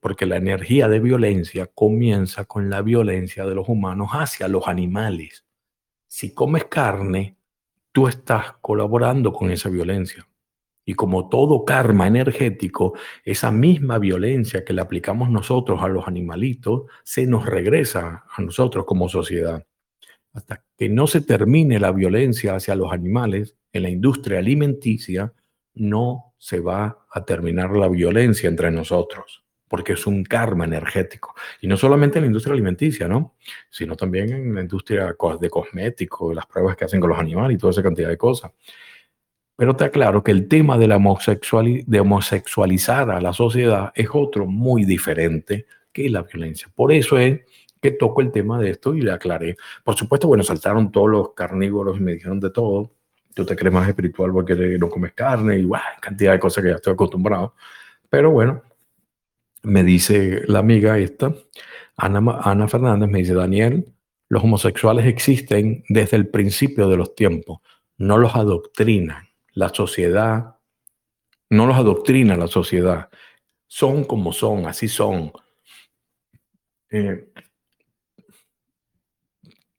porque 0.00 0.26
la 0.26 0.36
energía 0.36 0.88
de 0.88 1.00
violencia 1.00 1.66
comienza 1.66 2.44
con 2.44 2.70
la 2.70 2.82
violencia 2.82 3.44
de 3.44 3.54
los 3.54 3.68
humanos 3.68 4.10
hacia 4.12 4.48
los 4.48 4.66
animales. 4.66 5.44
Si 6.08 6.32
comes 6.32 6.64
carne, 6.64 7.36
tú 7.92 8.08
estás 8.08 8.54
colaborando 8.60 9.32
con 9.32 9.50
esa 9.50 9.68
violencia. 9.68 10.26
Y 10.84 10.94
como 10.94 11.28
todo 11.28 11.64
karma 11.64 12.08
energético, 12.08 12.94
esa 13.24 13.52
misma 13.52 13.98
violencia 13.98 14.64
que 14.64 14.72
le 14.72 14.80
aplicamos 14.80 15.30
nosotros 15.30 15.80
a 15.82 15.88
los 15.88 16.08
animalitos 16.08 16.82
se 17.04 17.26
nos 17.26 17.46
regresa 17.46 18.24
a 18.28 18.42
nosotros 18.42 18.84
como 18.84 19.08
sociedad. 19.08 19.64
Hasta 20.32 20.64
que 20.76 20.88
no 20.88 21.06
se 21.06 21.20
termine 21.20 21.78
la 21.78 21.92
violencia 21.92 22.56
hacia 22.56 22.74
los 22.74 22.92
animales 22.92 23.56
en 23.72 23.82
la 23.82 23.90
industria 23.90 24.38
alimenticia, 24.38 25.32
no 25.74 26.34
se 26.38 26.60
va 26.60 27.06
a 27.10 27.24
terminar 27.24 27.70
la 27.76 27.88
violencia 27.88 28.48
entre 28.48 28.70
nosotros 28.70 29.42
porque 29.72 29.94
es 29.94 30.06
un 30.06 30.22
karma 30.22 30.66
energético. 30.66 31.34
Y 31.62 31.66
no 31.66 31.78
solamente 31.78 32.18
en 32.18 32.24
la 32.24 32.26
industria 32.26 32.52
alimenticia, 32.52 33.08
¿no? 33.08 33.36
Sino 33.70 33.96
también 33.96 34.30
en 34.30 34.54
la 34.54 34.60
industria 34.60 35.16
de 35.40 35.48
cosméticos, 35.48 36.34
las 36.34 36.44
pruebas 36.44 36.76
que 36.76 36.84
hacen 36.84 37.00
con 37.00 37.08
los 37.08 37.18
animales 37.18 37.54
y 37.54 37.58
toda 37.58 37.70
esa 37.70 37.82
cantidad 37.82 38.10
de 38.10 38.18
cosas. 38.18 38.52
Pero 39.56 39.74
te 39.74 39.84
aclaro 39.84 40.22
que 40.22 40.30
el 40.30 40.46
tema 40.46 40.76
de, 40.76 40.88
la 40.88 40.98
de 40.98 42.00
homosexualizar 42.00 43.10
a 43.10 43.18
la 43.22 43.32
sociedad 43.32 43.92
es 43.94 44.08
otro 44.12 44.44
muy 44.44 44.84
diferente 44.84 45.64
que 45.90 46.10
la 46.10 46.20
violencia. 46.20 46.68
Por 46.74 46.92
eso 46.92 47.16
es 47.16 47.40
que 47.80 47.92
toco 47.92 48.20
el 48.20 48.30
tema 48.30 48.58
de 48.58 48.72
esto 48.72 48.94
y 48.94 49.00
le 49.00 49.12
aclaré. 49.12 49.56
Por 49.82 49.96
supuesto, 49.96 50.28
bueno, 50.28 50.44
saltaron 50.44 50.92
todos 50.92 51.08
los 51.08 51.32
carnívoros 51.32 51.96
y 51.96 52.00
me 52.00 52.12
dijeron 52.12 52.38
de 52.40 52.50
todo. 52.50 52.92
Tú 53.32 53.46
te 53.46 53.56
crees 53.56 53.72
más 53.72 53.88
espiritual 53.88 54.32
porque 54.32 54.54
no 54.54 54.90
comes 54.90 55.14
carne 55.14 55.60
y 55.60 55.64
bueno, 55.64 55.84
cantidad 55.98 56.32
de 56.32 56.38
cosas 56.38 56.62
que 56.62 56.68
ya 56.68 56.76
estoy 56.76 56.92
acostumbrado. 56.92 57.54
Pero 58.10 58.30
bueno, 58.30 58.62
me 59.62 59.84
dice 59.84 60.42
la 60.46 60.58
amiga 60.58 60.98
esta, 60.98 61.34
Ana, 61.96 62.68
Fernández, 62.68 63.08
me 63.08 63.18
dice, 63.18 63.34
Daniel, 63.34 63.86
los 64.28 64.42
homosexuales 64.42 65.06
existen 65.06 65.84
desde 65.88 66.16
el 66.16 66.28
principio 66.28 66.88
de 66.88 66.96
los 66.96 67.14
tiempos, 67.14 67.60
no 67.98 68.18
los 68.18 68.34
adoctrinan. 68.34 69.28
La 69.54 69.68
sociedad, 69.68 70.56
no 71.50 71.66
los 71.66 71.76
adoctrina 71.76 72.36
la 72.36 72.46
sociedad, 72.46 73.10
son 73.66 74.04
como 74.04 74.32
son, 74.32 74.66
así 74.66 74.88
son. 74.88 75.32
Eh, 76.90 77.28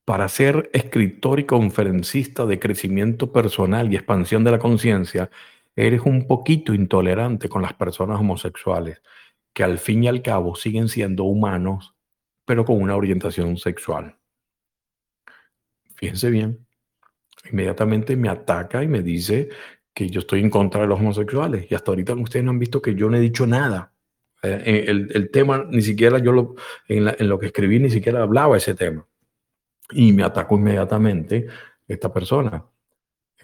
para 0.06 0.30
ser 0.30 0.70
escritor 0.74 1.40
y 1.40 1.46
conferencista 1.46 2.46
de 2.46 2.60
crecimiento 2.60 3.32
personal 3.32 3.92
y 3.92 3.96
expansión 3.96 4.44
de 4.44 4.52
la 4.52 4.60
conciencia, 4.60 5.32
eres 5.76 6.02
un 6.02 6.28
poquito 6.28 6.74
intolerante 6.74 7.50
con 7.50 7.64
las 7.64 7.74
personas 7.74 8.20
homosexuales 8.20 9.02
que 9.54 9.64
al 9.64 9.78
fin 9.78 10.04
y 10.04 10.08
al 10.08 10.22
cabo 10.22 10.56
siguen 10.56 10.90
siendo 10.90 11.24
humanos, 11.24 11.96
pero 12.46 12.66
con 12.66 12.82
una 12.82 12.96
orientación 12.96 13.58
sexual. 13.58 14.18
Fíjense 15.96 16.30
bien, 16.30 16.66
inmediatamente 17.52 18.16
me 18.16 18.30
ataca 18.30 18.84
y 18.84 18.88
me 18.88 19.02
dice 19.02 19.50
que 19.94 20.10
yo 20.10 20.22
estoy 20.22 20.42
en 20.42 20.50
contra 20.50 20.82
de 20.82 20.88
los 20.88 21.00
homosexuales. 21.00 21.68
Y 21.70 21.76
hasta 21.76 21.92
ahorita 21.92 22.14
ustedes 22.16 22.44
no 22.44 22.52
han 22.52 22.60
visto 22.60 22.82
que 22.82 22.96
yo 22.96 23.10
no 23.10 23.18
he 23.18 23.22
dicho 23.22 23.46
nada. 23.46 23.94
Eh, 24.42 24.86
el, 24.88 25.32
tema, 25.32 25.66
ni 25.70 25.82
siquiera 25.82 26.20
yo 26.20 26.32
lo, 26.34 26.56
en, 26.88 27.30
lo 27.30 27.40
que 27.40 27.46
escribí, 27.48 27.80
ni 27.80 27.90
siquiera 27.90 28.24
hablaba 28.24 28.58
ese 28.58 28.76
tema. 28.76 29.08
Y 29.92 30.12
me 30.12 30.24
atacó 30.24 30.56
inmediatamente 30.56 31.48
esta 31.88 32.12
persona. 32.12 32.66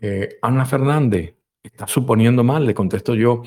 Eh, 0.01 0.37
Ana 0.41 0.65
Fernández, 0.65 1.35
está 1.61 1.87
suponiendo 1.87 2.43
mal, 2.43 2.65
le 2.65 2.73
contesto 2.73 3.15
yo, 3.15 3.43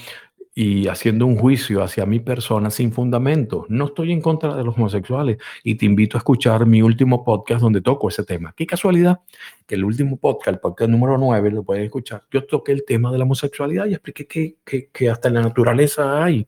y 0.54 0.86
haciendo 0.88 1.26
un 1.26 1.36
juicio 1.36 1.82
hacia 1.82 2.04
mi 2.04 2.20
persona 2.20 2.70
sin 2.70 2.92
fundamento. 2.92 3.64
No 3.68 3.86
estoy 3.86 4.12
en 4.12 4.20
contra 4.20 4.54
de 4.54 4.64
los 4.64 4.76
homosexuales 4.76 5.38
y 5.64 5.76
te 5.76 5.86
invito 5.86 6.16
a 6.16 6.20
escuchar 6.20 6.66
mi 6.66 6.82
último 6.82 7.24
podcast 7.24 7.62
donde 7.62 7.80
toco 7.80 8.08
ese 8.08 8.24
tema. 8.24 8.52
Qué 8.54 8.66
casualidad 8.66 9.20
que 9.66 9.76
el 9.76 9.84
último 9.84 10.18
podcast, 10.18 10.48
el 10.48 10.60
podcast 10.60 10.90
número 10.90 11.16
9, 11.16 11.50
lo 11.50 11.62
pueden 11.62 11.84
escuchar. 11.84 12.24
Yo 12.30 12.44
toqué 12.44 12.72
el 12.72 12.84
tema 12.84 13.10
de 13.10 13.18
la 13.18 13.24
homosexualidad 13.24 13.86
y 13.86 13.94
expliqué 13.94 14.26
que, 14.26 14.56
que, 14.64 14.88
que 14.92 15.08
hasta 15.08 15.28
en 15.28 15.34
la 15.34 15.42
naturaleza 15.42 16.22
hay 16.22 16.46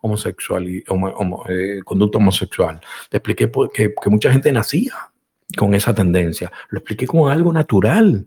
homosexual 0.00 0.68
y 0.68 0.84
eh, 1.48 1.80
conducta 1.84 2.18
homosexual. 2.18 2.80
Le 3.10 3.16
expliqué 3.16 3.50
que, 3.72 3.94
que 4.00 4.10
mucha 4.10 4.32
gente 4.32 4.52
nacía 4.52 4.94
con 5.56 5.74
esa 5.74 5.92
tendencia. 5.92 6.52
Lo 6.68 6.78
expliqué 6.78 7.06
como 7.06 7.28
algo 7.28 7.52
natural. 7.52 8.26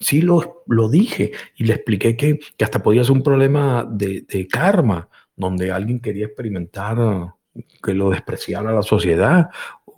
Sí 0.00 0.20
lo, 0.22 0.62
lo 0.66 0.88
dije 0.88 1.32
y 1.56 1.64
le 1.64 1.74
expliqué 1.74 2.16
que, 2.16 2.38
que 2.56 2.64
hasta 2.64 2.82
podía 2.82 3.02
ser 3.02 3.12
un 3.12 3.22
problema 3.22 3.86
de, 3.90 4.24
de, 4.28 4.46
karma, 4.46 5.08
donde 5.34 5.72
alguien 5.72 6.00
quería 6.00 6.26
experimentar 6.26 7.34
que 7.82 7.94
lo 7.94 8.10
despreciara 8.10 8.72
la 8.72 8.82
sociedad. 8.82 9.50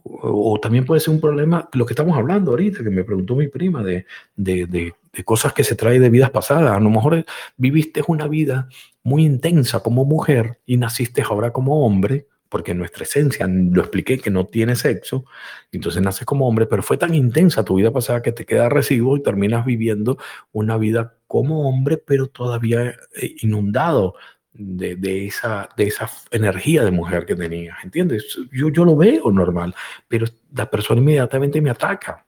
O, 0.03 0.59
también 0.59 0.87
puede 0.87 1.01
ser 1.01 1.13
un 1.13 1.21
problema, 1.21 1.69
lo 1.75 1.85
que 1.85 1.93
estamos 1.93 2.17
hablando 2.17 2.53
ahorita, 2.53 2.83
que 2.83 2.91
me 2.91 3.05
preguntó 3.05 3.37
mi 3.37 3.49
prima, 3.49 3.83
de, 3.83 4.07
de, 4.35 4.67
de, 4.67 4.95
de 5.13 5.25
cosas 5.25 5.53
que 5.53 5.65
se 5.65 5.77
trae 5.77 6.01
de 6.01 6.09
vidas 6.09 6.31
pasadas. 6.31 6.73
A 6.73 6.81
lo 6.81 6.91
mejor 6.91 7.25
viviste 7.59 8.03
una 8.07 8.27
vida 8.27 8.69
muy 9.03 9.25
intensa 9.25 9.81
como 9.81 10.05
mujer 10.05 10.61
y 10.65 10.79
naciste 10.79 11.23
ahora 11.23 11.53
como 11.53 11.85
hombre, 11.85 12.27
porque 12.51 12.75
nuestra 12.75 13.05
esencia, 13.05 13.47
lo 13.49 13.81
expliqué, 13.81 14.19
que 14.19 14.31
no 14.31 14.47
tiene 14.47 14.77
sexo, 14.77 15.25
entonces 15.73 16.03
naces 16.03 16.27
como 16.27 16.47
hombre, 16.47 16.67
pero 16.67 16.83
fue 16.83 16.99
tan 16.99 17.15
intensa 17.15 17.65
tu 17.65 17.77
vida 17.77 17.93
pasada 17.93 18.21
que 18.21 18.33
te 18.33 18.45
queda 18.45 18.69
residuo 18.69 19.17
y 19.17 19.23
terminas 19.23 19.65
viviendo 19.65 20.19
una 20.53 20.77
vida 20.77 21.15
como 21.27 21.69
hombre, 21.69 21.97
pero 21.97 22.27
todavía 22.27 22.91
eh, 23.17 23.37
inundado 23.41 24.17
de, 24.53 24.97
de, 24.97 25.27
esa, 25.27 25.69
de 25.77 25.85
esa 25.85 26.11
energía 26.33 26.85
de 26.85 26.91
mujer 26.91 27.25
que 27.25 27.37
tenías, 27.37 27.77
¿entiendes? 27.85 28.37
Yo, 28.53 28.69
yo 28.69 28.85
lo 28.85 28.97
veo 28.97 29.31
normal, 29.31 29.75
pero 30.09 30.27
la 30.55 30.69
persona 30.69 31.01
inmediatamente 31.01 31.61
me 31.61 31.71
ataca. 31.71 32.27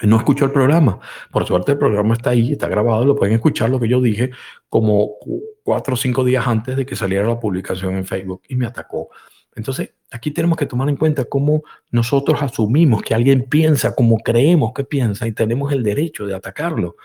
No 0.00 0.16
escuchó 0.16 0.46
el 0.46 0.50
programa. 0.50 0.98
Por 1.30 1.46
suerte 1.46 1.72
el 1.72 1.78
programa 1.78 2.14
está 2.14 2.30
ahí, 2.30 2.52
está 2.52 2.66
grabado, 2.68 3.04
lo 3.04 3.14
pueden 3.14 3.34
escuchar 3.34 3.70
lo 3.70 3.78
que 3.78 3.86
yo 3.86 4.00
dije 4.00 4.30
como 4.68 5.16
cuatro 5.62 5.94
o 5.94 5.96
cinco 5.96 6.24
días 6.24 6.46
antes 6.46 6.76
de 6.76 6.84
que 6.84 6.96
saliera 6.96 7.28
la 7.28 7.38
publicación 7.38 7.96
en 7.96 8.04
Facebook 8.04 8.42
y 8.48 8.56
me 8.56 8.66
atacó. 8.66 9.10
Entonces, 9.54 9.94
aquí 10.10 10.30
tenemos 10.30 10.56
que 10.56 10.66
tomar 10.66 10.88
en 10.88 10.96
cuenta 10.96 11.24
cómo 11.24 11.62
nosotros 11.90 12.42
asumimos 12.42 13.02
que 13.02 13.14
alguien 13.14 13.44
piensa 13.44 13.94
como 13.94 14.18
creemos 14.18 14.72
que 14.72 14.84
piensa 14.84 15.26
y 15.26 15.32
tenemos 15.32 15.72
el 15.72 15.82
derecho 15.82 16.26
de 16.26 16.34
atacarlo. 16.34 16.96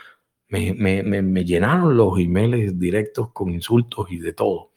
Me, 0.50 1.44
llenaron 1.44 1.98
los 1.98 2.18
emails 2.20 2.80
directos 2.80 3.32
con 3.34 3.50
insultos 3.50 4.08
y 4.10 4.20
de 4.20 4.32
todo. 4.32 4.72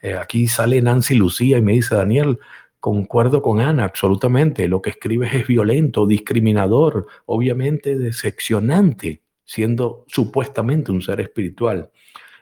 Eh, 0.00 0.14
aquí 0.14 0.46
sale 0.46 0.80
Nancy 0.80 1.16
Lucía 1.16 1.58
y 1.58 1.62
me 1.62 1.72
dice, 1.72 1.96
Daniel, 1.96 2.38
concuerdo 2.78 3.42
con 3.42 3.60
Ana, 3.60 3.84
absolutamente. 3.84 4.68
Lo 4.68 4.80
que 4.80 4.90
escribes 4.90 5.34
es 5.34 5.48
violento, 5.48 6.06
discriminador, 6.06 7.08
obviamente 7.24 7.98
decepcionante, 7.98 9.22
siendo 9.44 10.04
supuestamente 10.06 10.92
un 10.92 11.02
ser 11.02 11.20
espiritual. 11.20 11.90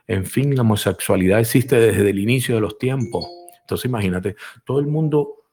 En 0.06 0.26
fin, 0.26 0.54
la 0.54 0.60
homosexualidad 0.60 1.40
existe 1.40 1.76
desde 1.76 2.10
el 2.10 2.18
inicio 2.18 2.56
de 2.56 2.60
los 2.60 2.76
tiempos 2.76 3.26
entonces 3.64 3.86
imagínate, 3.86 4.36
todo 4.64 4.78
el 4.78 4.86
mundo 4.86 5.44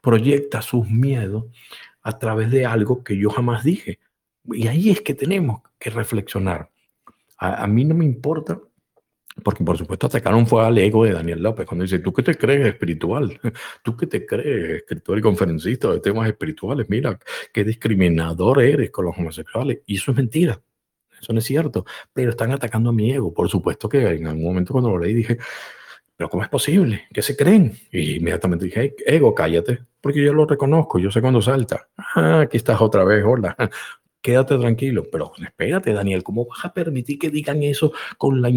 proyecta 0.00 0.60
sus 0.60 0.88
miedos 0.88 1.44
a 2.02 2.18
través 2.18 2.50
de 2.50 2.66
algo 2.66 3.04
que 3.04 3.16
yo 3.16 3.30
jamás 3.30 3.62
dije. 3.62 4.00
Y 4.44 4.66
ahí 4.66 4.90
es 4.90 5.00
que 5.02 5.14
tenemos 5.14 5.62
que 5.78 5.90
reflexionar. 5.90 6.70
A, 7.38 7.66
mí 7.66 7.84
no 7.84 7.94
me 7.94 8.04
importa, 8.04 8.60
porque 9.42 9.64
por 9.64 9.78
supuesto 9.78 10.06
atacaron 10.06 10.46
fue 10.46 10.64
al 10.64 10.76
ego 10.76 11.04
de 11.04 11.12
Daniel 11.12 11.42
López, 11.42 11.64
cuando 11.64 11.84
dice, 11.84 12.00
¿tú 12.00 12.12
qué 12.12 12.22
te 12.22 12.34
crees 12.34 12.66
espiritual? 12.66 13.40
¿Tú 13.82 13.96
qué 13.96 14.06
te 14.06 14.26
crees 14.26 14.82
escritor 14.82 15.18
y 15.18 15.22
conferencista 15.22 15.90
de 15.90 16.00
temas 16.00 16.28
espirituales? 16.28 16.86
Mira, 16.88 17.18
qué 17.52 17.64
discriminador 17.64 18.60
eres 18.62 18.90
con 18.90 19.06
los 19.06 19.16
homosexuales. 19.16 19.80
Y 19.86 19.96
eso 19.96 20.10
es 20.10 20.16
mentira. 20.16 20.60
Eso 21.20 21.32
no 21.32 21.38
es 21.38 21.44
cierto. 21.44 21.86
Pero 22.12 22.30
están 22.30 22.52
atacando 22.52 22.90
a 22.90 22.92
mi 22.92 23.12
ego. 23.12 23.32
Por 23.32 23.48
supuesto 23.48 23.88
que 23.88 24.06
en 24.06 24.26
algún 24.26 24.44
momento 24.44 24.72
cuando 24.72 24.90
lo 24.90 24.98
leí 24.98 25.14
dije, 25.14 25.38
pero 26.20 26.28
¿cómo 26.28 26.42
es 26.42 26.50
posible? 26.50 27.04
¿Qué 27.14 27.22
se 27.22 27.34
creen? 27.34 27.74
Y 27.90 28.16
inmediatamente 28.16 28.66
dije, 28.66 28.94
ego, 29.06 29.34
cállate, 29.34 29.78
porque 30.02 30.22
yo 30.22 30.34
lo 30.34 30.44
reconozco, 30.44 30.98
yo 30.98 31.10
sé 31.10 31.22
cuándo 31.22 31.40
salta. 31.40 31.88
Ah, 31.96 32.40
aquí 32.40 32.58
estás 32.58 32.78
otra 32.78 33.04
vez, 33.04 33.24
hola. 33.24 33.56
Quédate 34.20 34.58
tranquilo, 34.58 35.06
pero 35.10 35.32
espérate, 35.42 35.94
Daniel, 35.94 36.22
¿cómo 36.22 36.44
vas 36.44 36.62
a 36.66 36.74
permitir 36.74 37.18
que 37.18 37.30
digan 37.30 37.62
eso 37.62 37.94
con 38.18 38.42
la 38.42 38.50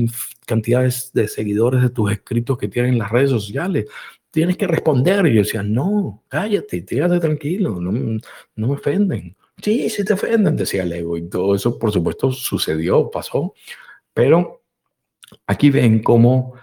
cantidad 0.45 0.83
de 1.13 1.27
seguidores 1.29 1.81
de 1.81 1.89
tus 1.89 2.11
escritos 2.11 2.57
que 2.57 2.67
tienen 2.67 2.91
en 2.91 2.99
las 2.99 3.09
redes 3.09 3.29
sociales? 3.29 3.85
Tienes 4.29 4.57
que 4.57 4.67
responder. 4.67 5.25
Y 5.27 5.35
yo 5.35 5.43
decía, 5.43 5.63
no, 5.63 6.21
cállate, 6.27 6.83
quédate 6.83 7.21
tranquilo, 7.21 7.79
no, 7.79 7.93
no 7.93 8.67
me 8.67 8.73
ofenden. 8.73 9.37
Sí, 9.61 9.89
sí 9.89 10.03
te 10.03 10.11
ofenden, 10.11 10.57
decía 10.57 10.83
el 10.83 10.91
ego. 10.91 11.15
Y 11.15 11.29
todo 11.29 11.55
eso, 11.55 11.79
por 11.79 11.93
supuesto, 11.93 12.29
sucedió, 12.29 13.09
pasó. 13.09 13.53
Pero 14.13 14.63
aquí 15.47 15.69
ven 15.69 16.03
cómo 16.03 16.55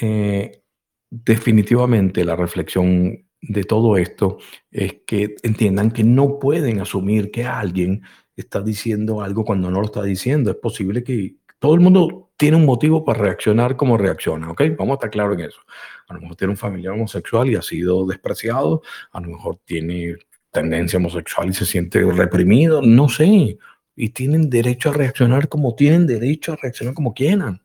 eh, 0.00 0.62
definitivamente 1.10 2.24
la 2.24 2.36
reflexión 2.36 3.26
de 3.40 3.64
todo 3.64 3.96
esto 3.96 4.38
es 4.70 4.96
que 5.06 5.36
entiendan 5.42 5.90
que 5.90 6.04
no 6.04 6.38
pueden 6.38 6.80
asumir 6.80 7.30
que 7.30 7.44
alguien 7.44 8.02
está 8.36 8.60
diciendo 8.62 9.20
algo 9.20 9.44
cuando 9.44 9.70
no 9.70 9.80
lo 9.80 9.86
está 9.86 10.02
diciendo. 10.02 10.50
Es 10.50 10.56
posible 10.56 11.04
que 11.04 11.36
todo 11.58 11.74
el 11.74 11.80
mundo 11.80 12.32
tiene 12.36 12.56
un 12.56 12.64
motivo 12.64 13.04
para 13.04 13.20
reaccionar 13.20 13.76
como 13.76 13.96
reacciona, 13.96 14.50
¿ok? 14.50 14.62
Vamos 14.76 14.92
a 14.92 14.94
estar 14.94 15.10
claros 15.10 15.38
en 15.38 15.46
eso. 15.46 15.60
A 16.08 16.14
lo 16.14 16.20
mejor 16.20 16.36
tiene 16.36 16.52
un 16.52 16.56
familiar 16.56 16.94
homosexual 16.94 17.48
y 17.48 17.56
ha 17.56 17.62
sido 17.62 18.06
despreciado, 18.06 18.82
a 19.12 19.20
lo 19.20 19.28
mejor 19.28 19.58
tiene 19.64 20.16
tendencia 20.50 20.98
homosexual 20.98 21.48
y 21.50 21.54
se 21.54 21.66
siente 21.66 22.00
reprimido, 22.00 22.82
no 22.82 23.08
sé. 23.08 23.58
Y 23.96 24.08
tienen 24.10 24.50
derecho 24.50 24.90
a 24.90 24.94
reaccionar 24.94 25.48
como 25.48 25.74
tienen 25.74 26.06
derecho 26.06 26.52
a 26.52 26.56
reaccionar 26.56 26.94
como 26.94 27.14
quieran 27.14 27.63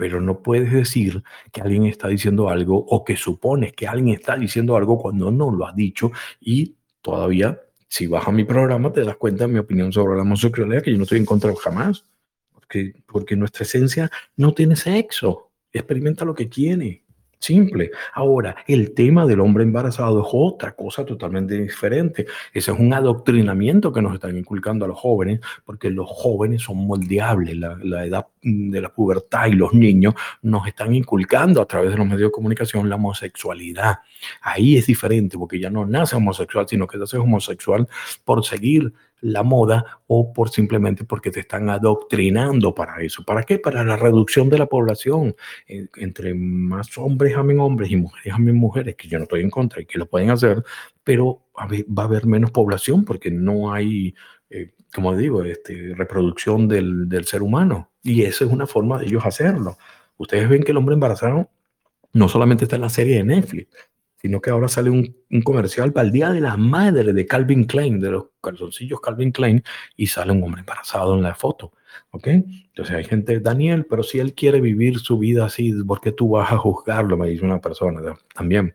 pero 0.00 0.18
no 0.18 0.42
puedes 0.42 0.72
decir 0.72 1.22
que 1.52 1.60
alguien 1.60 1.84
está 1.84 2.08
diciendo 2.08 2.48
algo 2.48 2.74
o 2.74 3.04
que 3.04 3.18
supones 3.18 3.74
que 3.74 3.86
alguien 3.86 4.14
está 4.14 4.34
diciendo 4.34 4.74
algo 4.74 4.96
cuando 4.96 5.30
no 5.30 5.50
lo 5.50 5.66
ha 5.66 5.74
dicho 5.74 6.10
y 6.40 6.74
todavía, 7.02 7.60
si 7.86 8.06
vas 8.06 8.26
a 8.26 8.32
mi 8.32 8.44
programa, 8.44 8.90
te 8.94 9.04
das 9.04 9.16
cuenta 9.16 9.46
de 9.46 9.52
mi 9.52 9.58
opinión 9.58 9.92
sobre 9.92 10.16
la 10.16 10.22
homosexualidad, 10.22 10.82
que 10.82 10.92
yo 10.92 10.96
no 10.96 11.02
estoy 11.02 11.18
en 11.18 11.26
contra 11.26 11.54
jamás, 11.54 12.06
porque, 12.50 12.94
porque 13.04 13.36
nuestra 13.36 13.64
esencia 13.64 14.10
no 14.36 14.54
tiene 14.54 14.74
sexo, 14.74 15.50
experimenta 15.70 16.24
lo 16.24 16.34
que 16.34 16.46
tiene. 16.46 17.04
Simple. 17.40 17.90
Ahora, 18.12 18.54
el 18.66 18.92
tema 18.92 19.24
del 19.24 19.40
hombre 19.40 19.64
embarazado 19.64 20.20
es 20.20 20.28
otra 20.30 20.72
cosa 20.72 21.06
totalmente 21.06 21.58
diferente. 21.58 22.26
Ese 22.52 22.70
es 22.70 22.78
un 22.78 22.92
adoctrinamiento 22.92 23.90
que 23.94 24.02
nos 24.02 24.12
están 24.12 24.36
inculcando 24.36 24.84
a 24.84 24.88
los 24.88 24.98
jóvenes, 24.98 25.40
porque 25.64 25.88
los 25.88 26.06
jóvenes 26.06 26.60
son 26.60 26.86
moldeables. 26.86 27.56
La, 27.56 27.78
la, 27.82 28.04
edad 28.04 28.26
de 28.42 28.80
la 28.82 28.90
pubertad 28.90 29.46
y 29.46 29.52
los 29.52 29.72
niños 29.72 30.14
nos 30.42 30.66
están 30.66 30.94
inculcando 30.94 31.62
a 31.62 31.66
través 31.66 31.92
de 31.92 31.96
los 31.96 32.06
medios 32.06 32.28
de 32.28 32.32
comunicación 32.32 32.90
la 32.90 32.96
homosexualidad. 32.96 34.00
Ahí 34.42 34.76
es 34.76 34.86
diferente, 34.86 35.38
porque 35.38 35.58
ya 35.58 35.70
no 35.70 35.86
nace 35.86 36.16
homosexual, 36.16 36.68
sino 36.68 36.86
que 36.86 36.98
nace 36.98 37.16
homosexual 37.16 37.88
por 38.22 38.44
seguir 38.44 38.92
la 39.20 39.42
moda 39.42 40.00
o 40.06 40.32
por 40.32 40.50
simplemente 40.50 41.04
porque 41.04 41.30
te 41.30 41.40
están 41.40 41.70
adoctrinando 41.70 42.74
para 42.74 43.02
eso. 43.02 43.24
¿Para 43.24 43.42
qué? 43.42 43.58
Para 43.58 43.84
la 43.84 43.96
reducción 43.96 44.48
de 44.48 44.58
la 44.58 44.66
población. 44.66 45.34
Entre 45.66 46.34
más 46.34 46.96
hombres 46.98 47.36
amen 47.36 47.60
hombres 47.60 47.90
y 47.90 47.96
mujeres 47.96 48.32
amen 48.32 48.56
mujeres, 48.56 48.96
que 48.96 49.08
yo 49.08 49.18
no 49.18 49.24
estoy 49.24 49.42
en 49.42 49.50
contra 49.50 49.82
y 49.82 49.86
que 49.86 49.98
lo 49.98 50.06
pueden 50.06 50.30
hacer, 50.30 50.62
pero 51.04 51.42
va 51.56 52.02
a 52.02 52.06
haber 52.06 52.26
menos 52.26 52.50
población 52.50 53.04
porque 53.04 53.30
no 53.30 53.72
hay, 53.72 54.14
eh, 54.48 54.72
como 54.94 55.16
digo, 55.16 55.44
este, 55.44 55.94
reproducción 55.94 56.68
del, 56.68 57.08
del 57.08 57.26
ser 57.26 57.42
humano. 57.42 57.90
Y 58.02 58.22
esa 58.22 58.44
es 58.44 58.50
una 58.50 58.66
forma 58.66 58.98
de 58.98 59.06
ellos 59.06 59.24
hacerlo. 59.26 59.76
Ustedes 60.16 60.48
ven 60.48 60.62
que 60.62 60.72
el 60.72 60.78
hombre 60.78 60.94
embarazado 60.94 61.50
no 62.12 62.28
solamente 62.28 62.64
está 62.64 62.76
en 62.76 62.82
la 62.82 62.90
serie 62.90 63.16
de 63.16 63.24
Netflix, 63.24 63.68
sino 64.20 64.40
que 64.40 64.50
ahora 64.50 64.68
sale 64.68 64.90
un, 64.90 65.16
comercial 65.42 65.92
para 65.92 66.06
el 66.06 66.12
Día 66.12 66.30
de 66.30 66.40
la 66.40 66.56
Madre 66.56 67.12
de 67.12 67.26
Calvin 67.26 67.64
Klein, 67.64 68.00
de 68.00 68.10
los 68.10 68.26
calzoncillos 68.42 69.00
Calvin 69.00 69.32
Klein, 69.32 69.62
y 69.96 70.06
sale 70.06 70.32
un 70.32 70.42
hombre 70.42 70.60
embarazado 70.60 71.14
en 71.14 71.22
la 71.22 71.34
foto. 71.34 71.72
¿Ok? 72.12 72.26
Entonces 72.26 72.94
hay 72.94 73.04
gente, 73.04 73.40
Daniel, 73.40 73.86
pero 73.88 74.02
si 74.02 74.18
él 74.18 74.34
quiere 74.34 74.60
vivir 74.60 74.98
su 74.98 75.18
vida 75.18 75.46
así, 75.46 75.72
¿por 75.84 76.00
qué 76.00 76.12
tú 76.12 76.30
vas 76.30 76.52
a 76.52 76.58
juzgarlo? 76.58 77.16
Me 77.16 77.28
dice 77.28 77.44
una 77.44 77.60
persona 77.60 78.00
también. 78.34 78.74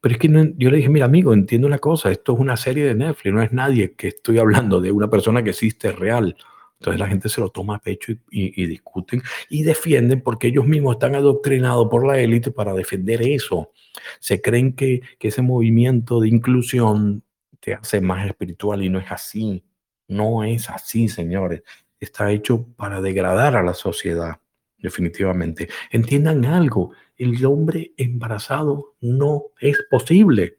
Pero 0.00 0.14
es 0.14 0.18
que 0.18 0.28
no, 0.28 0.44
yo 0.56 0.70
le 0.70 0.78
dije, 0.78 0.88
mira 0.88 1.04
amigo, 1.04 1.32
entiendo 1.34 1.66
una 1.66 1.78
cosa, 1.78 2.10
esto 2.10 2.32
es 2.32 2.40
una 2.40 2.56
serie 2.56 2.84
de 2.84 2.94
Netflix, 2.94 3.34
no 3.34 3.42
es 3.42 3.52
nadie 3.52 3.92
que 3.92 4.08
estoy 4.08 4.38
hablando 4.38 4.80
de 4.80 4.90
una 4.92 5.08
persona 5.10 5.42
que 5.42 5.50
existe 5.50 5.92
real. 5.92 6.36
Entonces 6.78 6.98
la 6.98 7.08
gente 7.08 7.28
se 7.28 7.42
lo 7.42 7.50
toma 7.50 7.76
a 7.76 7.78
pecho 7.78 8.12
y, 8.12 8.16
y, 8.30 8.62
y, 8.62 8.66
discuten 8.66 9.22
y 9.50 9.62
defienden 9.62 10.22
porque 10.22 10.48
ellos 10.48 10.66
mismos 10.66 10.94
están 10.94 11.14
adoctrinados 11.14 11.88
por 11.90 12.06
la 12.06 12.18
élite 12.18 12.50
para 12.50 12.72
defender 12.72 13.20
eso. 13.20 13.70
Se 14.18 14.40
creen 14.40 14.74
que, 14.74 15.02
ese 15.20 15.42
movimiento 15.42 16.20
de 16.20 16.28
inclusión 16.28 17.22
te 17.60 17.74
hace 17.74 18.00
más 18.00 18.26
espiritual 18.26 18.82
y 18.82 18.88
no 18.88 18.98
es 18.98 19.10
así. 19.10 19.64
No 20.08 20.44
es 20.44 20.70
así, 20.70 21.08
señores. 21.08 21.62
Está 21.98 22.30
hecho 22.32 22.66
para 22.76 23.00
degradar 23.00 23.56
a 23.56 23.62
la 23.62 23.74
sociedad. 23.74 24.40
definitivamente. 24.78 25.68
Entiendan 25.90 26.46
algo, 26.46 26.92
el 27.18 27.44
hombre 27.44 27.92
embarazado 27.98 28.96
no 29.02 29.42
es 29.60 29.78
posible. 29.90 30.58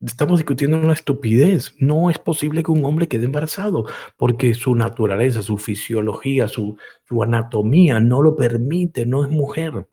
Estamos 0.00 0.38
discutiendo 0.38 0.78
una 0.78 0.92
estupidez. 0.92 1.74
No 1.78 2.10
es 2.10 2.18
posible 2.18 2.62
que 2.62 2.70
un 2.70 2.84
hombre 2.84 3.08
quede 3.08 3.24
embarazado 3.24 3.86
porque 4.16 4.54
su 4.54 4.76
naturaleza, 4.76 5.42
su 5.42 5.58
fisiología, 5.58 6.46
su 6.46 6.78
anatomía 7.20 7.98
no 7.98 8.22
lo 8.22 8.36
permite, 8.36 9.04
no 9.04 9.24
es 9.24 9.30
mujer. 9.30 9.88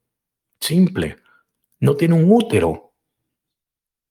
Simple. 0.59 1.17
No 1.79 1.95
tiene 1.95 2.15
un 2.15 2.31
útero. 2.31 2.93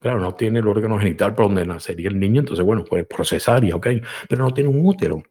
Claro, 0.01 0.21
no 0.21 0.35
tiene 0.35 0.61
el 0.61 0.69
órgano 0.69 0.99
genital 0.99 1.35
por 1.35 1.47
donde 1.47 1.67
nacería 1.67 2.09
el 2.09 2.21
niño, 2.21 2.41
entonces, 2.41 2.65
bueno, 2.65 2.85
puede 2.85 3.05
procesar 3.05 3.65
y 3.65 3.73
ok, 3.73 3.87
pero 4.29 4.45
no 4.45 4.53
tiene 4.53 4.71
un 4.71 4.87
útero. 4.87 5.23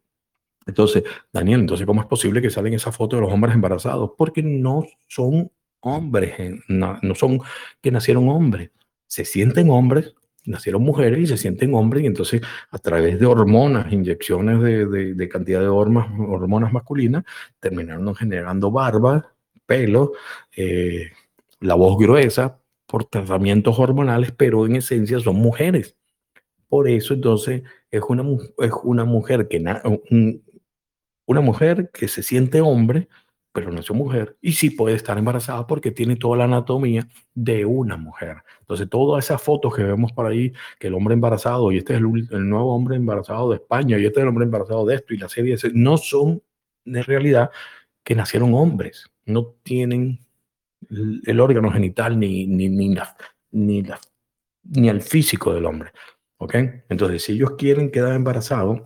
Entonces, 0.66 1.04
Daniel, 1.32 1.62
entonces, 1.62 1.86
¿cómo 1.86 2.02
es 2.02 2.08
posible 2.08 2.42
que 2.42 2.50
salen 2.50 2.74
esas 2.74 2.96
fotos 2.96 3.18
de 3.18 3.26
los 3.26 3.34
hombres 3.34 3.54
embarazados? 3.54 4.12
Porque 4.18 4.42
no 4.42 4.84
son 5.08 5.52
hombres, 5.82 6.34
no, 6.68 7.00
son 7.14 7.40
que 7.82 7.92
nacieron 7.92 8.28
hombres. 8.30 8.72
Se 9.06 9.24
sienten 9.24 9.70
hombres, 9.70 10.16
nacieron 10.46 10.82
mujeres 10.82 11.20
y 11.20 11.28
se 11.28 11.38
sienten 11.38 11.74
hombres, 11.76 12.04
y 12.04 12.08
entonces 12.08 12.42
a 12.72 12.80
través 12.80 13.20
de 13.20 13.28
hormonas, 13.28 13.94
inyecciones 13.94 14.62
de, 14.62 15.30
cantidad 15.30 15.62
de 15.62 15.68
hormonas, 15.68 16.10
hormonas 16.28 16.74
masculinas, 16.74 17.24
terminaron 17.60 18.16
generando 18.16 18.72
barba, 18.72 19.32
pelo, 19.68 20.14
eh, 20.56 21.12
la 21.66 21.76
voz 21.76 21.98
gruesa, 21.98 22.60
por 22.88 23.06
tratamientos 23.06 23.80
hormonales, 23.80 24.32
pero 24.32 24.66
en 24.66 24.76
esencia 24.76 25.20
son 25.20 25.38
mujeres. 25.38 25.98
Por 26.70 26.88
eso 26.88 27.14
entonces 27.14 27.64
es 27.92 28.02
una, 28.08 28.24
es 28.60 28.72
una 28.84 29.06
mujer 29.06 29.48
que 29.48 29.64
una 31.28 31.42
mujer 31.42 31.90
que 31.92 32.08
se 32.08 32.22
siente 32.22 32.62
hombre, 32.62 33.08
pero 33.56 33.72
no 33.72 33.80
es 33.80 33.90
mujer, 33.90 34.38
y 34.42 34.52
sí 34.52 34.70
puede 34.70 34.98
estar 34.98 35.18
embarazada 35.18 35.66
porque 35.66 35.90
tiene 35.90 36.18
toda 36.18 36.36
la 36.36 36.44
anatomía 36.44 37.08
de 37.34 37.66
una 37.66 37.96
mujer. 37.96 38.44
Entonces, 38.60 38.90
todas 38.90 39.24
esas 39.24 39.42
fotos 39.42 39.74
que 39.74 39.82
vemos 39.82 40.12
por 40.12 40.26
ahí, 40.26 40.52
que 40.78 40.88
el 40.88 40.94
hombre 40.94 41.14
embarazado, 41.14 41.72
y 41.72 41.78
este 41.78 41.94
es 41.94 42.00
el, 42.00 42.50
nuevo 42.50 42.76
hombre 42.76 42.98
embarazado 42.98 43.50
de 43.50 43.56
España, 43.56 43.98
y 43.98 44.06
este 44.06 44.20
es 44.20 44.24
el 44.24 44.28
hombre 44.28 44.44
embarazado 44.44 44.86
de 44.86 44.96
esto, 44.96 45.14
y 45.14 45.18
la 45.18 45.30
serie, 45.30 45.56
no 45.74 45.96
son 45.96 46.44
de 46.84 47.02
realidad 47.04 47.50
que 48.04 48.14
nacieron 48.14 48.54
hombres, 48.54 49.10
no 49.26 49.56
tienen 49.64 50.20
el 50.90 51.40
órgano 51.40 51.72
genital 51.72 52.20
ni, 52.20 52.46
ni, 52.48 52.70
ni, 52.70 52.94
la, 52.94 53.16
ni, 53.52 53.84
la, 53.84 54.00
ni 54.64 54.90
el 54.90 55.02
físico 55.02 55.54
del 55.54 55.66
hombre. 55.66 55.92
¿Ok? 56.38 56.56
Entonces, 56.90 57.24
si 57.24 57.34
ellos 57.34 57.52
quieren 57.58 57.92
quedar 57.92 58.14
embarazados, 58.16 58.82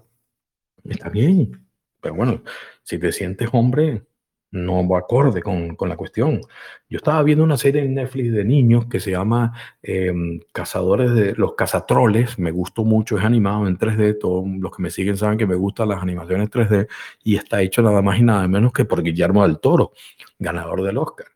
está 0.83 1.09
bien. 1.09 1.67
Pero 2.01 2.15
bueno, 2.15 2.43
si 2.83 2.97
te 2.99 3.11
sientes 3.11 3.49
hombre, 3.51 4.03
no 4.51 4.87
va 4.87 4.99
acorde 4.99 5.41
con, 5.41 5.75
con, 5.75 5.89
la 5.89 5.95
cuestión. 5.97 6.41
Yo 6.89 6.97
estaba 6.97 7.21
viendo 7.23 7.43
una 7.43 7.57
serie 7.57 7.83
en 7.83 7.93
Netflix 7.95 8.31
de 8.31 8.43
niños 8.45 8.87
que 8.87 8.99
se 8.99 9.11
llama 9.11 9.53
em, 9.81 10.39
Cazadores 10.51 11.13
de 11.13 11.35
los 11.35 11.53
Cazatroles. 11.55 12.39
Me 12.39 12.51
gustó 12.51 12.83
mucho, 12.83 13.17
es 13.17 13.23
animado 13.23 13.67
en 13.67 13.77
3D. 13.77 14.17
Todos 14.19 14.45
los 14.47 14.75
que 14.75 14.81
me 14.81 14.91
siguen 14.91 15.17
saben 15.17 15.37
que 15.37 15.45
me 15.45 15.55
gustan 15.55 15.89
las 15.89 16.01
animaciones 16.01 16.49
3D 16.49 16.87
y 17.23 17.35
está 17.35 17.61
hecho 17.61 17.81
nada 17.81 18.01
más 18.01 18.19
y 18.19 18.23
nada 18.23 18.47
menos 18.47 18.73
que 18.73 18.85
por 18.85 19.03
Guillermo 19.03 19.45
del 19.45 19.59
Toro, 19.59 19.91
ganador 20.39 20.83
del 20.83 20.97
Oscar. 20.97 21.27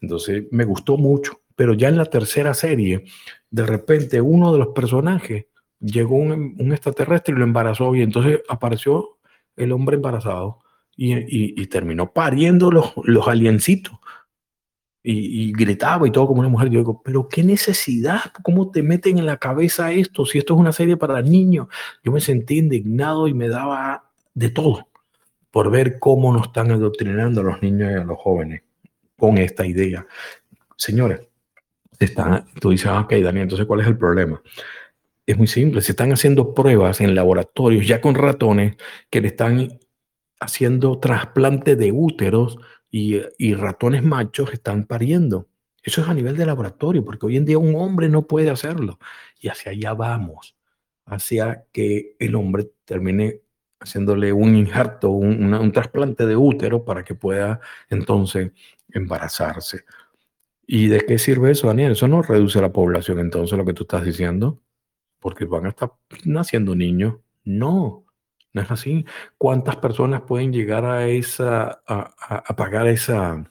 Entonces 0.00 0.44
me 0.50 0.64
gustó 0.64 0.96
mucho, 0.96 1.40
pero 1.56 1.74
ya 1.74 1.88
en 1.88 1.96
la 1.96 2.06
tercera 2.06 2.54
serie, 2.54 3.04
de 3.50 3.66
repente 3.66 4.20
uno 4.20 4.52
de 4.52 4.58
los 4.58 4.68
personajes 4.68 5.46
llegó 5.80 6.16
un, 6.16 6.56
un 6.58 6.72
extraterrestre 6.72 7.34
y 7.34 7.38
lo 7.38 7.44
embarazó 7.44 7.94
y 7.94 8.02
entonces 8.02 8.40
apareció 8.48 9.18
el 9.56 9.72
hombre 9.72 9.96
embarazado 9.96 10.60
y, 10.96 11.62
y, 11.62 11.66
terminó 11.68 12.12
pariendo 12.12 12.72
los, 12.72 12.92
los 13.04 13.28
aliencitos. 13.28 13.94
Y, 15.00 15.44
y, 15.44 15.52
gritaba 15.52 16.08
y 16.08 16.10
todo 16.10 16.26
como 16.26 16.40
una 16.40 16.48
mujer. 16.48 16.70
Yo 16.70 16.80
digo, 16.80 17.02
pero 17.04 17.28
qué 17.28 17.44
necesidad, 17.44 18.32
¿cómo 18.42 18.72
te 18.72 18.82
meten 18.82 19.16
en 19.18 19.26
la 19.26 19.36
cabeza 19.36 19.92
esto? 19.92 20.26
Si 20.26 20.38
esto 20.38 20.54
es 20.54 20.60
una 20.60 20.72
serie 20.72 20.96
para 20.96 21.22
niños. 21.22 21.68
Yo 22.02 22.10
me 22.10 22.20
sentí 22.20 22.58
indignado 22.58 23.28
y 23.28 23.34
me 23.34 23.48
daba 23.48 24.10
de 24.34 24.50
todo 24.50 24.88
por 25.52 25.70
ver 25.70 26.00
cómo 26.00 26.32
nos 26.32 26.48
están 26.48 26.72
adoctrinando 26.72 27.42
a 27.42 27.44
los 27.44 27.62
niños 27.62 27.92
y 27.92 27.94
a 27.94 28.04
los 28.04 28.18
jóvenes 28.18 28.62
con 29.18 29.36
esta 29.36 29.66
idea. 29.66 30.06
Señores, 30.76 31.20
está, 31.98 32.46
tú 32.60 32.70
dices, 32.70 32.86
ah, 32.86 33.00
ok, 33.00 33.12
Daniel, 33.14 33.42
entonces, 33.42 33.66
¿cuál 33.66 33.80
es 33.80 33.88
el 33.88 33.98
problema? 33.98 34.40
Es 35.26 35.36
muy 35.36 35.48
simple, 35.48 35.82
se 35.82 35.92
están 35.92 36.12
haciendo 36.12 36.54
pruebas 36.54 37.00
en 37.00 37.14
laboratorios 37.14 37.86
ya 37.86 38.00
con 38.00 38.14
ratones 38.14 38.76
que 39.10 39.20
le 39.20 39.28
están 39.28 39.78
haciendo 40.40 40.98
trasplante 41.00 41.76
de 41.76 41.92
úteros 41.92 42.58
y, 42.90 43.20
ratones 43.54 44.02
machos 44.02 44.52
están 44.52 44.84
pariendo. 44.84 45.48
Eso 45.82 46.00
es 46.00 46.08
a 46.08 46.14
nivel 46.14 46.36
de 46.36 46.46
laboratorio, 46.46 47.04
porque 47.04 47.26
hoy 47.26 47.36
en 47.36 47.44
día 47.44 47.58
un 47.58 47.74
hombre 47.74 48.08
no 48.08 48.26
puede 48.26 48.50
hacerlo. 48.50 48.98
Y 49.40 49.48
hacia 49.48 49.72
allá 49.72 49.94
vamos, 49.94 50.56
hacia 51.04 51.64
que 51.72 52.16
el 52.18 52.34
hombre 52.36 52.70
termine 52.84 53.42
haciéndole 53.80 54.32
un 54.32 54.56
injerto, 54.56 55.10
un, 55.10 55.72
trasplante 55.72 56.26
de 56.26 56.36
útero 56.36 56.84
para 56.84 57.04
que 57.04 57.14
pueda 57.14 57.60
entonces 57.90 58.52
embarazarse. 58.92 59.84
¿Y 60.66 60.88
de 60.88 61.00
qué 61.00 61.18
sirve 61.18 61.50
eso, 61.50 61.68
Daniel? 61.68 61.92
Eso 61.92 62.08
no 62.08 62.22
reduce 62.22 62.60
la 62.60 62.72
población, 62.72 63.18
entonces, 63.20 63.56
lo 63.56 63.64
que 63.64 63.72
tú 63.72 63.84
estás 63.84 64.04
diciendo, 64.04 64.60
porque 65.18 65.46
van 65.46 65.66
a 65.66 65.70
estar 65.70 65.92
naciendo 66.24 66.74
niños. 66.74 67.16
No, 67.44 68.04
no 68.52 68.62
es 68.62 68.70
así. 68.70 69.06
¿Cuántas 69.38 69.76
personas 69.76 70.22
pueden 70.22 70.52
llegar 70.52 70.84
a 70.84 71.08
esa, 71.08 71.82
a, 71.86 72.54
pagar 72.54 72.86
esa, 72.86 73.50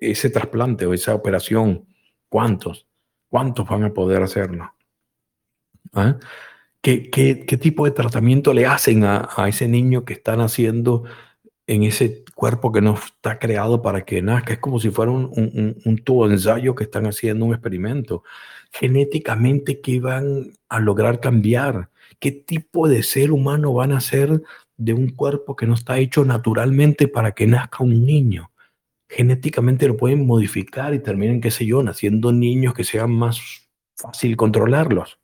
ese 0.00 0.30
trasplante 0.30 0.86
o 0.86 0.94
esa 0.94 1.14
operación? 1.14 1.86
¿Cuántos? 2.30 2.86
¿Cuántos 3.28 3.68
van 3.68 3.84
a 3.84 3.92
poder 3.92 4.22
hacerlo? 4.22 4.72
¿Ah? 5.92 6.16
¿Qué, 6.80 7.10
qué, 7.10 7.44
qué, 7.44 7.56
tipo 7.58 7.84
de 7.84 7.90
tratamiento 7.90 8.54
le 8.54 8.64
hacen 8.64 9.04
a, 9.04 9.28
a, 9.36 9.48
ese 9.48 9.68
niño 9.68 10.04
que 10.04 10.14
están 10.14 10.40
haciendo 10.40 11.04
en 11.66 11.82
ese 11.82 12.24
cuerpo 12.38 12.70
que 12.70 12.80
no 12.80 12.94
está 12.94 13.36
creado 13.40 13.82
para 13.82 14.04
que 14.04 14.22
nazca. 14.22 14.52
Es 14.52 14.60
como 14.60 14.78
si 14.78 14.90
fuera 14.90 15.10
un, 15.10 15.24
un, 15.34 15.76
un 15.84 15.98
tubo 15.98 16.28
de 16.28 16.34
ensayo 16.34 16.72
que 16.76 16.84
están 16.84 17.04
haciendo 17.06 17.44
un 17.44 17.52
experimento. 17.52 18.22
Genéticamente, 18.70 19.80
¿qué 19.80 19.98
van 19.98 20.52
a 20.68 20.78
lograr 20.78 21.18
cambiar? 21.18 21.90
¿Qué 22.20 22.30
tipo 22.30 22.86
de 22.88 23.02
ser 23.02 23.32
humano 23.32 23.72
van 23.72 23.90
a 23.90 24.00
ser 24.00 24.40
de 24.76 24.94
un 24.94 25.08
cuerpo 25.08 25.56
que 25.56 25.66
no 25.66 25.74
está 25.74 25.98
hecho 25.98 26.24
naturalmente 26.24 27.08
para 27.08 27.32
que 27.32 27.48
nazca 27.48 27.82
un 27.82 28.06
niño? 28.06 28.52
Genéticamente 29.08 29.88
lo 29.88 29.96
pueden 29.96 30.24
modificar 30.24 30.94
y 30.94 31.00
terminen, 31.00 31.40
qué 31.40 31.50
sé 31.50 31.66
yo, 31.66 31.82
naciendo 31.82 32.30
niños 32.30 32.72
que 32.72 32.84
sean 32.84 33.10
más 33.10 33.68
fácil 33.96 34.36
controlarlos, 34.36 35.18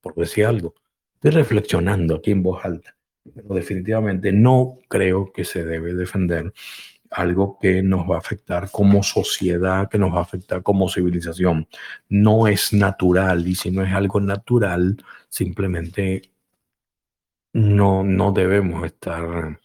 por 0.00 0.16
decir 0.16 0.46
algo. 0.46 0.74
Estoy 1.14 1.30
reflexionando 1.30 2.16
aquí 2.16 2.32
en 2.32 2.42
voz 2.42 2.64
alta 2.64 2.96
pero 3.34 3.54
definitivamente 3.54 4.32
no 4.32 4.78
creo 4.88 5.32
que 5.32 5.44
se 5.44 5.64
debe 5.64 5.94
defender 5.94 6.52
algo 7.10 7.58
que 7.60 7.82
nos 7.82 8.08
va 8.08 8.16
a 8.16 8.18
afectar 8.18 8.70
como 8.70 9.02
sociedad, 9.02 9.88
que 9.88 9.98
nos 9.98 10.14
va 10.14 10.18
a 10.18 10.22
afectar 10.22 10.62
como 10.62 10.88
civilización. 10.88 11.66
No 12.08 12.46
es 12.46 12.72
natural 12.72 13.46
y 13.46 13.54
si 13.54 13.70
no 13.70 13.82
es 13.84 13.92
algo 13.92 14.20
natural, 14.20 14.96
simplemente 15.28 16.22
no, 17.52 18.04
no 18.04 18.32
debemos 18.32 18.84
estar 18.86 19.58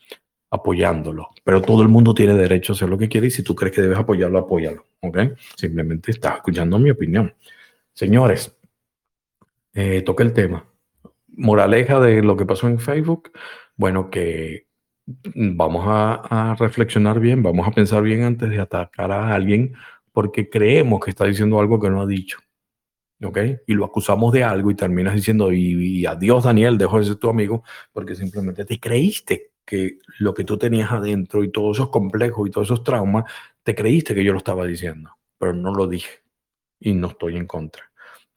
apoyándolo. 0.50 1.30
Pero 1.44 1.62
todo 1.62 1.84
el 1.84 1.90
mundo 1.90 2.14
tiene 2.14 2.34
derecho 2.34 2.74
a 2.74 2.76
hacer 2.76 2.90
lo 2.90 2.98
que 2.98 3.10
quiere 3.10 3.28
y 3.28 3.32
si 3.32 3.44
tú 3.44 3.54
crees 3.56 3.76
que 3.76 3.82
debes 3.82 4.00
apoyarlo, 4.00 4.40
apóyalo. 4.40 4.86
¿Ok? 5.02 5.20
Simplemente 5.56 6.12
estás 6.12 6.38
escuchando 6.38 6.80
mi 6.80 6.90
opinión. 6.90 7.34
Señores, 7.94 8.56
eh, 9.74 10.02
toca 10.02 10.24
el 10.24 10.34
tema 10.34 10.66
moraleja 11.38 12.00
de 12.00 12.22
lo 12.22 12.38
que 12.38 12.46
pasó 12.46 12.68
en 12.68 12.80
Facebook, 12.80 13.32
bueno, 13.76 14.10
que 14.10 14.68
vamos 15.36 15.86
a, 15.88 16.56
reflexionar 16.60 17.20
bien, 17.20 17.44
vamos 17.44 17.68
a 17.68 17.72
pensar 17.72 18.02
bien 18.04 18.24
antes 18.24 18.50
de 18.50 18.60
atacar 18.60 19.12
a 19.12 19.34
alguien 19.34 19.76
porque 20.12 20.50
creemos 20.50 21.02
que 21.04 21.12
está 21.12 21.26
diciendo 21.26 21.60
algo 21.60 21.80
que 21.80 21.90
no 21.90 22.02
ha 22.02 22.08
dicho. 22.08 22.40
¿Ok? 23.24 23.38
Y 23.68 23.74
lo 23.74 23.86
acusamos 23.86 24.34
de 24.34 24.44
algo 24.44 24.72
y 24.72 24.76
terminas 24.76 25.16
diciendo, 25.16 25.52
y, 25.52 26.06
adiós 26.06 26.44
Daniel, 26.44 26.78
dejo 26.78 27.00
de 27.00 27.06
ser 27.06 27.16
tu 27.16 27.30
amigo, 27.30 27.64
porque 27.94 28.16
simplemente 28.16 28.66
te 28.66 28.80
creíste 28.80 29.52
que 29.66 30.00
lo 30.20 30.34
que 30.34 30.44
tú 30.44 30.58
tenías 30.58 30.92
adentro 30.92 31.44
y 31.44 31.52
todos 31.52 31.78
esos 31.78 31.90
complejos 31.90 32.48
y 32.48 32.52
todos 32.52 32.68
esos 32.68 32.84
traumas, 32.84 33.26
te 33.64 33.74
creíste 33.74 34.14
que 34.14 34.24
yo 34.24 34.32
lo 34.32 34.38
estaba 34.38 34.66
diciendo, 34.66 35.12
pero 35.38 35.54
no 35.54 35.74
lo 35.74 35.88
dije 35.88 36.24
y 36.80 36.94
no 36.94 37.08
estoy 37.08 37.38
en 37.38 37.48
contra. 37.48 37.84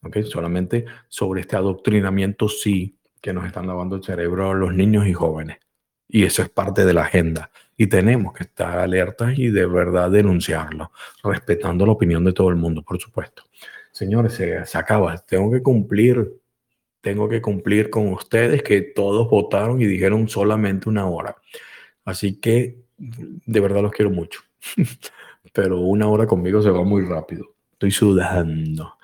¿Okay? 0.03 0.25
Solamente 0.25 0.85
sobre 1.09 1.43
este 1.43 1.57
adoctrinamiento 1.57 2.49
sí 2.49 2.99
que 3.21 3.33
nos 3.33 3.47
están 3.47 3.67
lavando 3.67 3.97
el 3.97 4.05
cerebro 4.05 4.55
los 4.55 4.75
niños 4.75 5.07
y 5.07 5.13
jóvenes. 5.13 5.59
Y 6.09 6.25
eso 6.25 6.43
es 6.43 6.49
parte 6.49 6.85
de 6.85 6.95
la 6.95 7.03
agenda. 7.03 7.51
Y 7.77 7.87
tenemos 7.87 8.33
que 8.33 8.45
estar 8.45 8.79
alertas 8.79 9.39
y 9.39 9.49
de 9.51 9.67
verdad 9.67 10.11
denunciarlo, 10.11 10.91
respetando 11.23 11.85
la 11.85 11.93
opinión 11.93 12.25
de 12.25 12.33
todo 12.33 12.49
el 12.49 12.57
mundo, 12.57 12.83
por 12.83 12.99
supuesto. 12.99 13.45
Señores, 13.93 14.35
se, 14.35 14.79
acaba. 14.79 15.17
Tengo 15.19 15.51
que 15.51 15.63
cumplir, 15.63 16.41
tengo 17.01 17.29
que 17.29 17.43
cumplir 17.43 17.91
con 17.91 18.09
ustedes 18.13 18.63
que 18.63 18.81
todos 18.81 19.29
votaron 19.29 19.81
y 19.83 19.87
dijeron 19.87 20.29
solamente 20.29 20.89
una 20.89 21.07
hora. 21.07 21.37
Así 22.05 22.37
que 22.41 22.79
de 22.97 23.61
verdad 23.61 23.83
los 23.83 23.93
quiero 23.93 24.11
mucho. 24.11 24.41
pero 25.53 25.81
una 25.81 26.09
hora 26.09 26.27
conmigo 26.27 26.63
se 26.63 26.71
va 26.71 26.85
muy 26.85 27.05
rápido. 27.05 27.55
Estoy 27.73 27.91
sudando 27.91 28.97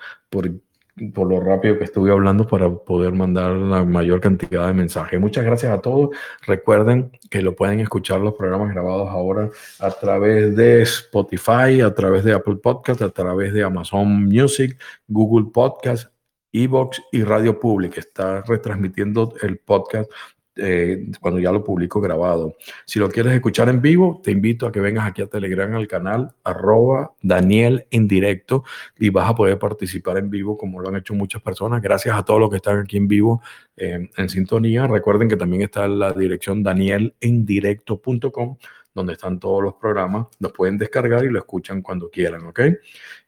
por 1.12 1.28
lo 1.28 1.40
rápido 1.40 1.78
que 1.78 1.84
estuve 1.84 2.12
hablando 2.12 2.46
para 2.46 2.72
poder 2.72 3.12
mandar 3.12 3.52
la 3.52 3.84
mayor 3.84 4.20
cantidad 4.20 4.66
de 4.66 4.74
mensajes. 4.74 5.20
Muchas 5.20 5.44
gracias 5.44 5.72
a 5.72 5.80
todos. 5.80 6.10
Recuerden 6.46 7.10
que 7.30 7.42
lo 7.42 7.54
pueden 7.56 7.80
escuchar 7.80 8.20
los 8.20 8.34
programas 8.34 8.72
grabados 8.72 9.08
ahora 9.08 9.50
a 9.80 9.90
través 9.90 10.54
de 10.54 10.82
Spotify, 10.82 11.80
a 11.84 11.92
través 11.92 12.24
de 12.24 12.32
Apple 12.32 12.56
Podcast, 12.56 13.02
a 13.02 13.10
través 13.10 13.52
de 13.52 13.64
Amazon 13.64 14.24
Music, 14.26 14.78
Google 15.08 15.50
Podcast, 15.52 16.08
Evox 16.52 17.02
y 17.10 17.24
Radio 17.24 17.58
Public. 17.58 17.98
Está 17.98 18.42
retransmitiendo 18.42 19.34
el 19.42 19.58
podcast 19.58 20.10
eh, 20.56 21.06
cuando 21.20 21.40
ya 21.40 21.50
lo 21.50 21.64
publico 21.64 22.00
grabado. 22.00 22.56
Si 22.84 22.98
lo 22.98 23.10
quieres 23.10 23.32
escuchar 23.32 23.68
en 23.68 23.82
vivo, 23.82 24.20
te 24.22 24.30
invito 24.30 24.66
a 24.66 24.72
que 24.72 24.80
vengas 24.80 25.06
aquí 25.06 25.22
a 25.22 25.26
Telegram 25.26 25.74
al 25.74 25.88
canal 25.88 26.32
arroba 26.44 27.12
Daniel 27.22 27.86
en 27.90 28.06
directo 28.06 28.64
y 28.98 29.10
vas 29.10 29.28
a 29.28 29.34
poder 29.34 29.58
participar 29.58 30.18
en 30.18 30.30
vivo 30.30 30.56
como 30.56 30.80
lo 30.80 30.88
han 30.88 30.96
hecho 30.96 31.14
muchas 31.14 31.42
personas. 31.42 31.82
Gracias 31.82 32.16
a 32.16 32.24
todos 32.24 32.40
los 32.40 32.50
que 32.50 32.56
están 32.56 32.78
aquí 32.80 32.96
en 32.96 33.08
vivo 33.08 33.42
eh, 33.76 34.08
en 34.16 34.28
sintonía. 34.28 34.86
Recuerden 34.86 35.28
que 35.28 35.36
también 35.36 35.62
está 35.62 35.88
la 35.88 36.12
dirección 36.12 36.62
danielendirecto.com 36.62 38.56
donde 38.94 39.14
están 39.14 39.40
todos 39.40 39.62
los 39.62 39.74
programas. 39.74 40.28
Los 40.38 40.52
pueden 40.52 40.78
descargar 40.78 41.24
y 41.24 41.30
lo 41.30 41.40
escuchan 41.40 41.82
cuando 41.82 42.08
quieran, 42.08 42.46
¿ok? 42.46 42.60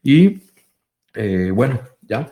Y 0.02 0.42
eh, 1.14 1.50
bueno, 1.52 1.80
ya. 2.02 2.30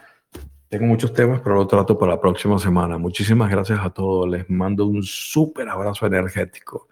Tengo 0.75 0.87
muchos 0.87 1.13
temas, 1.13 1.41
pero 1.41 1.55
lo 1.55 1.69
trato 1.69 1.97
para 1.97 2.15
la 2.15 2.21
próxima 2.21 2.59
semana. 2.59 2.99
Muchísimas 2.99 3.49
gracias 3.49 3.79
a 3.79 3.91
todos. 3.91 4.29
Les 4.29 4.51
mando 4.51 4.87
un 4.87 5.05
súper 5.05 5.69
abrazo 5.69 6.05
energético. 6.05 6.89